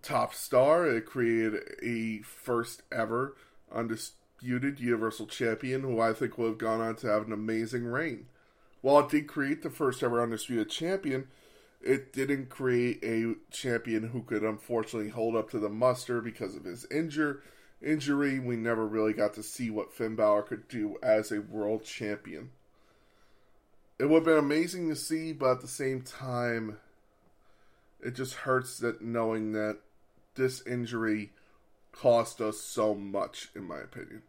top 0.00 0.32
star, 0.32 0.86
it 0.86 1.06
created 1.06 1.60
a 1.82 2.22
first 2.22 2.82
ever 2.92 3.36
undisputed 3.74 4.78
Universal 4.78 5.26
Champion 5.26 5.82
who 5.82 6.00
I 6.00 6.12
think 6.12 6.38
will 6.38 6.46
have 6.46 6.58
gone 6.58 6.80
on 6.80 6.96
to 6.96 7.08
have 7.08 7.26
an 7.26 7.32
amazing 7.32 7.84
reign. 7.84 8.26
While 8.80 9.00
it 9.00 9.10
did 9.10 9.26
create 9.26 9.62
the 9.62 9.70
first 9.70 10.02
ever 10.02 10.22
undisputed 10.22 10.70
champion, 10.70 11.26
it 11.82 12.12
didn't 12.12 12.48
create 12.48 13.02
a 13.02 13.34
champion 13.50 14.08
who 14.08 14.22
could 14.22 14.44
unfortunately 14.44 15.10
hold 15.10 15.34
up 15.34 15.50
to 15.50 15.58
the 15.58 15.68
muster 15.68 16.20
because 16.20 16.54
of 16.54 16.64
his 16.64 16.86
injure 16.90 17.42
injury. 17.82 18.38
We 18.38 18.56
never 18.56 18.86
really 18.86 19.12
got 19.12 19.34
to 19.34 19.42
see 19.42 19.70
what 19.70 19.92
Finn 19.92 20.16
Balor 20.16 20.42
could 20.42 20.68
do 20.68 20.96
as 21.02 21.30
a 21.30 21.40
world 21.40 21.84
champion. 21.84 22.50
It 23.98 24.06
would 24.06 24.16
have 24.16 24.24
been 24.24 24.38
amazing 24.38 24.88
to 24.88 24.96
see, 24.96 25.32
but 25.32 25.52
at 25.52 25.60
the 25.60 25.68
same 25.68 26.02
time, 26.02 26.78
it 28.00 28.14
just 28.14 28.34
hurts 28.34 28.78
that 28.78 29.02
knowing 29.02 29.52
that 29.52 29.78
this 30.34 30.64
injury 30.66 31.30
cost 31.90 32.40
us 32.40 32.60
so 32.60 32.94
much, 32.94 33.48
in 33.56 33.64
my 33.64 33.78
opinion. 33.78 34.22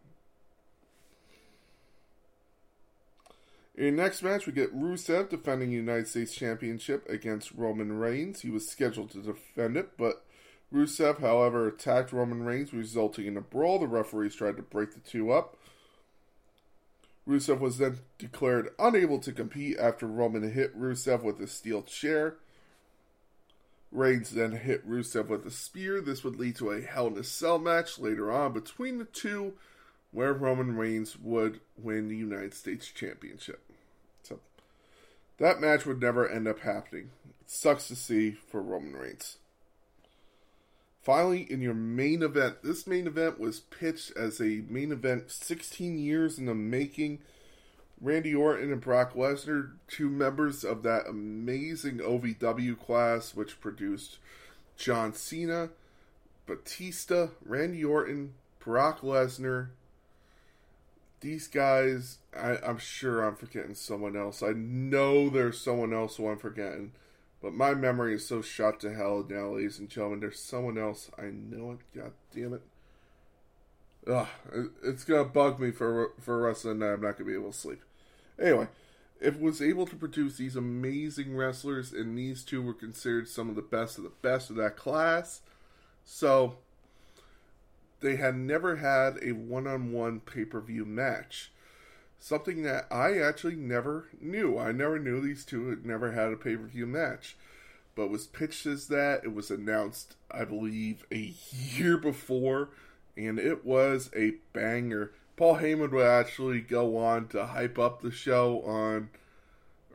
In 3.75 3.95
next 3.95 4.23
match, 4.23 4.45
we 4.45 4.51
get 4.51 4.75
Rusev 4.75 5.29
defending 5.29 5.71
United 5.71 6.07
States 6.07 6.35
Championship 6.35 7.07
against 7.07 7.53
Roman 7.53 7.93
Reigns. 7.93 8.41
He 8.41 8.49
was 8.49 8.67
scheduled 8.67 9.11
to 9.11 9.21
defend 9.21 9.77
it, 9.77 9.91
but 9.97 10.25
Rusev, 10.73 11.19
however, 11.19 11.67
attacked 11.67 12.13
Roman 12.13 12.43
Reigns, 12.43 12.73
resulting 12.73 13.25
in 13.25 13.37
a 13.37 13.41
brawl. 13.41 13.79
The 13.79 13.87
referees 13.87 14.35
tried 14.35 14.57
to 14.57 14.63
break 14.63 14.93
the 14.93 14.99
two 14.99 15.31
up. 15.31 15.57
Rusev 17.27 17.59
was 17.59 17.77
then 17.77 17.99
declared 18.17 18.69
unable 18.79 19.19
to 19.19 19.31
compete 19.31 19.77
after 19.77 20.07
Roman 20.07 20.51
hit 20.51 20.79
Rusev 20.79 21.23
with 21.23 21.39
a 21.39 21.47
steel 21.47 21.83
chair. 21.83 22.35
Reigns 23.91 24.31
then 24.31 24.51
hit 24.51 24.87
Rusev 24.87 25.27
with 25.27 25.45
a 25.45 25.51
spear. 25.51 26.01
This 26.01 26.23
would 26.23 26.35
lead 26.37 26.55
to 26.57 26.71
a 26.71 26.81
Hell 26.81 27.07
in 27.07 27.17
a 27.17 27.23
Cell 27.23 27.57
match 27.57 27.97
later 27.97 28.31
on 28.31 28.53
between 28.53 28.99
the 28.99 29.05
two, 29.05 29.53
where 30.11 30.33
Roman 30.33 30.75
Reigns 30.75 31.17
would 31.17 31.59
win 31.77 32.07
the 32.07 32.17
United 32.17 32.53
States 32.53 32.87
Championship. 32.87 33.61
So 34.23 34.39
that 35.37 35.61
match 35.61 35.85
would 35.85 36.01
never 36.01 36.27
end 36.27 36.47
up 36.47 36.59
happening. 36.59 37.09
It 37.41 37.49
sucks 37.49 37.87
to 37.87 37.95
see 37.95 38.31
for 38.31 38.61
Roman 38.61 38.93
Reigns. 38.93 39.37
Finally, 41.09 41.51
in 41.51 41.59
your 41.59 41.73
main 41.73 42.21
event, 42.21 42.61
this 42.61 42.85
main 42.85 43.07
event 43.07 43.39
was 43.39 43.61
pitched 43.61 44.15
as 44.15 44.39
a 44.39 44.61
main 44.69 44.91
event 44.91 45.31
16 45.31 45.97
years 45.97 46.37
in 46.37 46.45
the 46.45 46.53
making. 46.53 47.17
Randy 47.99 48.35
Orton 48.35 48.71
and 48.71 48.79
Brock 48.79 49.15
Lesnar, 49.15 49.71
two 49.87 50.07
members 50.07 50.63
of 50.63 50.83
that 50.83 51.07
amazing 51.07 51.97
OVW 51.97 52.79
class, 52.79 53.33
which 53.33 53.59
produced 53.59 54.19
John 54.77 55.15
Cena, 55.15 55.69
Batista, 56.45 57.29
Randy 57.43 57.83
Orton, 57.83 58.35
Brock 58.59 59.01
Lesnar, 59.01 59.69
these 61.21 61.47
guys, 61.47 62.19
I, 62.37 62.57
I'm 62.57 62.77
sure 62.77 63.23
I'm 63.23 63.35
forgetting 63.35 63.73
someone 63.73 64.15
else. 64.15 64.43
I 64.43 64.51
know 64.51 65.31
there's 65.31 65.59
someone 65.59 65.91
else 65.91 66.17
who 66.17 66.29
I'm 66.29 66.37
forgetting, 66.37 66.91
but 67.41 67.53
my 67.53 67.73
memory 67.73 68.15
is 68.15 68.27
so 68.27 68.41
shot 68.41 68.79
to 68.81 68.93
hell 68.93 69.25
now, 69.27 69.55
ladies 69.55 69.79
and 69.79 69.89
gentlemen. 69.89 70.19
There's 70.19 70.39
someone 70.39 70.77
else. 70.77 71.09
I 71.17 71.31
know 71.31 71.71
it. 71.71 71.97
God 71.97 72.11
damn 72.33 72.53
it. 72.53 72.61
Ugh, 74.07 74.27
it's 74.83 75.03
gonna 75.03 75.25
bug 75.25 75.59
me 75.59 75.71
for 75.71 76.11
for 76.19 76.37
the 76.37 76.43
rest 76.43 76.65
of 76.65 76.77
the 76.77 76.85
night. 76.85 76.93
I'm 76.93 77.01
not 77.01 77.17
gonna 77.17 77.29
be 77.29 77.35
able 77.35 77.51
to 77.51 77.57
sleep. 77.57 77.81
Anyway, 78.41 78.67
it 79.19 79.39
was 79.39 79.61
able 79.61 79.85
to 79.85 79.95
produce 79.95 80.37
these 80.37 80.55
amazing 80.55 81.35
wrestlers, 81.35 81.91
and 81.91 82.17
these 82.17 82.43
two 82.43 82.61
were 82.61 82.73
considered 82.73 83.27
some 83.27 83.49
of 83.49 83.55
the 83.55 83.61
best 83.61 83.97
of 83.97 84.03
the 84.03 84.11
best 84.21 84.49
of 84.49 84.55
that 84.55 84.77
class. 84.77 85.41
So 86.05 86.57
they 87.99 88.15
had 88.15 88.35
never 88.35 88.77
had 88.77 89.17
a 89.21 89.33
one 89.33 89.67
on 89.67 89.91
one 89.91 90.21
pay 90.21 90.45
per 90.45 90.61
view 90.61 90.85
match. 90.85 91.51
Something 92.19 92.63
that 92.63 92.85
I 92.91 93.19
actually 93.19 93.55
never 93.55 94.09
knew. 94.19 94.57
I 94.57 94.71
never 94.71 94.99
knew 94.99 95.21
these 95.21 95.45
two 95.45 95.69
had 95.69 95.85
never 95.85 96.11
had 96.11 96.33
a 96.33 96.37
pay 96.37 96.55
per 96.55 96.67
view 96.67 96.85
match, 96.85 97.37
but 97.95 98.09
was 98.09 98.27
pitched 98.27 98.65
as 98.65 98.87
that. 98.87 99.23
It 99.23 99.33
was 99.33 99.49
announced, 99.49 100.15
I 100.29 100.43
believe, 100.43 101.05
a 101.11 101.33
year 101.51 101.97
before, 101.97 102.69
and 103.17 103.39
it 103.39 103.65
was 103.65 104.11
a 104.15 104.35
banger. 104.53 105.13
Paul 105.37 105.57
Heyman 105.57 105.91
would 105.91 106.05
actually 106.05 106.59
go 106.59 106.97
on 106.97 107.29
to 107.29 107.45
hype 107.45 107.79
up 107.79 108.01
the 108.01 108.11
show 108.11 108.61
on, 108.63 109.09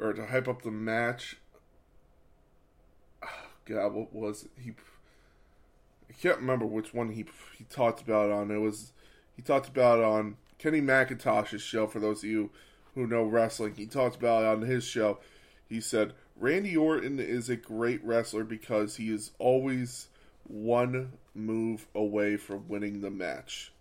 or 0.01 0.15
to 0.15 0.27
hype 0.27 0.49
up 0.49 0.63
the 0.63 0.71
match. 0.71 1.37
Ah, 3.23 3.47
God, 3.67 3.93
what 3.93 4.15
was 4.15 4.45
it? 4.45 4.51
he? 4.59 4.73
I 6.09 6.13
can't 6.15 6.39
remember 6.39 6.65
which 6.65 6.95
one 6.95 7.11
he 7.11 7.27
he 7.59 7.65
talked 7.65 8.01
about 8.01 8.31
on. 8.31 8.51
It 8.51 8.59
was 8.59 8.93
he 9.37 9.43
talked 9.43 9.69
about 9.69 10.03
on 10.03 10.37
Kenny 10.65 10.81
McIntosh's 10.81 11.61
show. 11.61 11.87
For 11.87 12.01
those 12.01 12.25
of 12.25 12.31
you 12.31 12.49
who 12.95 13.07
know 13.07 13.23
wrestling, 13.23 13.75
he 13.75 13.85
talked 13.85 14.17
about 14.17 14.45
on 14.45 14.63
his 14.63 14.83
show. 14.83 15.19
He 15.69 15.79
said 15.79 16.15
Randy 16.37 16.75
Orton 16.75 17.21
is 17.21 17.51
a 17.51 17.57
great 17.57 18.03
wrestler 18.03 18.45
because 18.45 18.97
he 18.97 19.13
is 19.13 19.33
always 19.39 20.09
one 20.45 21.13
move 21.35 21.87
away 21.95 22.39
from 22.39 22.67
winning 22.67 23.03
the 23.03 23.11
match, 23.11 23.75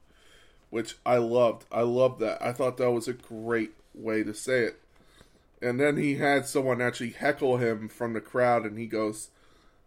which 0.71 0.97
I 1.05 1.19
loved. 1.19 1.63
I 1.71 1.84
loved 1.84 2.19
that. 2.19 2.41
I 2.41 2.51
thought 2.51 2.75
that 2.75 2.91
was 2.91 3.07
a 3.07 3.13
great 3.13 3.71
way 3.93 4.21
to 4.23 4.34
say 4.34 4.63
it. 4.63 4.81
And 5.61 5.79
then 5.79 5.95
he 5.95 6.15
had 6.15 6.45
someone 6.45 6.81
actually 6.81 7.11
heckle 7.11 7.59
him 7.59 7.88
from 7.88 8.11
the 8.11 8.19
crowd, 8.19 8.65
and 8.65 8.77
he 8.77 8.88
goes, 8.88 9.29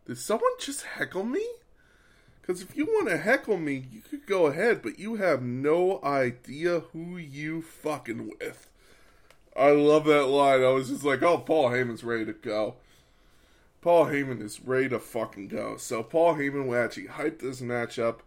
Did 0.07 0.17
someone 0.17 0.53
just 0.59 0.83
heckle 0.83 1.25
me? 1.25 1.47
Because 2.41 2.63
if 2.63 2.75
you 2.75 2.87
want 2.87 3.11
to 3.11 3.19
heckle 3.19 3.59
me, 3.59 3.85
you 3.93 4.01
go 4.27 4.47
ahead, 4.47 4.83
but 4.83 4.99
you 4.99 5.17
have 5.17 5.43
no 5.43 6.01
idea 6.03 6.81
who 6.93 7.17
you 7.17 7.63
fucking 7.63 8.33
with. 8.39 8.69
I 9.57 9.71
love 9.71 10.05
that 10.05 10.27
line. 10.27 10.63
I 10.63 10.69
was 10.69 10.89
just 10.91 11.05
like, 11.05 11.23
oh, 11.23 11.39
Paul 11.39 11.71
Heyman's 11.71 12.05
ready 12.05 12.27
to 12.27 12.33
go. 12.33 12.75
Paul 13.81 14.07
Heyman 14.07 14.43
is 14.43 14.61
ready 14.61 14.89
to 14.91 14.99
fucking 14.99 15.49
go. 15.49 15.77
So 15.77 16.03
Paul 16.03 16.35
Heyman 16.35 16.67
will 16.67 16.77
actually 16.77 17.07
hype 17.07 17.41
this 17.41 17.61
match 17.61 17.99
up. 17.99 18.23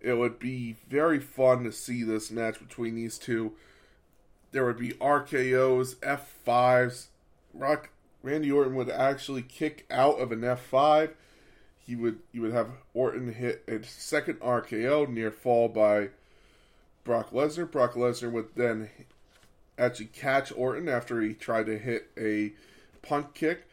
It 0.00 0.14
would 0.14 0.38
be 0.38 0.76
very 0.88 1.20
fun 1.20 1.64
to 1.64 1.72
see 1.72 2.02
this 2.02 2.30
match 2.30 2.58
between 2.58 2.96
these 2.96 3.16
two. 3.16 3.52
There 4.52 4.64
would 4.64 4.78
be 4.78 4.92
RKO's, 4.94 5.94
F5s. 5.96 7.06
Rock 7.54 7.90
Randy 8.22 8.50
Orton 8.50 8.74
would 8.74 8.90
actually 8.90 9.42
kick 9.42 9.86
out 9.90 10.18
of 10.20 10.32
an 10.32 10.40
F5 10.40 11.12
he 11.90 11.96
would 11.96 12.20
you 12.30 12.40
would 12.40 12.52
have 12.52 12.70
Orton 12.94 13.32
hit 13.32 13.64
a 13.66 13.82
second 13.82 14.38
RKO 14.38 15.08
near 15.08 15.32
fall 15.32 15.68
by 15.68 16.10
Brock 17.02 17.32
Lesnar. 17.32 17.68
Brock 17.68 17.94
Lesnar 17.94 18.30
would 18.30 18.50
then 18.54 18.90
actually 19.76 20.06
catch 20.06 20.52
Orton 20.52 20.88
after 20.88 21.20
he 21.20 21.34
tried 21.34 21.66
to 21.66 21.76
hit 21.76 22.08
a 22.16 22.52
punt 23.02 23.34
kick. 23.34 23.66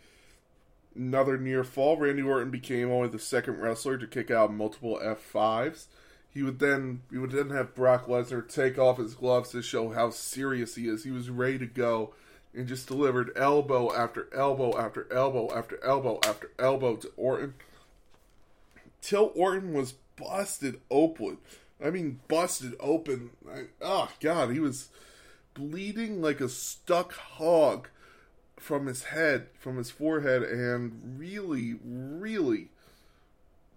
Another 0.95 1.37
near 1.37 1.63
fall. 1.63 1.95
Randy 1.95 2.23
Orton 2.23 2.49
became 2.49 2.89
only 2.89 3.07
the 3.07 3.19
second 3.19 3.61
wrestler 3.61 3.99
to 3.99 4.07
kick 4.07 4.31
out 4.31 4.51
multiple 4.51 4.99
F5s. 4.99 5.85
He 6.33 6.41
would 6.41 6.57
then 6.57 7.03
he 7.11 7.19
would 7.19 7.31
then 7.31 7.51
have 7.51 7.75
Brock 7.75 8.07
Lesnar 8.07 8.49
take 8.49 8.79
off 8.79 8.97
his 8.97 9.13
gloves 9.13 9.51
to 9.51 9.61
show 9.61 9.91
how 9.91 10.09
serious 10.09 10.73
he 10.73 10.87
is. 10.87 11.03
He 11.03 11.11
was 11.11 11.29
ready 11.29 11.59
to 11.59 11.67
go 11.67 12.15
and 12.55 12.67
just 12.67 12.87
delivered 12.87 13.31
elbow 13.35 13.93
after 13.95 14.27
elbow 14.33 14.75
after 14.75 15.07
elbow 15.13 15.55
after 15.55 15.77
elbow 15.83 16.19
after 16.25 16.49
elbow 16.57 16.95
to 16.95 17.11
Orton 17.15 17.53
till 19.01 19.31
Orton 19.35 19.73
was 19.73 19.93
busted 20.15 20.79
open. 20.89 21.37
I 21.83 21.89
mean, 21.89 22.19
busted 22.27 22.75
open. 22.79 23.31
I, 23.49 23.65
oh, 23.81 24.09
God, 24.19 24.51
he 24.51 24.59
was 24.59 24.89
bleeding 25.53 26.21
like 26.21 26.41
a 26.41 26.49
stuck 26.49 27.13
hog 27.13 27.89
from 28.57 28.87
his 28.87 29.05
head, 29.05 29.47
from 29.59 29.77
his 29.77 29.91
forehead, 29.91 30.43
and 30.43 31.15
really, 31.17 31.75
really 31.83 32.69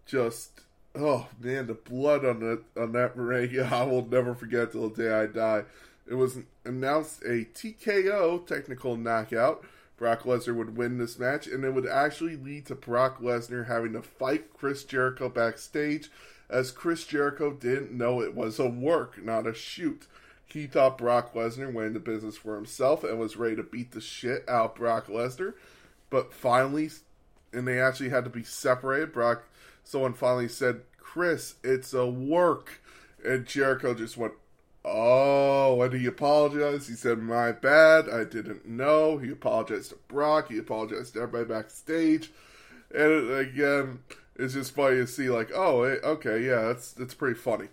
just. 0.07 0.63
Oh 0.93 1.29
man, 1.39 1.69
the 1.69 1.75
blood 1.75 2.25
on 2.25 2.41
that 2.41 2.63
on 2.77 2.91
that 2.93 3.17
ring, 3.17 3.61
I 3.73 3.85
will 3.85 4.05
never 4.05 4.35
forget 4.35 4.73
till 4.73 4.89
the 4.89 5.05
day 5.05 5.13
I 5.13 5.27
die. 5.27 5.63
It 6.09 6.15
was 6.15 6.39
announced 6.65 7.23
a 7.23 7.45
TKO 7.55 8.45
technical 8.45 8.97
knockout 8.97 9.65
Brock 10.01 10.23
Lesnar 10.23 10.57
would 10.57 10.79
win 10.79 10.97
this 10.97 11.19
match, 11.19 11.47
and 11.47 11.63
it 11.63 11.75
would 11.75 11.87
actually 11.87 12.35
lead 12.35 12.65
to 12.65 12.75
Brock 12.75 13.21
Lesnar 13.21 13.67
having 13.67 13.93
to 13.93 14.01
fight 14.01 14.55
Chris 14.55 14.83
Jericho 14.83 15.29
backstage, 15.29 16.11
as 16.49 16.71
Chris 16.71 17.05
Jericho 17.05 17.53
didn't 17.53 17.93
know 17.93 18.23
it 18.23 18.35
was 18.35 18.59
a 18.59 18.67
work, 18.67 19.23
not 19.23 19.47
a 19.47 19.53
shoot. 19.53 20.07
He 20.47 20.67
thought 20.67 20.97
Brock 20.97 21.35
Lesnar 21.35 21.71
went 21.71 21.89
into 21.89 22.01
business 22.01 22.39
for 22.39 22.57
himself 22.57 23.05
and 23.05 23.19
was 23.19 23.37
ready 23.37 23.57
to 23.57 23.63
beat 23.63 23.93
the 23.93 24.01
shit 24.01 24.43
out 24.49 24.75
Brock 24.75 25.09
Lesnar, 25.09 25.53
but 26.09 26.33
finally, 26.33 26.91
and 27.53 27.69
they 27.69 27.79
actually 27.79 28.09
had 28.09 28.25
to 28.25 28.31
be 28.31 28.43
separated. 28.43 29.13
Brock, 29.13 29.45
someone 29.85 30.15
finally 30.15 30.49
said, 30.49 30.81
"Chris, 30.97 31.57
it's 31.63 31.93
a 31.93 32.07
work," 32.07 32.81
and 33.23 33.45
Jericho 33.45 33.93
just 33.93 34.17
went, 34.17 34.33
Oh, 34.85 35.75
when 35.75 35.93
he 35.93 36.07
apologized, 36.07 36.89
he 36.89 36.95
said, 36.95 37.19
My 37.19 37.53
bad, 37.53 38.09
I 38.09 38.25
didn't 38.25 38.67
know. 38.67 39.19
He 39.19 39.31
apologized 39.31 39.91
to 39.91 39.99
Brock, 40.09 40.51
he 40.51 40.59
apologized 40.59 41.15
to 41.15 41.23
everybody 41.23 41.45
backstage. 41.45 42.31
And 42.93 43.31
again, 43.31 44.01
it's 44.37 44.55
just 44.55 44.75
funny 44.75 44.97
to 44.97 45.07
see, 45.07 45.29
like, 45.29 45.51
oh, 45.55 45.83
eh, 45.83 45.97
okay, 46.03 46.43
yeah, 46.45 46.63
that's, 46.63 46.93
that's 46.93 47.15
pretty 47.15 47.39
funny. 47.39 47.69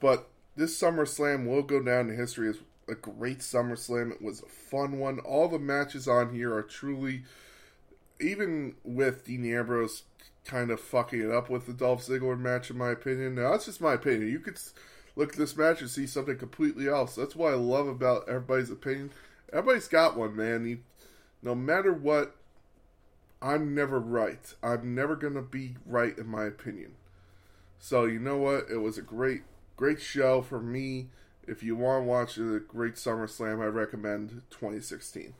But 0.00 0.28
this 0.56 0.80
SummerSlam 0.80 1.46
will 1.46 1.62
go 1.62 1.80
down 1.82 2.10
in 2.10 2.16
history 2.16 2.48
as 2.48 2.58
a 2.88 2.94
great 2.94 3.38
SummerSlam. 3.38 4.10
It 4.10 4.22
was 4.22 4.42
a 4.42 4.46
fun 4.46 4.98
one. 4.98 5.20
All 5.20 5.48
the 5.48 5.58
matches 5.58 6.08
on 6.08 6.34
here 6.34 6.52
are 6.54 6.62
truly, 6.62 7.22
even 8.20 8.74
with 8.84 9.26
Dean 9.26 9.44
Ambrose 9.54 10.02
kind 10.44 10.70
of 10.70 10.80
fucking 10.80 11.20
it 11.20 11.30
up 11.30 11.48
with 11.48 11.66
the 11.66 11.72
Dolph 11.72 12.06
Ziggler 12.06 12.38
match, 12.38 12.70
in 12.70 12.78
my 12.78 12.90
opinion. 12.90 13.34
Now, 13.34 13.52
that's 13.52 13.66
just 13.66 13.80
my 13.80 13.94
opinion. 13.94 14.30
You 14.30 14.40
could 14.40 14.58
look 15.16 15.32
at 15.32 15.38
this 15.38 15.56
match 15.56 15.80
and 15.80 15.90
see 15.90 16.06
something 16.06 16.38
completely 16.38 16.88
else. 16.88 17.14
That's 17.14 17.36
what 17.36 17.52
I 17.52 17.56
love 17.56 17.86
about 17.86 18.28
everybody's 18.28 18.70
opinion. 18.70 19.12
Everybody's 19.52 19.88
got 19.88 20.16
one, 20.16 20.34
man. 20.34 20.66
You, 20.66 20.80
no 21.42 21.54
matter 21.54 21.92
what, 21.92 22.36
I'm 23.40 23.74
never 23.74 23.98
right. 23.98 24.54
I'm 24.62 24.94
never 24.94 25.16
going 25.16 25.34
to 25.34 25.42
be 25.42 25.76
right 25.84 26.16
in 26.16 26.28
my 26.28 26.44
opinion. 26.44 26.94
So, 27.78 28.04
you 28.04 28.20
know 28.20 28.38
what? 28.38 28.66
It 28.70 28.78
was 28.78 28.96
a 28.98 29.02
great, 29.02 29.42
great 29.76 30.00
show 30.00 30.42
for 30.42 30.60
me. 30.60 31.08
If 31.46 31.62
you 31.62 31.74
want 31.74 32.04
to 32.04 32.08
watch 32.08 32.38
a 32.38 32.60
great 32.60 32.94
SummerSlam, 32.94 33.60
I 33.60 33.66
recommend 33.66 34.42
2016. 34.50 35.34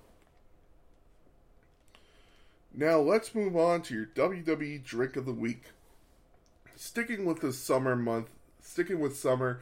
Now 2.75 2.99
let's 3.01 3.35
move 3.35 3.55
on 3.55 3.83
to 3.83 3.95
your 3.95 4.07
WWE 4.07 4.83
drink 4.83 5.17
of 5.17 5.27
the 5.27 5.33
week. 5.33 5.65
Sticking 6.75 7.27
with 7.27 7.41
the 7.41 7.53
summer 7.53 7.95
month, 7.95 8.29
sticking 8.61 8.99
with 8.99 9.17
summer, 9.17 9.61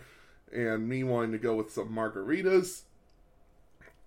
and 0.53 0.89
me 0.89 1.03
wanting 1.03 1.33
to 1.33 1.39
go 1.39 1.55
with 1.55 1.73
some 1.73 1.89
margaritas, 1.89 2.83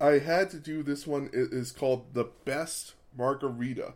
I 0.00 0.18
had 0.18 0.50
to 0.50 0.58
do 0.58 0.82
this 0.82 1.06
one. 1.06 1.26
It 1.32 1.52
is 1.52 1.70
called 1.70 2.14
the 2.14 2.28
best 2.44 2.94
margarita. 3.16 3.94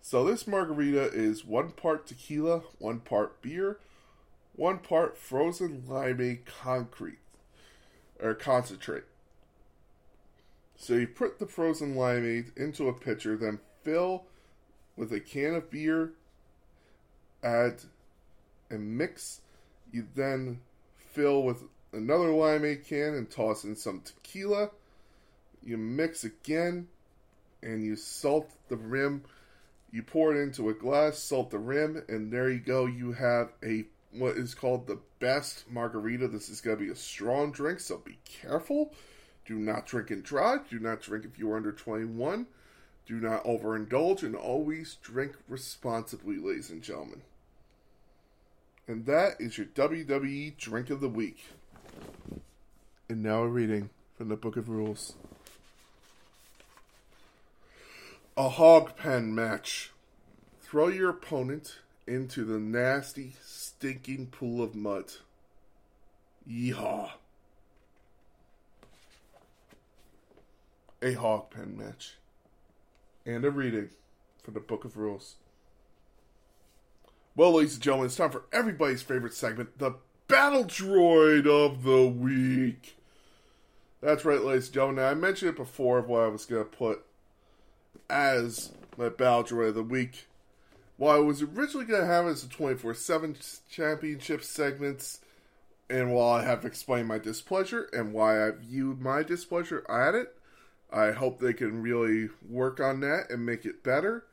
So 0.00 0.24
this 0.24 0.46
margarita 0.46 1.12
is 1.12 1.44
one 1.44 1.72
part 1.72 2.06
tequila, 2.06 2.62
one 2.78 3.00
part 3.00 3.42
beer, 3.42 3.78
one 4.56 4.78
part 4.78 5.18
frozen 5.18 5.82
limeade 5.86 6.46
concrete 6.46 7.18
or 8.20 8.34
concentrate. 8.34 9.04
So 10.80 10.94
you 10.94 11.06
put 11.08 11.38
the 11.38 11.46
frozen 11.46 11.94
limeade 11.94 12.56
into 12.56 12.88
a 12.88 12.94
pitcher, 12.94 13.36
then 13.36 13.60
fill 13.82 14.24
with 14.96 15.12
a 15.12 15.20
can 15.20 15.54
of 15.54 15.70
beer, 15.70 16.12
add 17.44 17.82
and 18.70 18.96
mix. 18.96 19.42
You 19.92 20.06
then 20.16 20.60
fill 21.12 21.42
with 21.42 21.64
another 21.92 22.28
limeade 22.28 22.86
can 22.86 23.14
and 23.14 23.30
toss 23.30 23.62
in 23.62 23.76
some 23.76 24.00
tequila. 24.00 24.70
You 25.62 25.76
mix 25.76 26.24
again 26.24 26.88
and 27.62 27.84
you 27.84 27.94
salt 27.94 28.50
the 28.70 28.78
rim. 28.78 29.24
You 29.92 30.02
pour 30.02 30.34
it 30.34 30.40
into 30.40 30.70
a 30.70 30.74
glass, 30.74 31.18
salt 31.18 31.50
the 31.50 31.58
rim, 31.58 32.02
and 32.08 32.32
there 32.32 32.48
you 32.48 32.60
go. 32.60 32.86
You 32.86 33.12
have 33.12 33.52
a 33.62 33.84
what 34.12 34.38
is 34.38 34.54
called 34.54 34.86
the 34.86 34.98
best 35.18 35.70
margarita. 35.70 36.28
This 36.28 36.48
is 36.48 36.62
going 36.62 36.78
to 36.78 36.84
be 36.84 36.90
a 36.90 36.96
strong 36.96 37.52
drink, 37.52 37.80
so 37.80 37.98
be 37.98 38.18
careful. 38.24 38.94
Do 39.50 39.58
not 39.58 39.84
drink 39.84 40.12
and 40.12 40.22
drive. 40.22 40.70
Do 40.70 40.78
not 40.78 41.02
drink 41.02 41.24
if 41.24 41.36
you 41.36 41.50
are 41.50 41.56
under 41.56 41.72
21. 41.72 42.46
Do 43.04 43.16
not 43.16 43.42
overindulge 43.42 44.22
and 44.22 44.36
always 44.36 44.94
drink 45.02 45.32
responsibly, 45.48 46.36
ladies 46.36 46.70
and 46.70 46.80
gentlemen. 46.80 47.22
And 48.86 49.06
that 49.06 49.40
is 49.40 49.58
your 49.58 49.66
WWE 49.66 50.56
Drink 50.56 50.88
of 50.88 51.00
the 51.00 51.08
Week. 51.08 51.46
And 53.08 53.24
now 53.24 53.42
a 53.42 53.48
reading 53.48 53.90
from 54.16 54.28
the 54.28 54.36
Book 54.36 54.56
of 54.56 54.68
Rules. 54.68 55.14
A 58.36 58.50
hog 58.50 58.96
pen 58.96 59.34
match. 59.34 59.90
Throw 60.60 60.86
your 60.86 61.10
opponent 61.10 61.80
into 62.06 62.44
the 62.44 62.60
nasty, 62.60 63.34
stinking 63.42 64.28
pool 64.28 64.62
of 64.62 64.76
mud. 64.76 65.14
Yeehaw. 66.48 67.10
A 71.02 71.14
hog 71.14 71.50
pen 71.50 71.76
match. 71.78 72.16
And 73.24 73.44
a 73.44 73.50
reading 73.50 73.90
for 74.42 74.50
the 74.50 74.60
Book 74.60 74.84
of 74.84 74.96
Rules. 74.96 75.36
Well, 77.36 77.52
ladies 77.52 77.74
and 77.74 77.82
gentlemen, 77.82 78.06
it's 78.06 78.16
time 78.16 78.30
for 78.30 78.44
everybody's 78.52 79.02
favorite 79.02 79.34
segment, 79.34 79.78
the 79.78 79.94
Battle 80.28 80.64
Droid 80.64 81.46
of 81.46 81.84
the 81.84 82.06
Week. 82.06 82.96
That's 84.02 84.24
right, 84.24 84.42
ladies 84.42 84.66
and 84.66 84.74
gentlemen. 84.74 84.96
Now, 84.96 85.10
I 85.10 85.14
mentioned 85.14 85.50
it 85.50 85.56
before 85.56 85.98
of 85.98 86.08
what 86.08 86.22
I 86.22 86.28
was 86.28 86.44
going 86.44 86.64
to 86.64 86.70
put 86.70 87.04
as 88.08 88.72
my 88.96 89.08
Battle 89.08 89.44
Droid 89.44 89.68
of 89.68 89.74
the 89.74 89.82
Week. 89.82 90.26
While 90.96 91.16
I 91.16 91.20
was 91.20 91.40
originally 91.40 91.86
going 91.86 92.02
to 92.02 92.06
have 92.06 92.26
it 92.26 92.30
as 92.30 92.44
a 92.44 92.48
24 92.48 92.94
7 92.94 93.36
championship 93.70 94.44
segments, 94.44 95.20
and 95.88 96.12
while 96.12 96.30
I 96.30 96.44
have 96.44 96.64
explained 96.64 97.08
my 97.08 97.18
displeasure 97.18 97.88
and 97.92 98.12
why 98.12 98.46
I 98.46 98.50
viewed 98.50 99.00
my 99.00 99.22
displeasure 99.22 99.84
at 99.90 100.14
it, 100.14 100.36
I 100.92 101.12
hope 101.12 101.38
they 101.38 101.52
can 101.52 101.82
really 101.82 102.28
work 102.48 102.80
on 102.80 103.00
that 103.00 103.30
and 103.30 103.46
make 103.46 103.64
it 103.64 103.82
better. 103.82 104.24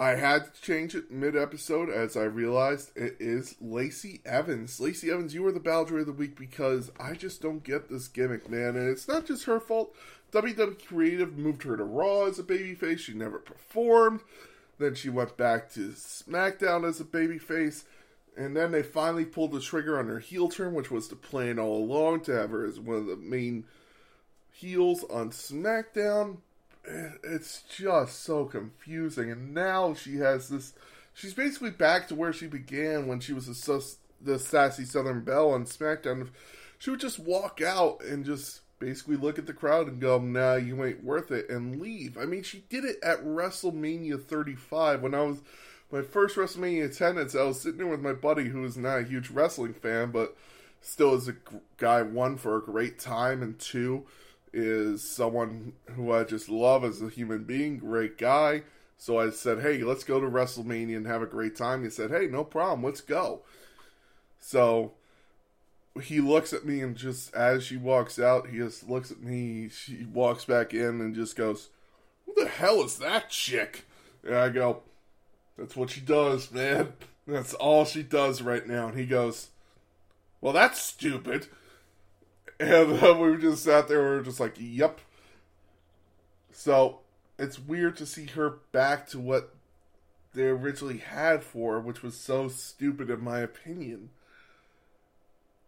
I 0.00 0.14
had 0.14 0.54
to 0.54 0.62
change 0.62 0.94
it 0.94 1.10
mid 1.10 1.36
episode 1.36 1.90
as 1.90 2.16
I 2.16 2.22
realized 2.22 2.96
it 2.96 3.16
is 3.20 3.54
Lacey 3.60 4.22
Evans. 4.24 4.80
Lacey 4.80 5.10
Evans, 5.10 5.34
you 5.34 5.42
were 5.42 5.52
the 5.52 5.60
Baldur 5.60 5.98
of 5.98 6.06
the 6.06 6.12
week 6.12 6.38
because 6.38 6.90
I 6.98 7.12
just 7.12 7.42
don't 7.42 7.62
get 7.62 7.90
this 7.90 8.08
gimmick, 8.08 8.48
man. 8.48 8.76
And 8.76 8.88
it's 8.88 9.06
not 9.06 9.26
just 9.26 9.44
her 9.44 9.60
fault. 9.60 9.94
WWE 10.32 10.86
Creative 10.86 11.36
moved 11.36 11.64
her 11.64 11.76
to 11.76 11.84
Raw 11.84 12.24
as 12.24 12.38
a 12.38 12.42
babyface. 12.42 13.00
She 13.00 13.12
never 13.12 13.38
performed. 13.38 14.20
Then 14.78 14.94
she 14.94 15.10
went 15.10 15.36
back 15.36 15.70
to 15.72 15.90
SmackDown 15.90 16.88
as 16.88 16.98
a 16.98 17.04
babyface. 17.04 17.84
And 18.38 18.56
then 18.56 18.72
they 18.72 18.82
finally 18.82 19.26
pulled 19.26 19.52
the 19.52 19.60
trigger 19.60 19.98
on 19.98 20.06
her 20.06 20.20
heel 20.20 20.48
turn, 20.48 20.72
which 20.72 20.90
was 20.90 21.08
the 21.08 21.16
plan 21.16 21.58
all 21.58 21.76
along 21.76 22.22
to 22.22 22.32
have 22.32 22.50
her 22.50 22.64
as 22.64 22.80
one 22.80 22.96
of 22.96 23.06
the 23.06 23.16
main 23.16 23.64
heels 24.60 25.04
on 25.04 25.30
SmackDown 25.30 26.38
it's 26.84 27.62
just 27.62 28.22
so 28.22 28.44
confusing. 28.44 29.30
And 29.30 29.54
now 29.54 29.94
she 29.94 30.16
has 30.16 30.48
this. 30.48 30.72
She's 31.14 31.34
basically 31.34 31.70
back 31.70 32.08
to 32.08 32.14
where 32.14 32.32
she 32.32 32.46
began 32.46 33.06
when 33.06 33.20
she 33.20 33.32
was 33.32 33.48
a, 33.48 33.80
the 34.24 34.38
sassy 34.38 34.84
Southern 34.84 35.22
Belle 35.22 35.50
on 35.50 35.64
SmackDown. 35.64 36.28
She 36.78 36.90
would 36.90 37.00
just 37.00 37.18
walk 37.18 37.60
out 37.60 38.02
and 38.02 38.24
just 38.24 38.60
basically 38.78 39.16
look 39.16 39.38
at 39.38 39.46
the 39.46 39.52
crowd 39.52 39.88
and 39.88 40.00
go, 40.00 40.18
"Nah, 40.18 40.54
you 40.54 40.82
ain't 40.84 41.04
worth 41.04 41.30
it," 41.30 41.50
and 41.50 41.80
leave. 41.80 42.16
I 42.16 42.24
mean, 42.24 42.42
she 42.42 42.64
did 42.70 42.84
it 42.84 42.96
at 43.02 43.24
WrestleMania 43.24 44.22
35 44.22 45.02
when 45.02 45.14
I 45.14 45.22
was 45.22 45.42
my 45.92 46.00
first 46.00 46.36
WrestleMania 46.36 46.86
attendance. 46.86 47.34
I 47.34 47.42
was 47.42 47.60
sitting 47.60 47.78
there 47.78 47.86
with 47.86 48.00
my 48.00 48.14
buddy 48.14 48.48
who 48.48 48.64
is 48.64 48.78
not 48.78 49.00
a 49.00 49.04
huge 49.04 49.28
wrestling 49.30 49.74
fan, 49.74 50.10
but 50.10 50.36
still 50.80 51.14
is 51.14 51.28
a 51.28 51.36
guy 51.76 52.00
one 52.00 52.38
for 52.38 52.56
a 52.56 52.62
great 52.62 52.98
time 52.98 53.42
and 53.42 53.58
two 53.58 54.06
is 54.52 55.02
someone 55.02 55.72
who 55.94 56.12
I 56.12 56.24
just 56.24 56.48
love 56.48 56.84
as 56.84 57.00
a 57.00 57.08
human 57.08 57.44
being, 57.44 57.78
great 57.78 58.18
guy. 58.18 58.62
So 58.98 59.18
I 59.18 59.30
said, 59.30 59.60
hey, 59.60 59.78
let's 59.78 60.04
go 60.04 60.20
to 60.20 60.26
WrestleMania 60.26 60.96
and 60.96 61.06
have 61.06 61.22
a 61.22 61.26
great 61.26 61.56
time. 61.56 61.84
He 61.84 61.90
said, 61.90 62.10
hey, 62.10 62.26
no 62.26 62.44
problem, 62.44 62.84
let's 62.84 63.00
go. 63.00 63.42
So 64.38 64.92
he 66.00 66.20
looks 66.20 66.52
at 66.52 66.64
me 66.64 66.80
and 66.80 66.96
just 66.96 67.34
as 67.34 67.64
she 67.64 67.76
walks 67.76 68.18
out, 68.18 68.48
he 68.48 68.58
just 68.58 68.88
looks 68.88 69.10
at 69.10 69.20
me. 69.20 69.68
She 69.68 70.04
walks 70.04 70.44
back 70.44 70.72
in 70.72 71.00
and 71.00 71.14
just 71.14 71.36
goes, 71.36 71.68
Who 72.26 72.34
the 72.36 72.48
hell 72.48 72.82
is 72.82 72.98
that 72.98 73.30
chick? 73.30 73.84
And 74.24 74.34
I 74.34 74.48
go, 74.48 74.82
That's 75.58 75.76
what 75.76 75.90
she 75.90 76.00
does, 76.00 76.50
man. 76.50 76.92
That's 77.26 77.54
all 77.54 77.84
she 77.84 78.02
does 78.02 78.42
right 78.42 78.66
now. 78.66 78.88
And 78.88 78.98
he 78.98 79.06
goes, 79.06 79.48
Well, 80.40 80.52
that's 80.52 80.80
stupid. 80.80 81.48
And 82.60 83.02
uh, 83.02 83.14
we 83.14 83.38
just 83.38 83.64
sat 83.64 83.88
there, 83.88 84.02
we 84.02 84.10
were 84.10 84.22
just 84.22 84.38
like, 84.38 84.54
yep. 84.58 85.00
So 86.52 86.98
it's 87.38 87.58
weird 87.58 87.96
to 87.96 88.06
see 88.06 88.26
her 88.26 88.58
back 88.70 89.08
to 89.08 89.18
what 89.18 89.54
they 90.34 90.44
originally 90.44 90.98
had 90.98 91.42
for 91.42 91.80
which 91.80 92.02
was 92.02 92.14
so 92.14 92.48
stupid 92.48 93.08
in 93.08 93.24
my 93.24 93.40
opinion. 93.40 94.10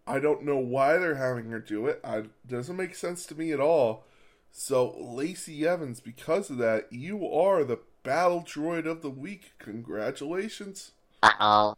I 0.07 0.19
don't 0.19 0.45
know 0.45 0.59
why 0.59 0.99
they're 0.99 1.15
having 1.15 1.51
her 1.51 1.61
do 1.61 1.87
it. 1.87 2.01
It 2.05 2.31
doesn't 2.47 2.77
make 2.77 2.95
sense 2.95 3.25
to 3.27 3.35
me 3.35 3.53
at 3.53 3.61
all. 3.61 4.05
So, 4.51 4.95
Lacey 4.99 5.67
Evans, 5.67 6.01
because 6.01 6.51
of 6.51 6.59
that, 6.59 6.93
you 6.93 7.27
are 7.27 7.65
the 7.65 7.79
Battle 8.03 8.43
Droid 8.43 8.85
of 8.85 9.01
the 9.01 9.11
Week. 9.11 9.53
Congratulations. 9.59 10.91
Uh 11.23 11.31
oh. 11.41 11.75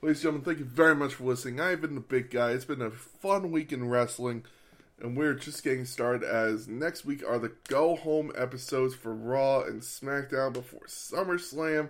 Ladies 0.00 0.18
and 0.18 0.22
gentlemen, 0.22 0.44
thank 0.44 0.58
you 0.60 0.64
very 0.64 0.94
much 0.94 1.14
for 1.14 1.24
listening. 1.24 1.60
I've 1.60 1.80
been 1.80 1.96
the 1.96 2.00
big 2.00 2.30
guy. 2.30 2.52
It's 2.52 2.64
been 2.64 2.80
a 2.80 2.88
fun 2.88 3.50
week 3.50 3.72
in 3.72 3.88
wrestling, 3.88 4.44
and 5.00 5.16
we're 5.16 5.34
just 5.34 5.64
getting 5.64 5.86
started 5.86 6.22
as 6.22 6.68
next 6.68 7.04
week 7.04 7.24
are 7.26 7.40
the 7.40 7.50
go 7.66 7.96
home 7.96 8.30
episodes 8.36 8.94
for 8.94 9.12
Raw 9.12 9.62
and 9.62 9.82
SmackDown 9.82 10.52
before 10.52 10.86
SummerSlam. 10.86 11.88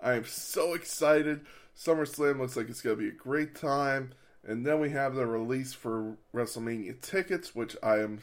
I 0.00 0.14
am 0.14 0.24
so 0.24 0.74
excited. 0.74 1.42
SummerSlam 1.78 2.40
looks 2.40 2.56
like 2.56 2.68
it's 2.68 2.82
going 2.82 2.96
to 2.96 3.02
be 3.02 3.10
a 3.10 3.12
great 3.12 3.54
time. 3.54 4.10
And 4.44 4.66
then 4.66 4.80
we 4.80 4.90
have 4.90 5.14
the 5.14 5.24
release 5.24 5.72
for 5.72 6.16
WrestleMania 6.34 7.00
tickets, 7.00 7.54
which 7.54 7.76
I 7.80 7.98
am 7.98 8.22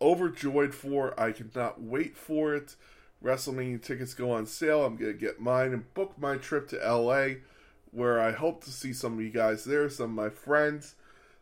overjoyed 0.00 0.74
for. 0.74 1.12
I 1.20 1.32
cannot 1.32 1.82
wait 1.82 2.16
for 2.16 2.54
it. 2.54 2.76
WrestleMania 3.22 3.82
tickets 3.82 4.14
go 4.14 4.30
on 4.30 4.46
sale. 4.46 4.86
I'm 4.86 4.96
going 4.96 5.12
to 5.12 5.18
get 5.18 5.38
mine 5.38 5.74
and 5.74 5.92
book 5.92 6.14
my 6.18 6.38
trip 6.38 6.66
to 6.68 6.76
LA 6.78 7.40
where 7.96 8.20
I 8.20 8.32
hope 8.32 8.62
to 8.64 8.70
see 8.70 8.92
some 8.92 9.14
of 9.14 9.20
you 9.20 9.30
guys 9.30 9.64
there, 9.64 9.88
some 9.88 10.10
of 10.10 10.24
my 10.24 10.28
friends. 10.28 10.94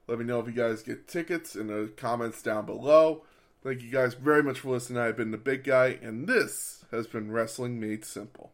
Let 0.07 0.19
me 0.19 0.25
know 0.25 0.39
if 0.39 0.47
you 0.47 0.53
guys 0.53 0.83
get 0.83 1.09
tickets 1.09 1.57
in 1.57 1.67
the 1.67 1.91
comments 1.97 2.43
down 2.43 2.65
below. 2.65 3.25
Thank 3.63 3.83
you 3.83 3.91
guys 3.91 4.15
very 4.15 4.43
much 4.43 4.61
for 4.61 4.71
listening. 4.71 4.99
I've 4.99 5.17
been 5.17 5.31
the 5.31 5.39
big 5.39 5.65
guy, 5.65 5.99
and 6.01 6.29
this 6.29 6.85
has 6.91 7.07
been 7.07 7.33
Wrestling 7.33 7.81
Made 7.81 8.05
Simple. 8.05 8.53